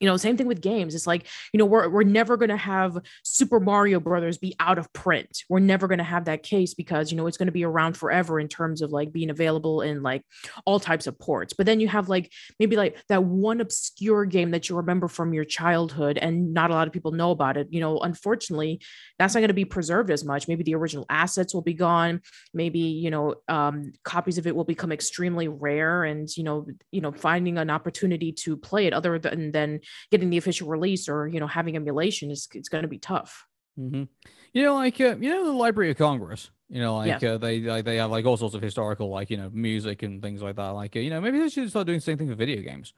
[0.00, 0.94] you know same thing with games.
[0.94, 4.78] It's like you know we're, we're never going to have super mario brothers be out
[4.78, 5.44] of print.
[5.48, 7.96] We're never going to have that case because you know it's going to be around
[7.96, 10.24] forever in terms of like being available in like
[10.64, 11.52] all types of ports.
[11.52, 15.34] But then you have like maybe like that one obscure game that you remember from
[15.34, 17.68] your childhood and not a lot of people know about it.
[17.70, 18.80] You know unfortunately
[19.18, 20.48] that's not going to be preserved as much.
[20.48, 22.22] Maybe the original assets will be gone.
[22.54, 27.02] Maybe you know um, copies of it will become extremely rare and you know you
[27.02, 31.26] know finding an opportunity to play it other than than getting the official release or
[31.26, 33.46] you know having emulation is it's going to be tough.
[33.78, 34.04] Mm-hmm.
[34.52, 36.50] You know, like uh, you know the Library of Congress.
[36.68, 37.32] You know, like yeah.
[37.32, 40.22] uh, they like they have like all sorts of historical like you know music and
[40.22, 40.68] things like that.
[40.68, 42.94] Like uh, you know maybe they should start doing the same thing for video games.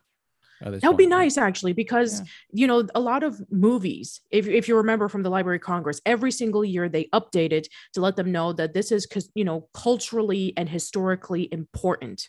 [0.60, 2.26] That would be nice actually, because yeah.
[2.52, 4.20] you know a lot of movies.
[4.30, 8.00] If if you remember from the Library of Congress, every single year they updated to
[8.00, 12.28] let them know that this is because you know culturally and historically important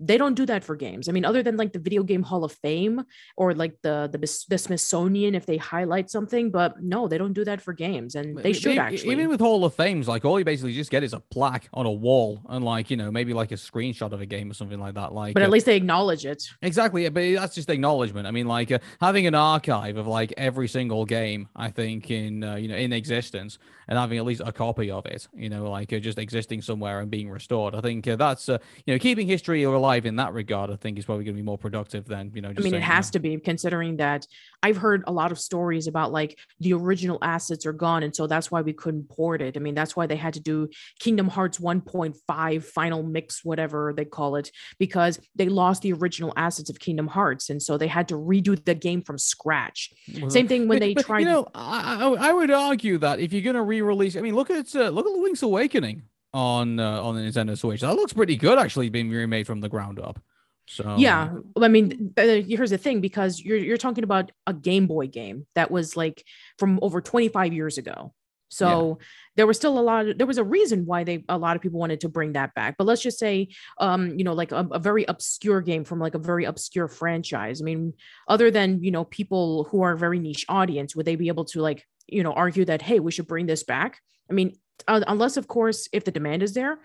[0.00, 1.08] they don't do that for games.
[1.08, 3.04] I mean, other than like the Video Game Hall of Fame
[3.36, 4.18] or like the the,
[4.48, 8.36] the Smithsonian if they highlight something, but no, they don't do that for games, and
[8.38, 9.12] they should actually.
[9.12, 11.86] Even with Hall of Fames, like all you basically just get is a plaque on
[11.86, 14.80] a wall, and like you know maybe like a screenshot of a game or something
[14.80, 15.12] like that.
[15.12, 16.42] Like, but at uh, least they acknowledge it.
[16.62, 18.26] Exactly, but that's just acknowledgement.
[18.26, 22.42] I mean, like uh, having an archive of like every single game, I think in
[22.42, 25.68] uh, you know in existence, and having at least a copy of it, you know,
[25.70, 27.74] like uh, just existing somewhere and being restored.
[27.74, 30.70] I think uh, that's uh, you know keeping history alive in that regard.
[30.70, 32.52] I think is probably going to be more productive than you know.
[32.56, 34.26] I mean, it has to be considering that
[34.62, 38.26] I've heard a lot of stories about like the original assets are gone, and so
[38.26, 39.56] that's why we couldn't port it.
[39.56, 40.68] I mean, that's why they had to do
[41.00, 46.70] Kingdom Hearts 1.5 final mix, whatever they call it, because they lost the original assets
[46.70, 49.90] of Kingdom Hearts, and so they had to redo the game from scratch.
[50.20, 51.20] Well, Same thing when but, they but, tried.
[51.20, 54.16] You know, I, I would argue that if you're going to re re-release.
[54.16, 56.02] I mean, look at uh, look at the Link's Awakening
[56.32, 57.80] on uh, on the Nintendo Switch.
[57.80, 60.20] That looks pretty good, actually, being remade from the ground up.
[60.66, 61.30] So yeah,
[61.60, 65.46] I mean, uh, here's the thing because you're you're talking about a Game Boy game
[65.54, 66.24] that was like
[66.58, 68.14] from over 25 years ago.
[68.52, 69.06] So yeah.
[69.36, 71.62] there was still a lot of, there was a reason why they a lot of
[71.62, 72.76] people wanted to bring that back.
[72.78, 73.48] But let's just say
[73.78, 77.60] um you know like a, a, very obscure game from like a very obscure franchise.
[77.60, 77.94] I mean
[78.28, 81.44] other than you know people who are a very niche audience would they be able
[81.46, 84.00] to like you know argue that hey we should bring this back
[84.30, 84.54] i mean
[84.88, 86.78] uh, unless of course if the demand is there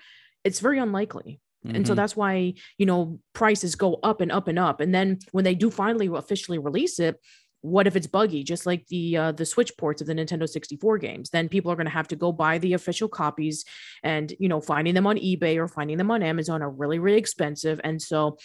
[0.43, 1.39] it's very unlikely.
[1.67, 1.95] And so Mhm.
[1.95, 4.79] that's why you know prices go up and up and up.
[4.81, 7.19] And then when they do finally officially release it
[7.61, 8.43] what if it's buggy?
[8.43, 11.31] Just like the uh, the switch ports of the nintendo 64 games.
[11.31, 13.65] Then people are going to have to go buy the official copies
[14.03, 17.17] and you know finding them on ebay or finding them on amazon are really really
[17.17, 17.81] expensive.
[17.83, 18.37] And so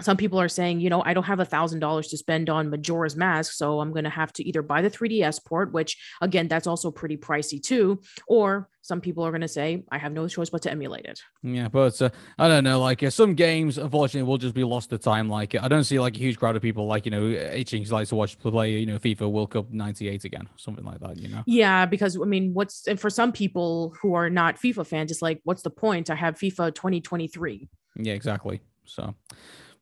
[0.00, 2.70] some people are saying, you know, I don't have a thousand dollars to spend on
[2.70, 6.46] Majora's Mask, so I'm going to have to either buy the 3DS port, which again,
[6.46, 10.28] that's also pretty pricey too, or some people are going to say, I have no
[10.28, 11.20] choice but to emulate it.
[11.42, 12.80] Yeah, but uh, I don't know.
[12.80, 15.28] Like uh, some games, unfortunately, will just be lost to time.
[15.28, 17.92] Like I don't see like a huge crowd of people like you know itching to
[17.92, 21.18] like to watch play you know FIFA World Cup '98 again, something like that.
[21.18, 21.42] You know.
[21.46, 25.22] Yeah, because I mean, what's and for some people who are not FIFA fans, it's
[25.22, 26.08] like, what's the point?
[26.08, 27.68] I have FIFA 2023.
[27.96, 28.60] Yeah, exactly.
[28.84, 29.14] So,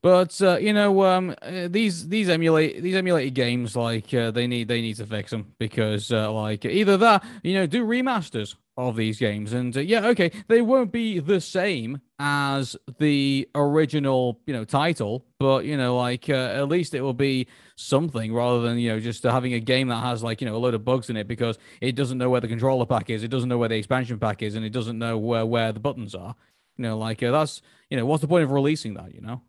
[0.07, 4.47] but uh, you know, um, uh, these these emulate these emulated games like uh, they
[4.47, 8.55] need they need to fix them because uh, like either that you know do remasters
[8.77, 14.39] of these games and uh, yeah okay they won't be the same as the original
[14.47, 18.61] you know title but you know like uh, at least it will be something rather
[18.61, 20.85] than you know just having a game that has like you know a load of
[20.85, 23.59] bugs in it because it doesn't know where the controller pack is it doesn't know
[23.59, 26.37] where the expansion pack is and it doesn't know where where the buttons are.
[26.77, 27.61] You know like that's
[27.91, 29.43] you know what's the point of releasing that you know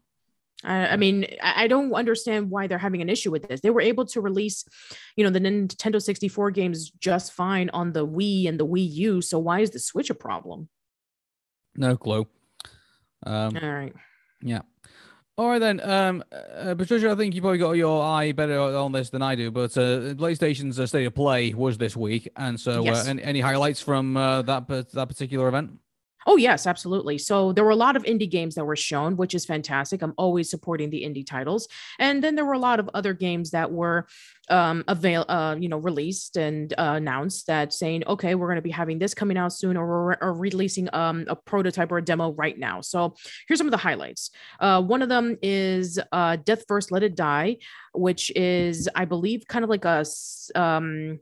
[0.64, 3.62] I, I mean, I don't understand why they're having an issue with this.
[3.62, 4.66] They were able to release,
[5.16, 9.22] you know, the Nintendo 64 games just fine on the Wii and the Wii U.
[9.22, 10.70] So why is the Switch a problem?
[11.80, 12.26] no clue
[13.28, 13.94] um All right.
[14.42, 14.62] yeah
[15.38, 18.92] all right then um uh, patricia i think you probably got your eye better on
[18.92, 22.60] this than i do but uh playstation's uh, state of play was this week and
[22.60, 23.06] so Yes.
[23.06, 25.80] uh, any, any highlights from uh, that that particular event
[26.30, 27.18] Oh, yes, absolutely.
[27.18, 30.02] So there were a lot of indie games that were shown, which is fantastic.
[30.02, 31.70] I'm always supporting the indie titles.
[32.00, 34.08] And then there were a lot of other games that were
[34.50, 38.62] um avail uh you know released and uh, announced that saying okay we're going to
[38.62, 42.02] be having this coming out soon or we're or releasing um a prototype or a
[42.02, 43.14] demo right now so
[43.46, 44.32] here's some of the highlights
[44.62, 47.58] uh one of them is uh Deathverse let it die
[47.94, 50.06] which is i believe kind of like a
[50.56, 51.20] um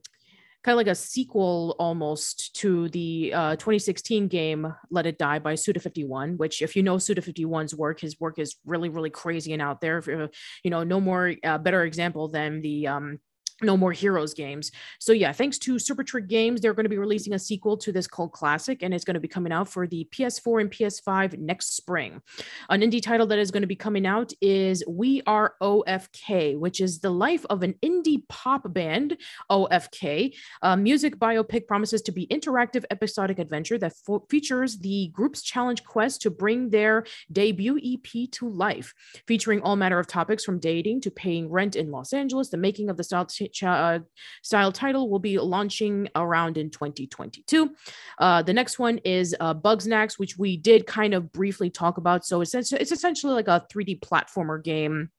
[0.66, 5.54] kind of like a sequel almost to the uh, 2016 game Let It Die by
[5.54, 9.80] Suda51, which if you know Suda51's work, his work is really, really crazy and out
[9.80, 9.98] there.
[10.00, 10.28] Uh,
[10.64, 13.20] you know, no more uh, better example than the um,
[13.62, 14.72] no More Heroes games.
[15.00, 18.08] So yeah, thanks to Supertrick Games, they're going to be releasing a sequel to this
[18.08, 21.76] cult classic, and it's going to be coming out for the PS4 and PS5 next
[21.76, 22.22] spring.
[22.70, 26.82] An indie title that is going to be coming out is We Are OFK, which
[26.82, 29.18] is the life of an indie pop band,
[29.50, 30.36] OFK.
[30.62, 35.42] A uh, music biopic promises to be interactive episodic adventure that fo- features the group's
[35.42, 38.94] challenge quest to bring their debut EP to life,
[39.28, 42.50] featuring all manner of topics from dating to paying rent in Los Angeles.
[42.50, 43.28] The making of the style,
[43.64, 44.00] uh,
[44.42, 47.76] style title will be launching around in 2022.
[48.20, 52.26] Uh, the next one is uh, Bugsnax, which we did kind of briefly talk about.
[52.26, 55.10] So it's, it's essentially like a 3D platformer game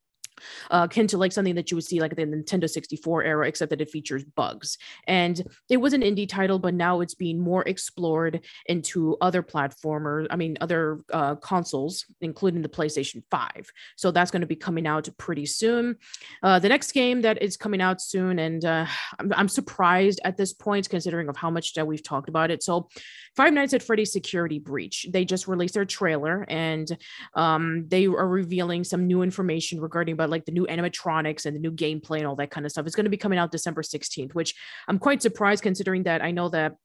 [0.71, 3.71] uh, akin to like something that you would see like the Nintendo 64 era, except
[3.71, 4.79] that it features bugs.
[5.07, 10.27] And it was an indie title, but now it's being more explored into other platformers,
[10.31, 13.71] I mean, other uh, consoles, including the PlayStation 5.
[13.97, 15.97] So that's going to be coming out pretty soon.
[16.43, 18.87] Uh, the next game that is coming out soon, and uh,
[19.19, 22.63] I'm, I'm surprised at this point, considering of how much that we've talked about it.
[22.63, 22.89] So
[23.37, 26.97] Five Nights at Freddy's Security Breach, they just released their trailer and
[27.35, 31.61] um, they are revealing some new information regarding about like the new animatronics and the
[31.61, 32.87] new gameplay and all that kind of stuff.
[32.87, 34.55] It's going to be coming out December 16th, which
[34.89, 36.77] I'm quite surprised considering that I know that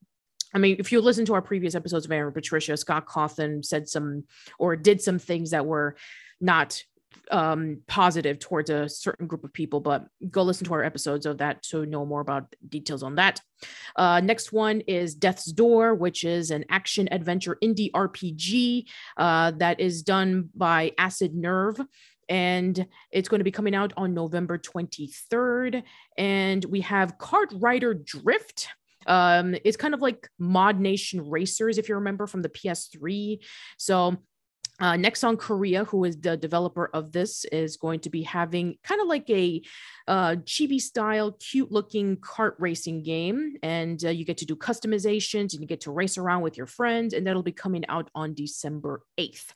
[0.54, 3.88] I mean, if you listen to our previous episodes of Aaron Patricia, Scott Cawthon said
[3.88, 4.26] some
[4.60, 5.96] or did some things that were
[6.40, 6.84] not
[7.30, 11.38] um positive towards a certain group of people but go listen to our episodes of
[11.38, 13.40] that to know more about details on that
[13.96, 18.86] uh next one is death's door which is an action adventure indie rpg
[19.18, 21.80] uh that is done by acid nerve
[22.32, 25.84] and it's going to be coming out on November 23rd.
[26.18, 28.70] And we have Kart Rider Drift.
[29.06, 33.40] Um, it's kind of like Mod Nation Racers, if you remember from the PS3.
[33.78, 34.16] So
[34.82, 34.98] uh,
[35.38, 39.30] Korea, who is the developer of this, is going to be having kind of like
[39.30, 39.62] a
[40.08, 43.56] uh, chibi style, cute looking kart racing game.
[43.62, 46.66] And uh, you get to do customizations and you get to race around with your
[46.66, 47.14] friends.
[47.14, 49.50] And that'll be coming out on December 8th.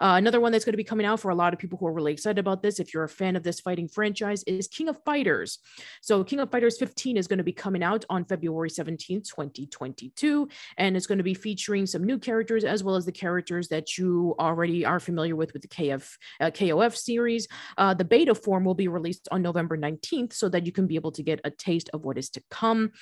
[0.00, 1.86] Uh, another one that's going to be coming out for a lot of people who
[1.86, 4.88] are really excited about this, if you're a fan of this fighting franchise, is King
[4.88, 5.58] of Fighters.
[6.00, 10.48] So, King of Fighters 15 is going to be coming out on February 17th, 2022.
[10.76, 13.98] And it's going to be featuring some new characters as well as the characters that
[13.98, 17.48] you already already are familiar with with the KF uh, KOF series.
[17.76, 20.94] Uh, the beta form will be released on November 19th, so that you can be
[20.94, 22.92] able to get a taste of what is to come.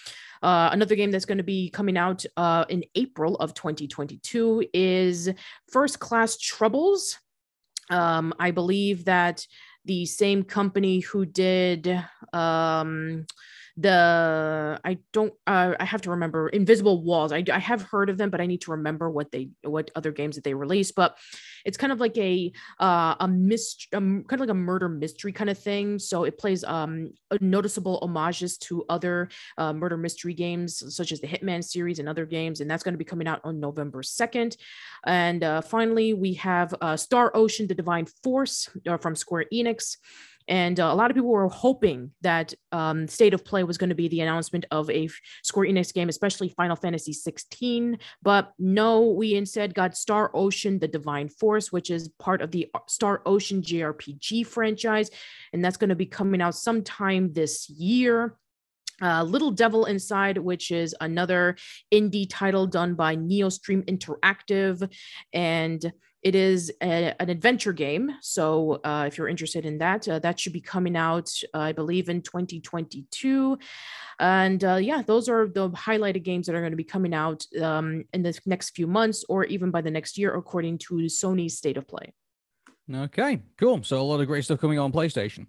[0.42, 5.30] Uh, another game that's going to be coming out uh, in April of 2022 is
[5.70, 7.18] First Class Troubles.
[7.90, 9.46] Um, I believe that
[9.84, 13.26] the same company who did um,
[13.76, 17.32] the I don't uh, I have to remember Invisible Walls.
[17.32, 20.12] I, I have heard of them, but I need to remember what they what other
[20.12, 20.94] games that they released.
[20.94, 21.18] But
[21.64, 25.32] it's kind of like a uh, a mystery, um, kind of like a murder mystery
[25.32, 25.98] kind of thing.
[25.98, 29.28] So it plays um noticeable homages to other
[29.58, 32.94] uh, murder mystery games such as the Hitman series and other games, and that's going
[32.94, 34.56] to be coming out on November second.
[35.04, 39.96] And uh, finally, we have uh, Star Ocean: The Divine Force uh, from Square Enix.
[40.48, 43.88] And uh, a lot of people were hoping that um, State of Play was going
[43.88, 45.08] to be the announcement of a
[45.42, 47.98] Square Enix game, especially Final Fantasy 16.
[48.22, 52.68] But no, we instead got Star Ocean: The Divine Force, which is part of the
[52.74, 55.10] uh, Star Ocean JRPG franchise,
[55.52, 58.36] and that's going to be coming out sometime this year.
[59.02, 61.56] Uh, Little Devil Inside, which is another
[61.92, 64.90] indie title done by Neostream Interactive,
[65.34, 65.92] and
[66.26, 68.10] it is a, an adventure game.
[68.20, 71.70] So uh, if you're interested in that, uh, that should be coming out, uh, I
[71.70, 73.56] believe, in 2022.
[74.18, 77.46] And uh, yeah, those are the highlighted games that are going to be coming out
[77.62, 81.56] um, in the next few months or even by the next year, according to Sony's
[81.56, 82.12] state of play.
[82.92, 83.84] Okay, cool.
[83.84, 85.46] So a lot of great stuff coming on PlayStation.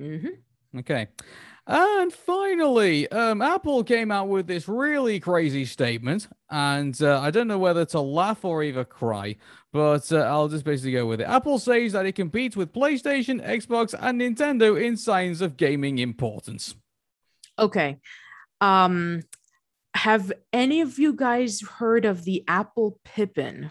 [0.00, 0.80] Mm-hmm.
[0.80, 1.06] Okay.
[1.68, 7.48] And finally, um, Apple came out with this really crazy statement, and uh, I don't
[7.48, 9.34] know whether to laugh or even cry,
[9.76, 11.24] but uh, I'll just basically go with it.
[11.24, 16.74] Apple says that it competes with PlayStation, Xbox, and Nintendo in signs of gaming importance.
[17.58, 17.98] Okay.
[18.62, 19.22] Um,
[19.92, 23.70] have any of you guys heard of the Apple Pippin?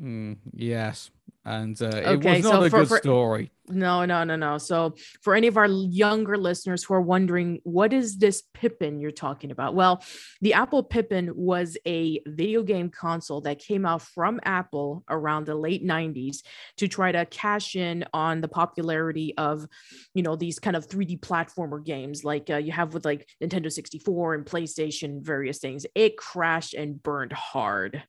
[0.00, 1.10] Mm, yes,
[1.44, 3.50] and uh, it Okay, was not so a for- good for- story.
[3.70, 4.58] No, no, no, no.
[4.58, 9.10] So, for any of our younger listeners who are wondering, what is this Pippin you're
[9.10, 9.74] talking about?
[9.74, 10.02] Well,
[10.40, 15.54] the Apple Pippin was a video game console that came out from Apple around the
[15.54, 16.38] late 90s
[16.78, 19.66] to try to cash in on the popularity of,
[20.14, 23.70] you know, these kind of 3D platformer games like uh, you have with like Nintendo
[23.70, 25.86] 64 and PlayStation, various things.
[25.94, 28.02] It crashed and burned hard.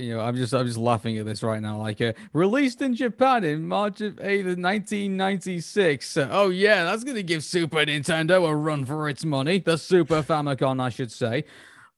[0.00, 1.78] You know, I'm just I'm just laughing at this right now.
[1.78, 6.16] Like, uh, released in Japan in March of eh, 1996.
[6.16, 9.58] Uh, oh yeah, that's gonna give Super Nintendo a run for its money.
[9.58, 11.44] The Super Famicom, I should say.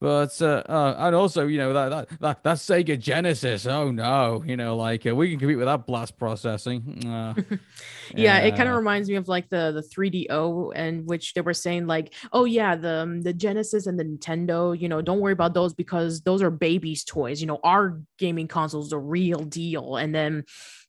[0.03, 3.69] But uh, uh, and also, you know that that that that Sega Genesis.
[3.69, 7.07] Oh no, you know, like uh, we can compete with that blast processing.
[7.07, 7.35] Uh,
[8.17, 11.55] yeah, it kind of reminds me of like the the 3DO and which they were
[11.55, 15.35] saying like, oh yeah, the um, the Genesis and the Nintendo, you know, don't worry
[15.35, 17.41] about those because those are babies' toys.
[17.41, 20.43] You know, our gaming consoles the real deal, and then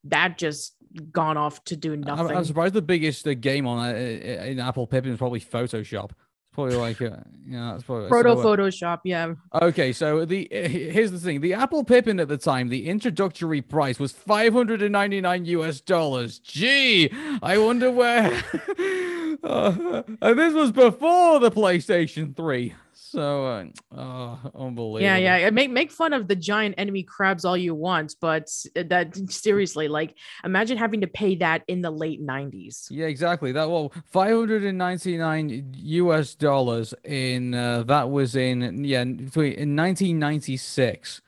[0.06, 0.73] that just
[1.11, 2.35] gone off to do I'm, nothing.
[2.35, 6.14] I'm surprised the biggest uh, game on uh, in Apple Pippin is probably Photoshop.
[6.54, 7.18] Probably like, uh,
[7.48, 9.34] yeah, that's probably Proto so, uh, Photoshop, yeah.
[9.60, 14.00] Okay, so the here's the thing: the Apple Pippin at the time, the introductory price
[14.00, 16.38] was 599 US dollars.
[16.38, 17.12] Gee,
[17.42, 18.28] I wonder where.
[19.44, 22.76] uh, and this was before the PlayStation 3.
[23.14, 23.65] So, uh,
[23.95, 25.02] oh, unbelievable.
[25.02, 25.49] Yeah, yeah.
[25.52, 30.18] Make make fun of the giant enemy crabs all you want, but that seriously, like,
[30.44, 32.88] imagine having to pay that in the late '90s.
[32.90, 33.52] Yeah, exactly.
[33.52, 41.22] That well, 599 US dollars in uh, that was in yeah in 1996.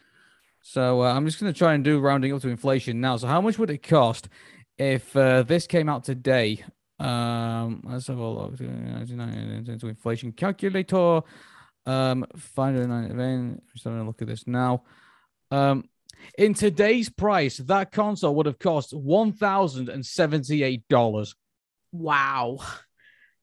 [0.62, 3.18] So uh, I'm just gonna try and do rounding up to inflation now.
[3.18, 4.28] So how much would it cost
[4.80, 6.66] if uh, this came out today?
[6.98, 8.60] Um, let's have a look.
[8.60, 11.22] 99 into inflation calculator.
[11.86, 13.62] Um, 599.
[13.74, 14.84] Just having a look at this now.
[15.52, 15.88] Um,
[16.38, 21.36] in today's price, that console would have cost one thousand and seventy-eight dollars.
[21.92, 22.60] Wow.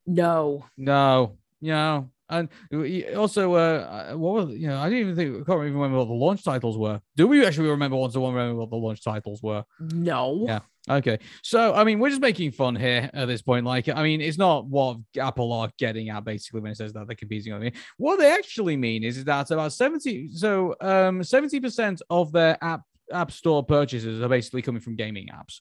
[0.06, 0.64] No.
[0.76, 4.78] No, no, and also, uh, what was you know?
[4.78, 7.00] I didn't even think I can't even remember what the launch titles were.
[7.16, 7.96] Do we actually remember?
[7.96, 9.64] Once one remember what the launch titles were?
[9.80, 10.44] No.
[10.46, 10.60] Yeah.
[10.90, 13.64] Okay, so I mean, we're just making fun here at this point.
[13.64, 17.06] Like, I mean, it's not what Apple are getting at basically when it says that
[17.06, 17.72] they're competing on me.
[17.98, 22.82] What they actually mean is that about seventy, so um, seventy percent of their app
[23.12, 25.60] app store purchases are basically coming from gaming apps.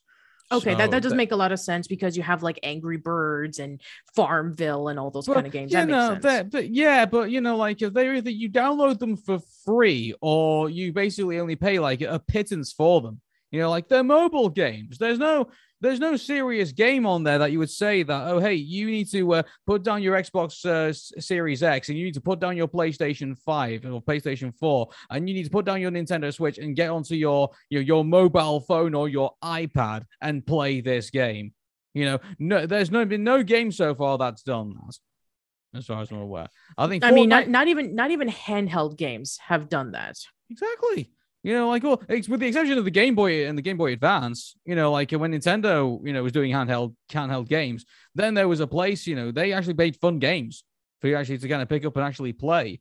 [0.51, 2.59] Okay, that, So that does the- make a lot of sense because you have like
[2.63, 3.81] Angry Birds and
[4.15, 5.71] Farmville and all those kind of games.
[5.71, 6.23] Yeah, that makes no, sense.
[6.23, 10.13] that, but yeah, but you know, like if they're either you download them for free
[10.21, 13.21] or you basically only pay like a pittance for them.
[13.51, 14.97] You know, like they're mobile games.
[14.97, 15.49] There's no
[15.81, 19.09] there's no serious game on there that you would say that oh hey you need
[19.11, 22.55] to uh, put down your Xbox uh, Series X and you need to put down
[22.55, 26.57] your PlayStation 5 or PlayStation 4 and you need to put down your Nintendo Switch
[26.57, 31.53] and get onto your your, your mobile phone or your iPad and play this game.
[31.93, 36.01] You know, no, there's no been no game so far that's done that, as far
[36.01, 36.47] as I'm aware.
[36.77, 37.03] I think.
[37.03, 40.15] I mean, not, not even not even handheld games have done that.
[40.49, 41.11] Exactly.
[41.43, 43.93] You know, like, well, with the exception of the Game Boy and the Game Boy
[43.93, 48.47] Advance, you know, like when Nintendo, you know, was doing handheld handheld games, then there
[48.47, 50.63] was a place, you know, they actually made fun games
[50.99, 52.79] for you actually to kind of pick up and actually play.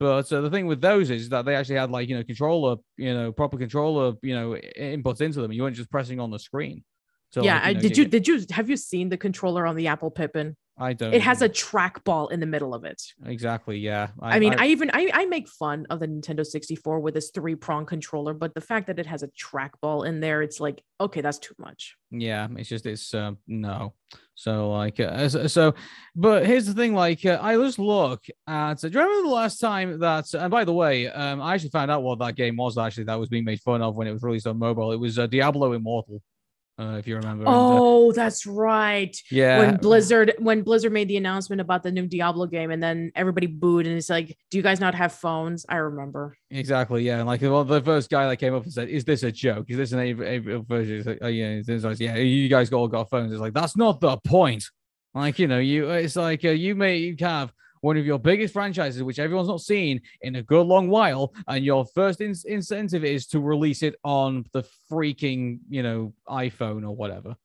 [0.00, 2.76] But uh, the thing with those is that they actually had like, you know, controller,
[2.96, 5.52] you know, proper controller, you know, inputs into them.
[5.52, 6.84] You weren't just pressing on the screen.
[7.30, 9.66] So yeah, like, you know, did you, you did you have you seen the controller
[9.66, 10.56] on the Apple Pippin?
[10.78, 11.12] I don't.
[11.12, 13.02] It has a trackball in the middle of it.
[13.26, 13.78] Exactly.
[13.78, 14.08] Yeah.
[14.20, 17.14] I, I mean, I, I, even I, I make fun of the Nintendo 64 with
[17.14, 20.60] this three prong controller, but the fact that it has a trackball in there, it's
[20.60, 21.96] like okay, that's too much.
[22.10, 23.94] Yeah, it's just it's uh, no.
[24.34, 25.74] So like uh, so,
[26.14, 26.94] but here's the thing.
[26.94, 28.80] Like uh, I just look at.
[28.80, 30.32] Do you remember the last time that?
[30.34, 32.78] And by the way, um, I actually found out what that game was.
[32.78, 34.92] Actually, that was being made fun of when it was released on mobile.
[34.92, 36.22] It was uh, Diablo Immortal
[36.78, 37.44] uh, if you remember.
[37.46, 39.16] Oh, and, uh, that's right.
[39.30, 39.58] Yeah.
[39.58, 43.46] When Blizzard when Blizzard made the announcement about the new Diablo game, and then everybody
[43.46, 46.36] booed, and it's like, "Do you guys not have phones?" I remember.
[46.50, 47.02] Exactly.
[47.02, 47.18] Yeah.
[47.18, 49.66] And like, well, the first guy that came up and said, "Is this a joke?
[49.68, 52.78] Is this an a, a version?" Like, oh yeah, it's like, yeah, you guys got
[52.78, 53.32] all got phones.
[53.32, 54.64] It's like that's not the point.
[55.14, 58.52] Like you know, you it's like uh, you may you have one of your biggest
[58.52, 63.04] franchises, which everyone's not seen in a good long while, and your first in- incentive
[63.04, 67.36] is to release it on the freaking, you know, iPhone or whatever.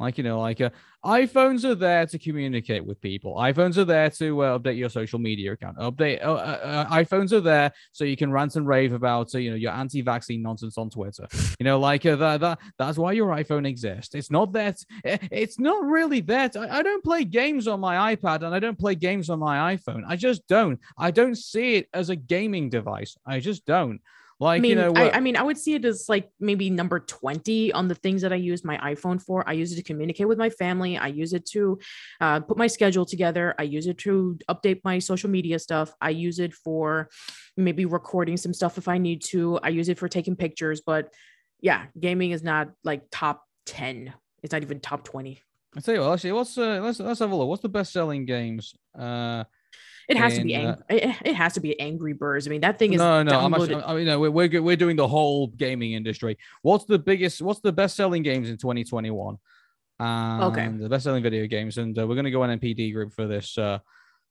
[0.00, 0.70] Like, you know, like uh,
[1.04, 3.34] iPhones are there to communicate with people.
[3.34, 5.76] iPhones are there to uh, update your social media account.
[5.78, 9.38] Update uh, uh, uh iPhones are there so you can rant and rave about, uh,
[9.38, 11.26] you know, your anti-vaccine nonsense on Twitter.
[11.58, 14.14] You know, like that, that that's why your iPhone exists.
[14.14, 14.78] It's not that.
[15.04, 16.56] Eh, it's not really that.
[16.56, 19.74] I, I don't play games on my iPad and I don't play games on my
[19.74, 20.04] iPhone.
[20.06, 20.78] I just don't.
[20.96, 23.16] I don't see it as a gaming device.
[23.26, 24.00] I just don't.
[24.40, 26.70] Like, I mean, you know, I, I, mean, I would see it as like maybe
[26.70, 29.42] number 20 on the things that I use my iPhone for.
[29.48, 30.96] I use it to communicate with my family.
[30.96, 31.78] I use it to
[32.20, 33.56] uh, put my schedule together.
[33.58, 35.92] I use it to update my social media stuff.
[36.00, 37.08] I use it for
[37.56, 39.58] maybe recording some stuff if I need to.
[39.58, 40.82] I use it for taking pictures.
[40.82, 41.12] But
[41.60, 44.12] yeah, gaming is not like top 10.
[44.44, 45.42] It's not even top 20.
[45.76, 47.48] I tell you what, actually, what's uh, let's let's have a look.
[47.48, 48.74] What's the best selling games?
[48.98, 49.44] Uh
[50.08, 52.46] it has and, to be ang- uh, it, has to be Angry Birds.
[52.46, 53.40] I mean, that thing is no, no.
[53.40, 56.38] I'm actually, I mean, no, we're, we're we're doing the whole gaming industry.
[56.62, 57.42] What's the biggest?
[57.42, 59.36] What's the best selling games in 2021?
[60.00, 62.92] And okay, the best selling video games, and uh, we're going to go on NPD
[62.94, 63.80] group for this uh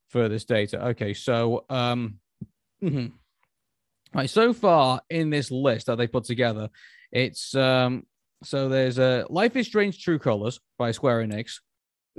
[0.10, 0.88] for this data.
[0.88, 2.16] Okay, so um,
[2.84, 3.08] mm-hmm.
[4.16, 6.70] right, so far in this list that they put together,
[7.12, 8.04] it's um,
[8.44, 11.60] so there's a uh, Life is Strange True Colors by Square Enix.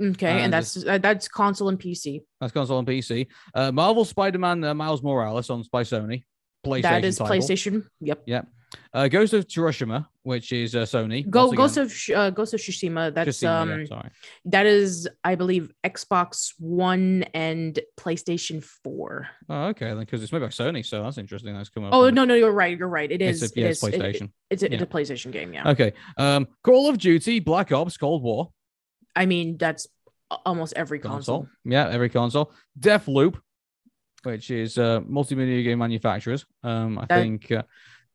[0.01, 2.21] Okay, and, and that's uh, that's console and PC.
[2.39, 3.27] That's console and PC.
[3.53, 6.23] Uh, Marvel Spider-Man uh, Miles Morales on by Sony.
[6.65, 6.81] PlayStation.
[6.81, 7.35] That is title.
[7.35, 7.85] PlayStation.
[8.01, 8.23] Yep.
[8.25, 8.47] Yep.
[8.93, 11.27] Uh, Ghost of Tsushima, which is uh, Sony.
[11.27, 13.13] Go, Ghost of uh, Ghost of Tsushima.
[13.13, 14.09] That's Tsushima, um, yeah, sorry.
[14.45, 19.27] that is, I believe, Xbox One and PlayStation Four.
[19.47, 21.55] Oh, okay, then because it's made by Sony, so that's interesting.
[21.55, 21.89] That's coming.
[21.89, 21.95] Up.
[21.95, 22.77] Oh no, no, you're right.
[22.77, 23.11] You're right.
[23.11, 23.43] It is.
[23.43, 24.23] It's a, yeah, it is, PlayStation.
[24.23, 24.73] It, it's, a, yeah.
[24.75, 25.53] it's a PlayStation game.
[25.53, 25.69] Yeah.
[25.69, 25.93] Okay.
[26.17, 28.51] Um, Call of Duty, Black Ops, Cold War.
[29.15, 29.87] I mean, that's
[30.45, 31.39] almost every console.
[31.41, 31.49] console.
[31.65, 32.51] Yeah, every console.
[32.79, 33.39] Deathloop,
[34.23, 36.45] which is uh, multimedia game manufacturers.
[36.63, 37.63] Um, I that, think uh,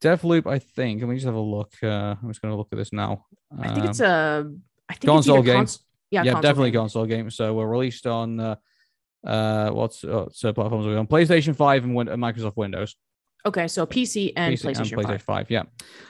[0.01, 0.47] Deathloop.
[0.47, 1.01] I think.
[1.01, 1.73] Let me just have a look.
[1.83, 3.27] Uh, I'm just going to look at this now.
[3.59, 4.51] I think it's a.
[4.89, 5.57] I think console game.
[5.57, 6.83] Cons- yeah, yeah, definitely game.
[6.83, 7.31] console game.
[7.31, 8.41] So we're released on.
[8.41, 8.57] Uh,
[9.27, 11.07] uh, what's uh, platforms are we on?
[11.07, 12.97] PlayStation Five and, Win- Microsoft Windows.
[13.47, 15.23] Okay, so PC and PC PlayStation, and PlayStation 5.
[15.23, 15.51] 5.
[15.51, 15.63] Yeah.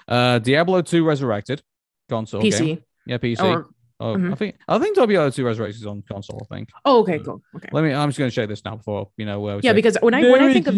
[0.06, 1.62] Uh, Diablo 2 Resurrected
[2.08, 2.58] console PC.
[2.58, 2.84] Game.
[3.06, 3.42] Yeah, PC.
[3.42, 3.68] Or
[4.04, 4.32] Oh, mm-hmm.
[4.32, 6.46] I think I think Diablo 2 Resurrected is on console.
[6.50, 6.68] I think.
[6.84, 7.40] Oh, okay, cool.
[7.56, 7.70] Okay.
[7.72, 7.94] Let me.
[7.94, 9.56] I'm just going to check this now before you know where.
[9.62, 10.74] Yeah, say, because when I when I think of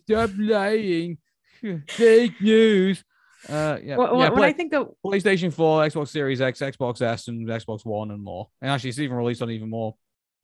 [0.00, 1.18] stop lying,
[1.88, 3.04] fake news.
[3.48, 3.96] Uh, yeah.
[3.96, 7.46] Well, yeah when play, I think of PlayStation 4, Xbox Series X, Xbox S, and
[7.46, 9.94] Xbox One, and more, and actually, it's even released on even more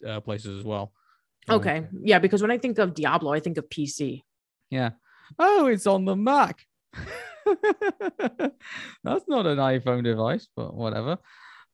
[0.06, 0.92] uh, places as well.
[1.50, 4.22] Okay, um, yeah, because when I think of Diablo, I think of PC.
[4.70, 4.90] Yeah.
[5.36, 6.64] Oh, it's on the Mac.
[9.04, 11.18] That's not an iPhone device, but whatever.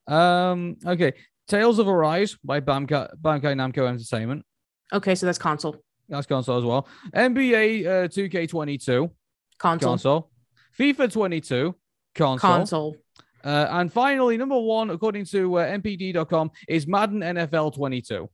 [0.06, 1.12] Um, okay.
[1.48, 4.44] Tales of Arise by Bamka, Bandai Namco Entertainment.
[4.92, 5.82] Okay, so that's console.
[6.08, 6.88] That's console as well.
[7.14, 9.10] NBA uh, 2K22.
[9.58, 9.90] Console.
[9.90, 10.30] Console.
[10.78, 11.74] FIFA 22.
[12.14, 12.50] Console.
[12.50, 12.96] Console.
[13.44, 18.28] Uh, and finally, number one, according to uh, NPD.com, is Madden NFL 22.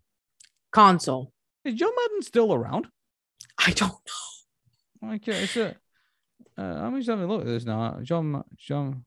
[0.72, 1.32] Console.
[1.64, 2.86] Is John Madden still around?
[3.58, 3.92] I don't
[5.02, 5.14] know.
[5.14, 5.72] Okay, so
[6.58, 7.98] uh, I'm just having a look at this now.
[8.02, 9.04] John, John,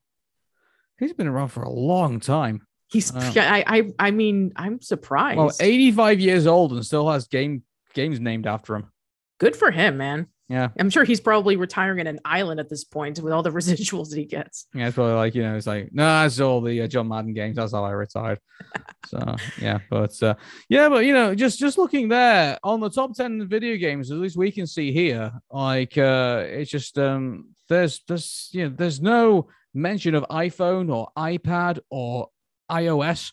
[1.00, 2.66] He's been around for a long time.
[2.88, 5.38] He's I, I I mean I'm surprised.
[5.38, 7.62] Well, 85 years old and still has game
[7.94, 8.92] games named after him.
[9.38, 10.26] Good for him, man.
[10.50, 10.70] Yeah.
[10.80, 14.10] I'm sure he's probably retiring in an island at this point with all the residuals
[14.10, 14.66] that he gets.
[14.74, 17.06] Yeah, it's probably like, you know, it's like, no, nah, it's all the uh, John
[17.06, 17.54] Madden games.
[17.54, 18.40] That's how I retired.
[19.06, 20.34] so, yeah, but uh,
[20.68, 24.18] yeah, but you know, just just looking there on the top 10 video games, at
[24.18, 29.00] least we can see here, like uh it's just um there's there's you know, there's
[29.00, 32.28] no mention of iPhone or iPad or
[32.68, 33.32] iOS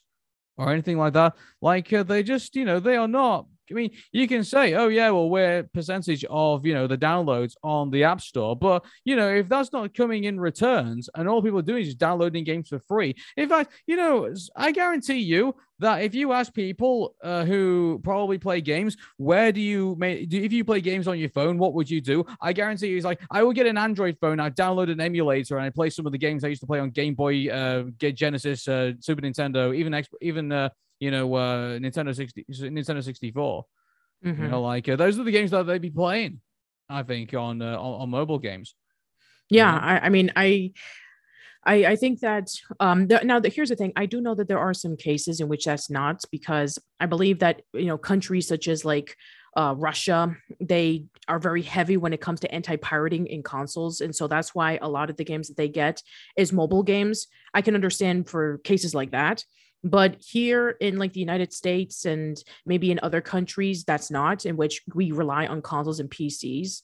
[0.56, 1.36] or anything like that.
[1.62, 4.88] Like uh, they just, you know, they are not I mean, you can say, oh,
[4.88, 8.56] yeah, well, we're percentage of, you know, the downloads on the App Store.
[8.56, 11.96] But, you know, if that's not coming in returns and all people are doing is
[11.96, 16.54] downloading games for free, in fact, you know, I guarantee you that if you ask
[16.54, 21.20] people uh, who probably play games, where do you make, if you play games on
[21.20, 22.26] your phone, what would you do?
[22.42, 25.58] I guarantee you, it's like, I would get an Android phone, I'd download an emulator,
[25.58, 27.84] and I play some of the games I used to play on Game Boy, uh,
[28.00, 30.70] Genesis, uh, Super Nintendo, even, even, uh,
[31.00, 33.66] you know, uh, Nintendo 60, Nintendo 64.
[34.26, 34.44] Mm-hmm.
[34.44, 36.42] You know, like uh, those are the games that they'd be playing,
[36.90, 38.76] I think, on uh, on, on mobile games.
[39.50, 39.88] Yeah, you know?
[39.88, 40.72] I, I mean, I.
[41.66, 42.50] I, I think that
[42.80, 45.42] um, th- now that here's the thing I do know that there are some cases
[45.42, 49.18] in which that's not because I believe that you know countries such as like
[49.58, 54.28] uh, Russia they are very heavy when it comes to anti-pirating in consoles and so
[54.28, 56.02] that's why a lot of the games that they get
[56.38, 59.44] is mobile games I can understand for cases like that
[59.84, 64.58] but here in like the united states and maybe in other countries that's not in
[64.58, 66.82] which we rely on consoles and pcs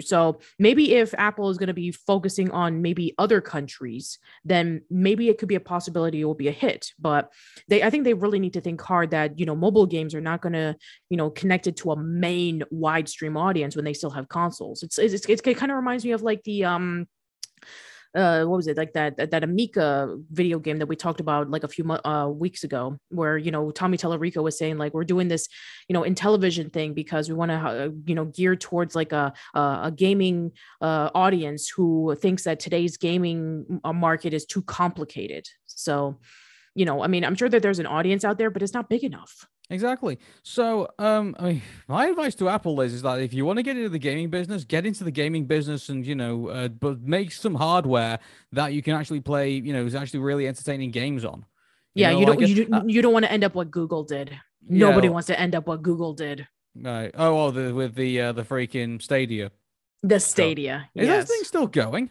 [0.00, 5.28] so maybe if apple is going to be focusing on maybe other countries then maybe
[5.28, 6.92] it could be a possibility it will be a hit.
[6.98, 7.30] But
[7.68, 10.20] they i think they really need to think hard that you know mobile games are
[10.20, 10.76] not going to
[11.10, 14.82] you know connect it to a main wide stream audience when they still have consoles.
[14.82, 17.06] It's, it's, it's it kind of reminds me of like the um
[18.16, 21.64] uh, what was it like that that, Amico video game that we talked about like
[21.64, 25.28] a few uh, weeks ago, where you know Tommy Tallarico was saying like we're doing
[25.28, 25.48] this,
[25.88, 29.32] you know, Intellivision thing because we want to uh, you know gear towards like a
[29.54, 35.46] a, a gaming uh, audience who thinks that today's gaming uh, market is too complicated.
[35.66, 36.18] So,
[36.74, 38.88] you know, I mean, I'm sure that there's an audience out there, but it's not
[38.88, 39.46] big enough.
[39.68, 40.18] Exactly.
[40.42, 43.62] So, um, I mean, my advice to Apple is, is that if you want to
[43.62, 47.00] get into the gaming business, get into the gaming business, and you know, uh, but
[47.00, 48.18] make some hardware
[48.52, 49.50] that you can actually play.
[49.50, 51.44] You know, is actually really entertaining games on.
[51.94, 52.40] You yeah, know, you don't.
[52.40, 54.38] Like, you, uh, you don't want to end up what Google did.
[54.68, 56.46] Nobody wants to end up what Google did.
[56.74, 57.10] Right.
[57.14, 59.50] Oh, well, the, with the uh, the freaking Stadia.
[60.02, 60.88] The Stadia.
[60.96, 62.10] So, is that thing still going?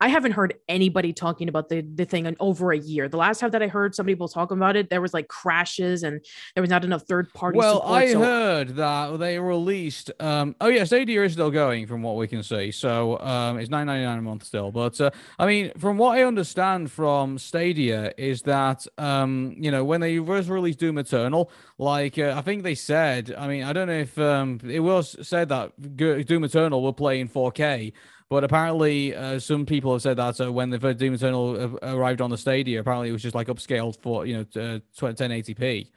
[0.00, 3.08] I haven't heard anybody talking about the, the thing in over a year.
[3.08, 6.02] The last time that I heard some people talking about it, there was like crashes
[6.02, 7.58] and there was not enough third party.
[7.58, 8.18] Well, support, I so...
[8.18, 10.10] heard that they released.
[10.20, 12.70] Um, oh yes, Stadia is still going from what we can see.
[12.70, 14.70] So um, it's nine ninety nine a month still.
[14.70, 19.84] But uh, I mean, from what I understand from Stadia is that um, you know
[19.84, 23.34] when they first released Doom Eternal, like uh, I think they said.
[23.36, 27.20] I mean, I don't know if um, it was said that Doom Eternal will play
[27.20, 27.92] in 4K.
[28.30, 32.20] But apparently, uh, some people have said that so when the first Doom Eternal arrived
[32.20, 35.88] on the Stadia, apparently it was just like upscaled for you know uh, 1080p.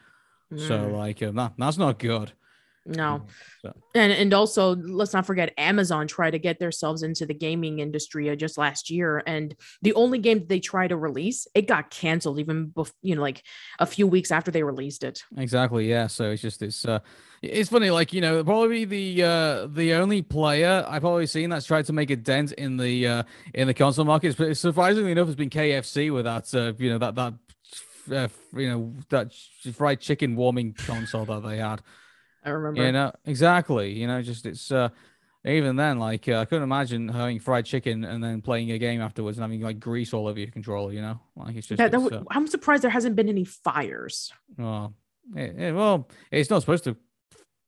[0.51, 0.67] Mm.
[0.67, 2.33] So like um, that, that's not good.
[2.85, 3.21] No.
[3.23, 3.29] Mm,
[3.61, 3.73] so.
[3.95, 8.29] And and also let's not forget Amazon tried to get themselves into the gaming industry
[8.29, 11.89] uh, just last year and the only game that they tried to release it got
[11.89, 13.43] canceled even before, you know like
[13.79, 15.23] a few weeks after they released it.
[15.37, 15.89] Exactly.
[15.89, 16.99] Yeah, so it's just it's uh
[17.41, 21.65] it's funny like you know probably the uh the only player I've probably seen that's
[21.65, 23.23] tried to make a dent in the uh
[23.53, 26.97] in the console market but surprisingly enough it's been KFC with that uh, you know
[26.97, 27.33] that that
[28.11, 29.33] uh, you know that
[29.73, 31.81] fried chicken warming console that they had.
[32.45, 32.85] I remember.
[32.85, 33.91] You know, exactly.
[33.93, 34.89] You know, just it's uh
[35.45, 39.01] even then, like uh, I couldn't imagine having fried chicken and then playing a game
[39.01, 40.93] afterwards and having like grease all over your controller.
[40.93, 41.79] You know, like it's just.
[41.79, 44.31] Yeah, it's, uh, I'm surprised there hasn't been any fires.
[44.57, 44.93] Well,
[45.35, 46.95] it, it, well, it's not supposed to.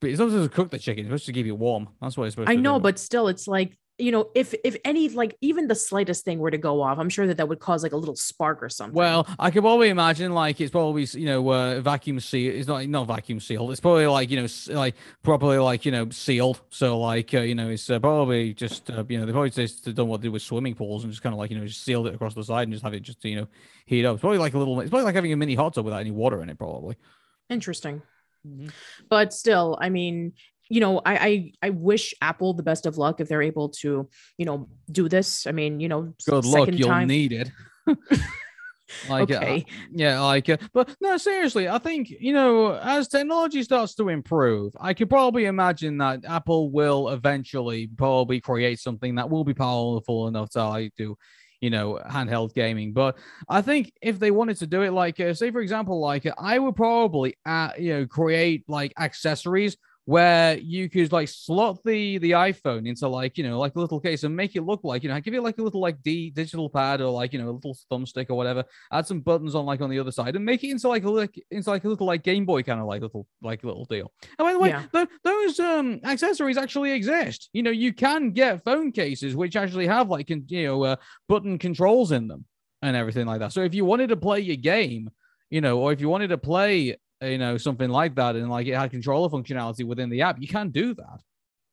[0.01, 1.05] It's not supposed to cook the chicken.
[1.05, 1.89] It's supposed to keep it warm.
[2.01, 2.59] That's what it's supposed I to.
[2.59, 2.83] I know, do.
[2.83, 6.51] but still, it's like you know, if if any like even the slightest thing were
[6.51, 8.95] to go off, I'm sure that that would cause like a little spark or something.
[8.95, 12.53] Well, I could probably imagine like it's probably you know uh, vacuum seal.
[12.53, 13.71] It's not not vacuum sealed.
[13.71, 16.59] It's probably like you know like properly like you know sealed.
[16.69, 19.93] So like uh, you know it's uh, probably just uh, you know they probably just
[19.95, 21.83] done what they do with swimming pools and just kind of like you know just
[21.83, 23.47] sealed it across the side and just have it just you know
[23.85, 24.15] heat up.
[24.15, 24.77] It's probably like a little.
[24.81, 26.57] It's probably like having a mini hot tub without any water in it.
[26.57, 26.97] Probably.
[27.49, 28.01] Interesting.
[28.45, 28.67] Mm-hmm.
[29.09, 30.33] But still, I mean,
[30.69, 34.09] you know, I, I I wish Apple the best of luck if they're able to,
[34.37, 35.47] you know, do this.
[35.47, 36.69] I mean, you know, good luck.
[36.71, 37.07] You'll time.
[37.07, 37.51] need it.
[39.09, 39.57] like uh, okay.
[39.61, 44.09] Uh, yeah like uh, but no seriously i think you know as technology starts to
[44.09, 49.55] improve i could probably imagine that apple will eventually probably create something that will be
[49.55, 51.17] powerful enough to like do
[51.61, 52.93] you know, handheld gaming.
[52.93, 53.17] But
[53.49, 56.59] I think if they wanted to do it, like, uh, say, for example, like, I
[56.59, 59.75] would probably, uh, you know, create like accessories
[60.05, 63.99] where you could like slot the the iPhone into like you know like a little
[63.99, 66.29] case and make it look like you know give it like a little like D
[66.29, 68.63] digital pad or like you know a little thumbstick or whatever.
[68.91, 71.09] Add some buttons on like on the other side and make it into like a
[71.09, 74.11] like into like a little like Game Boy kind of like little like little deal.
[74.37, 74.83] And by the way, yeah.
[74.93, 77.49] th- those um accessories actually exist.
[77.53, 80.95] You know you can get phone cases which actually have like you know uh,
[81.27, 82.45] button controls in them
[82.83, 83.53] and everything like that.
[83.53, 85.09] So if you wanted to play your game,
[85.49, 88.67] you know, or if you wanted to play you know something like that and like
[88.67, 90.39] it had controller functionality within the app.
[90.39, 91.21] You can't do that.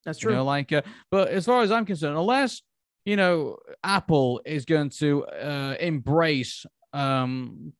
[0.04, 2.62] That's true you know like uh, but as far as i'm concerned unless
[3.04, 7.72] you know apple is going to uh, embrace um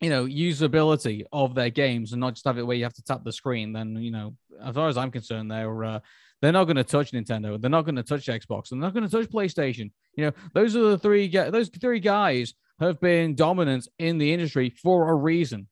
[0.00, 3.02] you know usability of their games and not just have it where you have to
[3.02, 4.34] tap the screen then you know
[4.64, 6.00] as far as i'm concerned they're uh,
[6.42, 7.60] they're not going to touch nintendo.
[7.60, 8.68] They're not going to touch xbox.
[8.68, 9.90] They're not going to touch playstation.
[10.16, 14.70] You know those are the three those three guys have been dominant in the industry
[14.82, 15.66] for a reason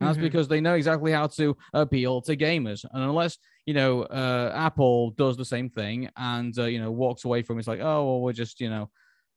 [0.00, 0.24] that's mm-hmm.
[0.24, 2.84] because they know exactly how to appeal to gamers.
[2.90, 7.24] And unless, you know, uh, Apple does the same thing and, uh, you know, walks
[7.24, 8.90] away from it, it's like, oh, well, we're just, you know,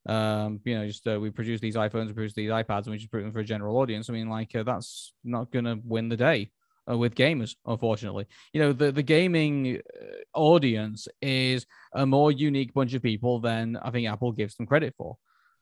[0.05, 2.97] um, you know, just uh, we produce these iPhones, we produce these iPads, and we
[2.97, 4.09] just put them for a general audience.
[4.09, 6.51] I mean, like, uh, that's not going to win the day.
[6.89, 12.73] Uh, with gamers, unfortunately, you know the the gaming uh, audience is a more unique
[12.73, 15.15] bunch of people than I think Apple gives them credit for.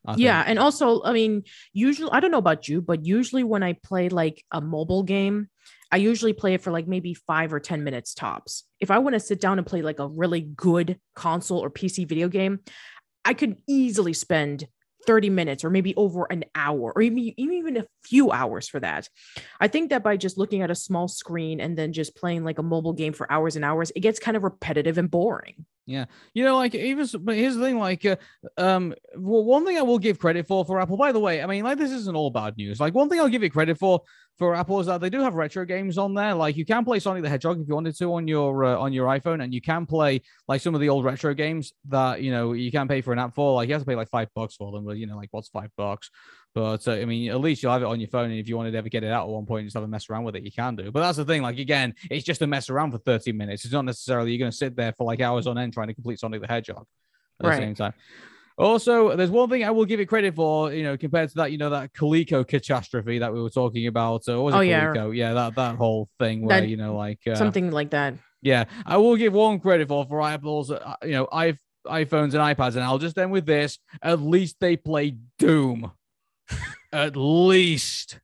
[0.05, 0.49] I yeah, think.
[0.49, 4.09] and also, I mean, usually I don't know about you, but usually when I play
[4.09, 5.49] like a mobile game,
[5.91, 8.63] I usually play it for like maybe five or 10 minutes tops.
[8.79, 12.07] If I want to sit down and play like a really good console or PC
[12.07, 12.59] video game,
[13.25, 14.67] I could easily spend
[15.05, 19.09] 30 minutes or maybe over an hour or even, even a few hours for that.
[19.59, 22.59] I think that by just looking at a small screen and then just playing like
[22.59, 25.65] a mobile game for hours and hours, it gets kind of repetitive and boring.
[25.91, 28.15] Yeah, you know, like even but here's the thing, like, uh,
[28.57, 30.97] um, well, one thing I will give credit for for Apple.
[30.97, 32.79] By the way, I mean, like, this isn't all bad news.
[32.79, 34.01] Like, one thing I'll give you credit for
[34.37, 36.33] for Apple is that they do have retro games on there.
[36.33, 38.93] Like, you can play Sonic the Hedgehog if you wanted to on your uh, on
[38.93, 42.31] your iPhone, and you can play like some of the old retro games that you
[42.31, 43.53] know you can pay for an app for.
[43.53, 45.49] Like, you have to pay like five bucks for them, but you know, like, what's
[45.49, 46.09] five bucks?
[46.53, 48.25] But uh, I mean, at least you'll have it on your phone.
[48.25, 49.83] And if you wanted to ever get it out at one point and just have
[49.83, 50.91] a mess around with it, you can do.
[50.91, 51.41] But that's the thing.
[51.41, 53.63] Like, again, it's just a mess around for 30 minutes.
[53.63, 55.93] It's not necessarily you're going to sit there for like hours on end trying to
[55.93, 56.85] complete Sonic the Hedgehog
[57.39, 57.55] at right.
[57.55, 57.93] the same time.
[58.57, 61.51] Also, there's one thing I will give it credit for, you know, compared to that,
[61.51, 64.25] you know, that Coleco catastrophe that we were talking about.
[64.25, 65.07] So, oh, yeah.
[65.07, 68.15] Yeah, that, that whole thing where, that, you know, like uh, something like that.
[68.41, 72.57] Yeah, I will give one credit for for Apple's, uh, you know, I've iPhones and
[72.57, 73.79] iPads, and I'll just end with this.
[74.01, 75.91] At least they play Doom.
[76.93, 78.19] At least.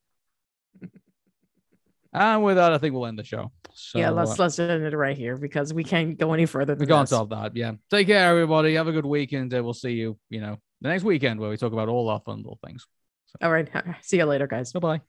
[2.13, 3.51] and with that, I think we'll end the show.
[3.73, 6.75] So, yeah, let's uh, let's end it right here because we can't go any further.
[6.75, 7.55] we can't solve that.
[7.55, 7.73] Yeah.
[7.91, 8.73] Take care, everybody.
[8.73, 9.53] Have a good weekend.
[9.53, 12.19] Uh, we'll see you, you know, the next weekend where we talk about all our
[12.19, 12.87] fun little things.
[13.27, 13.37] So.
[13.43, 13.69] All right.
[14.01, 14.71] See you later, guys.
[14.73, 15.01] Bye bye.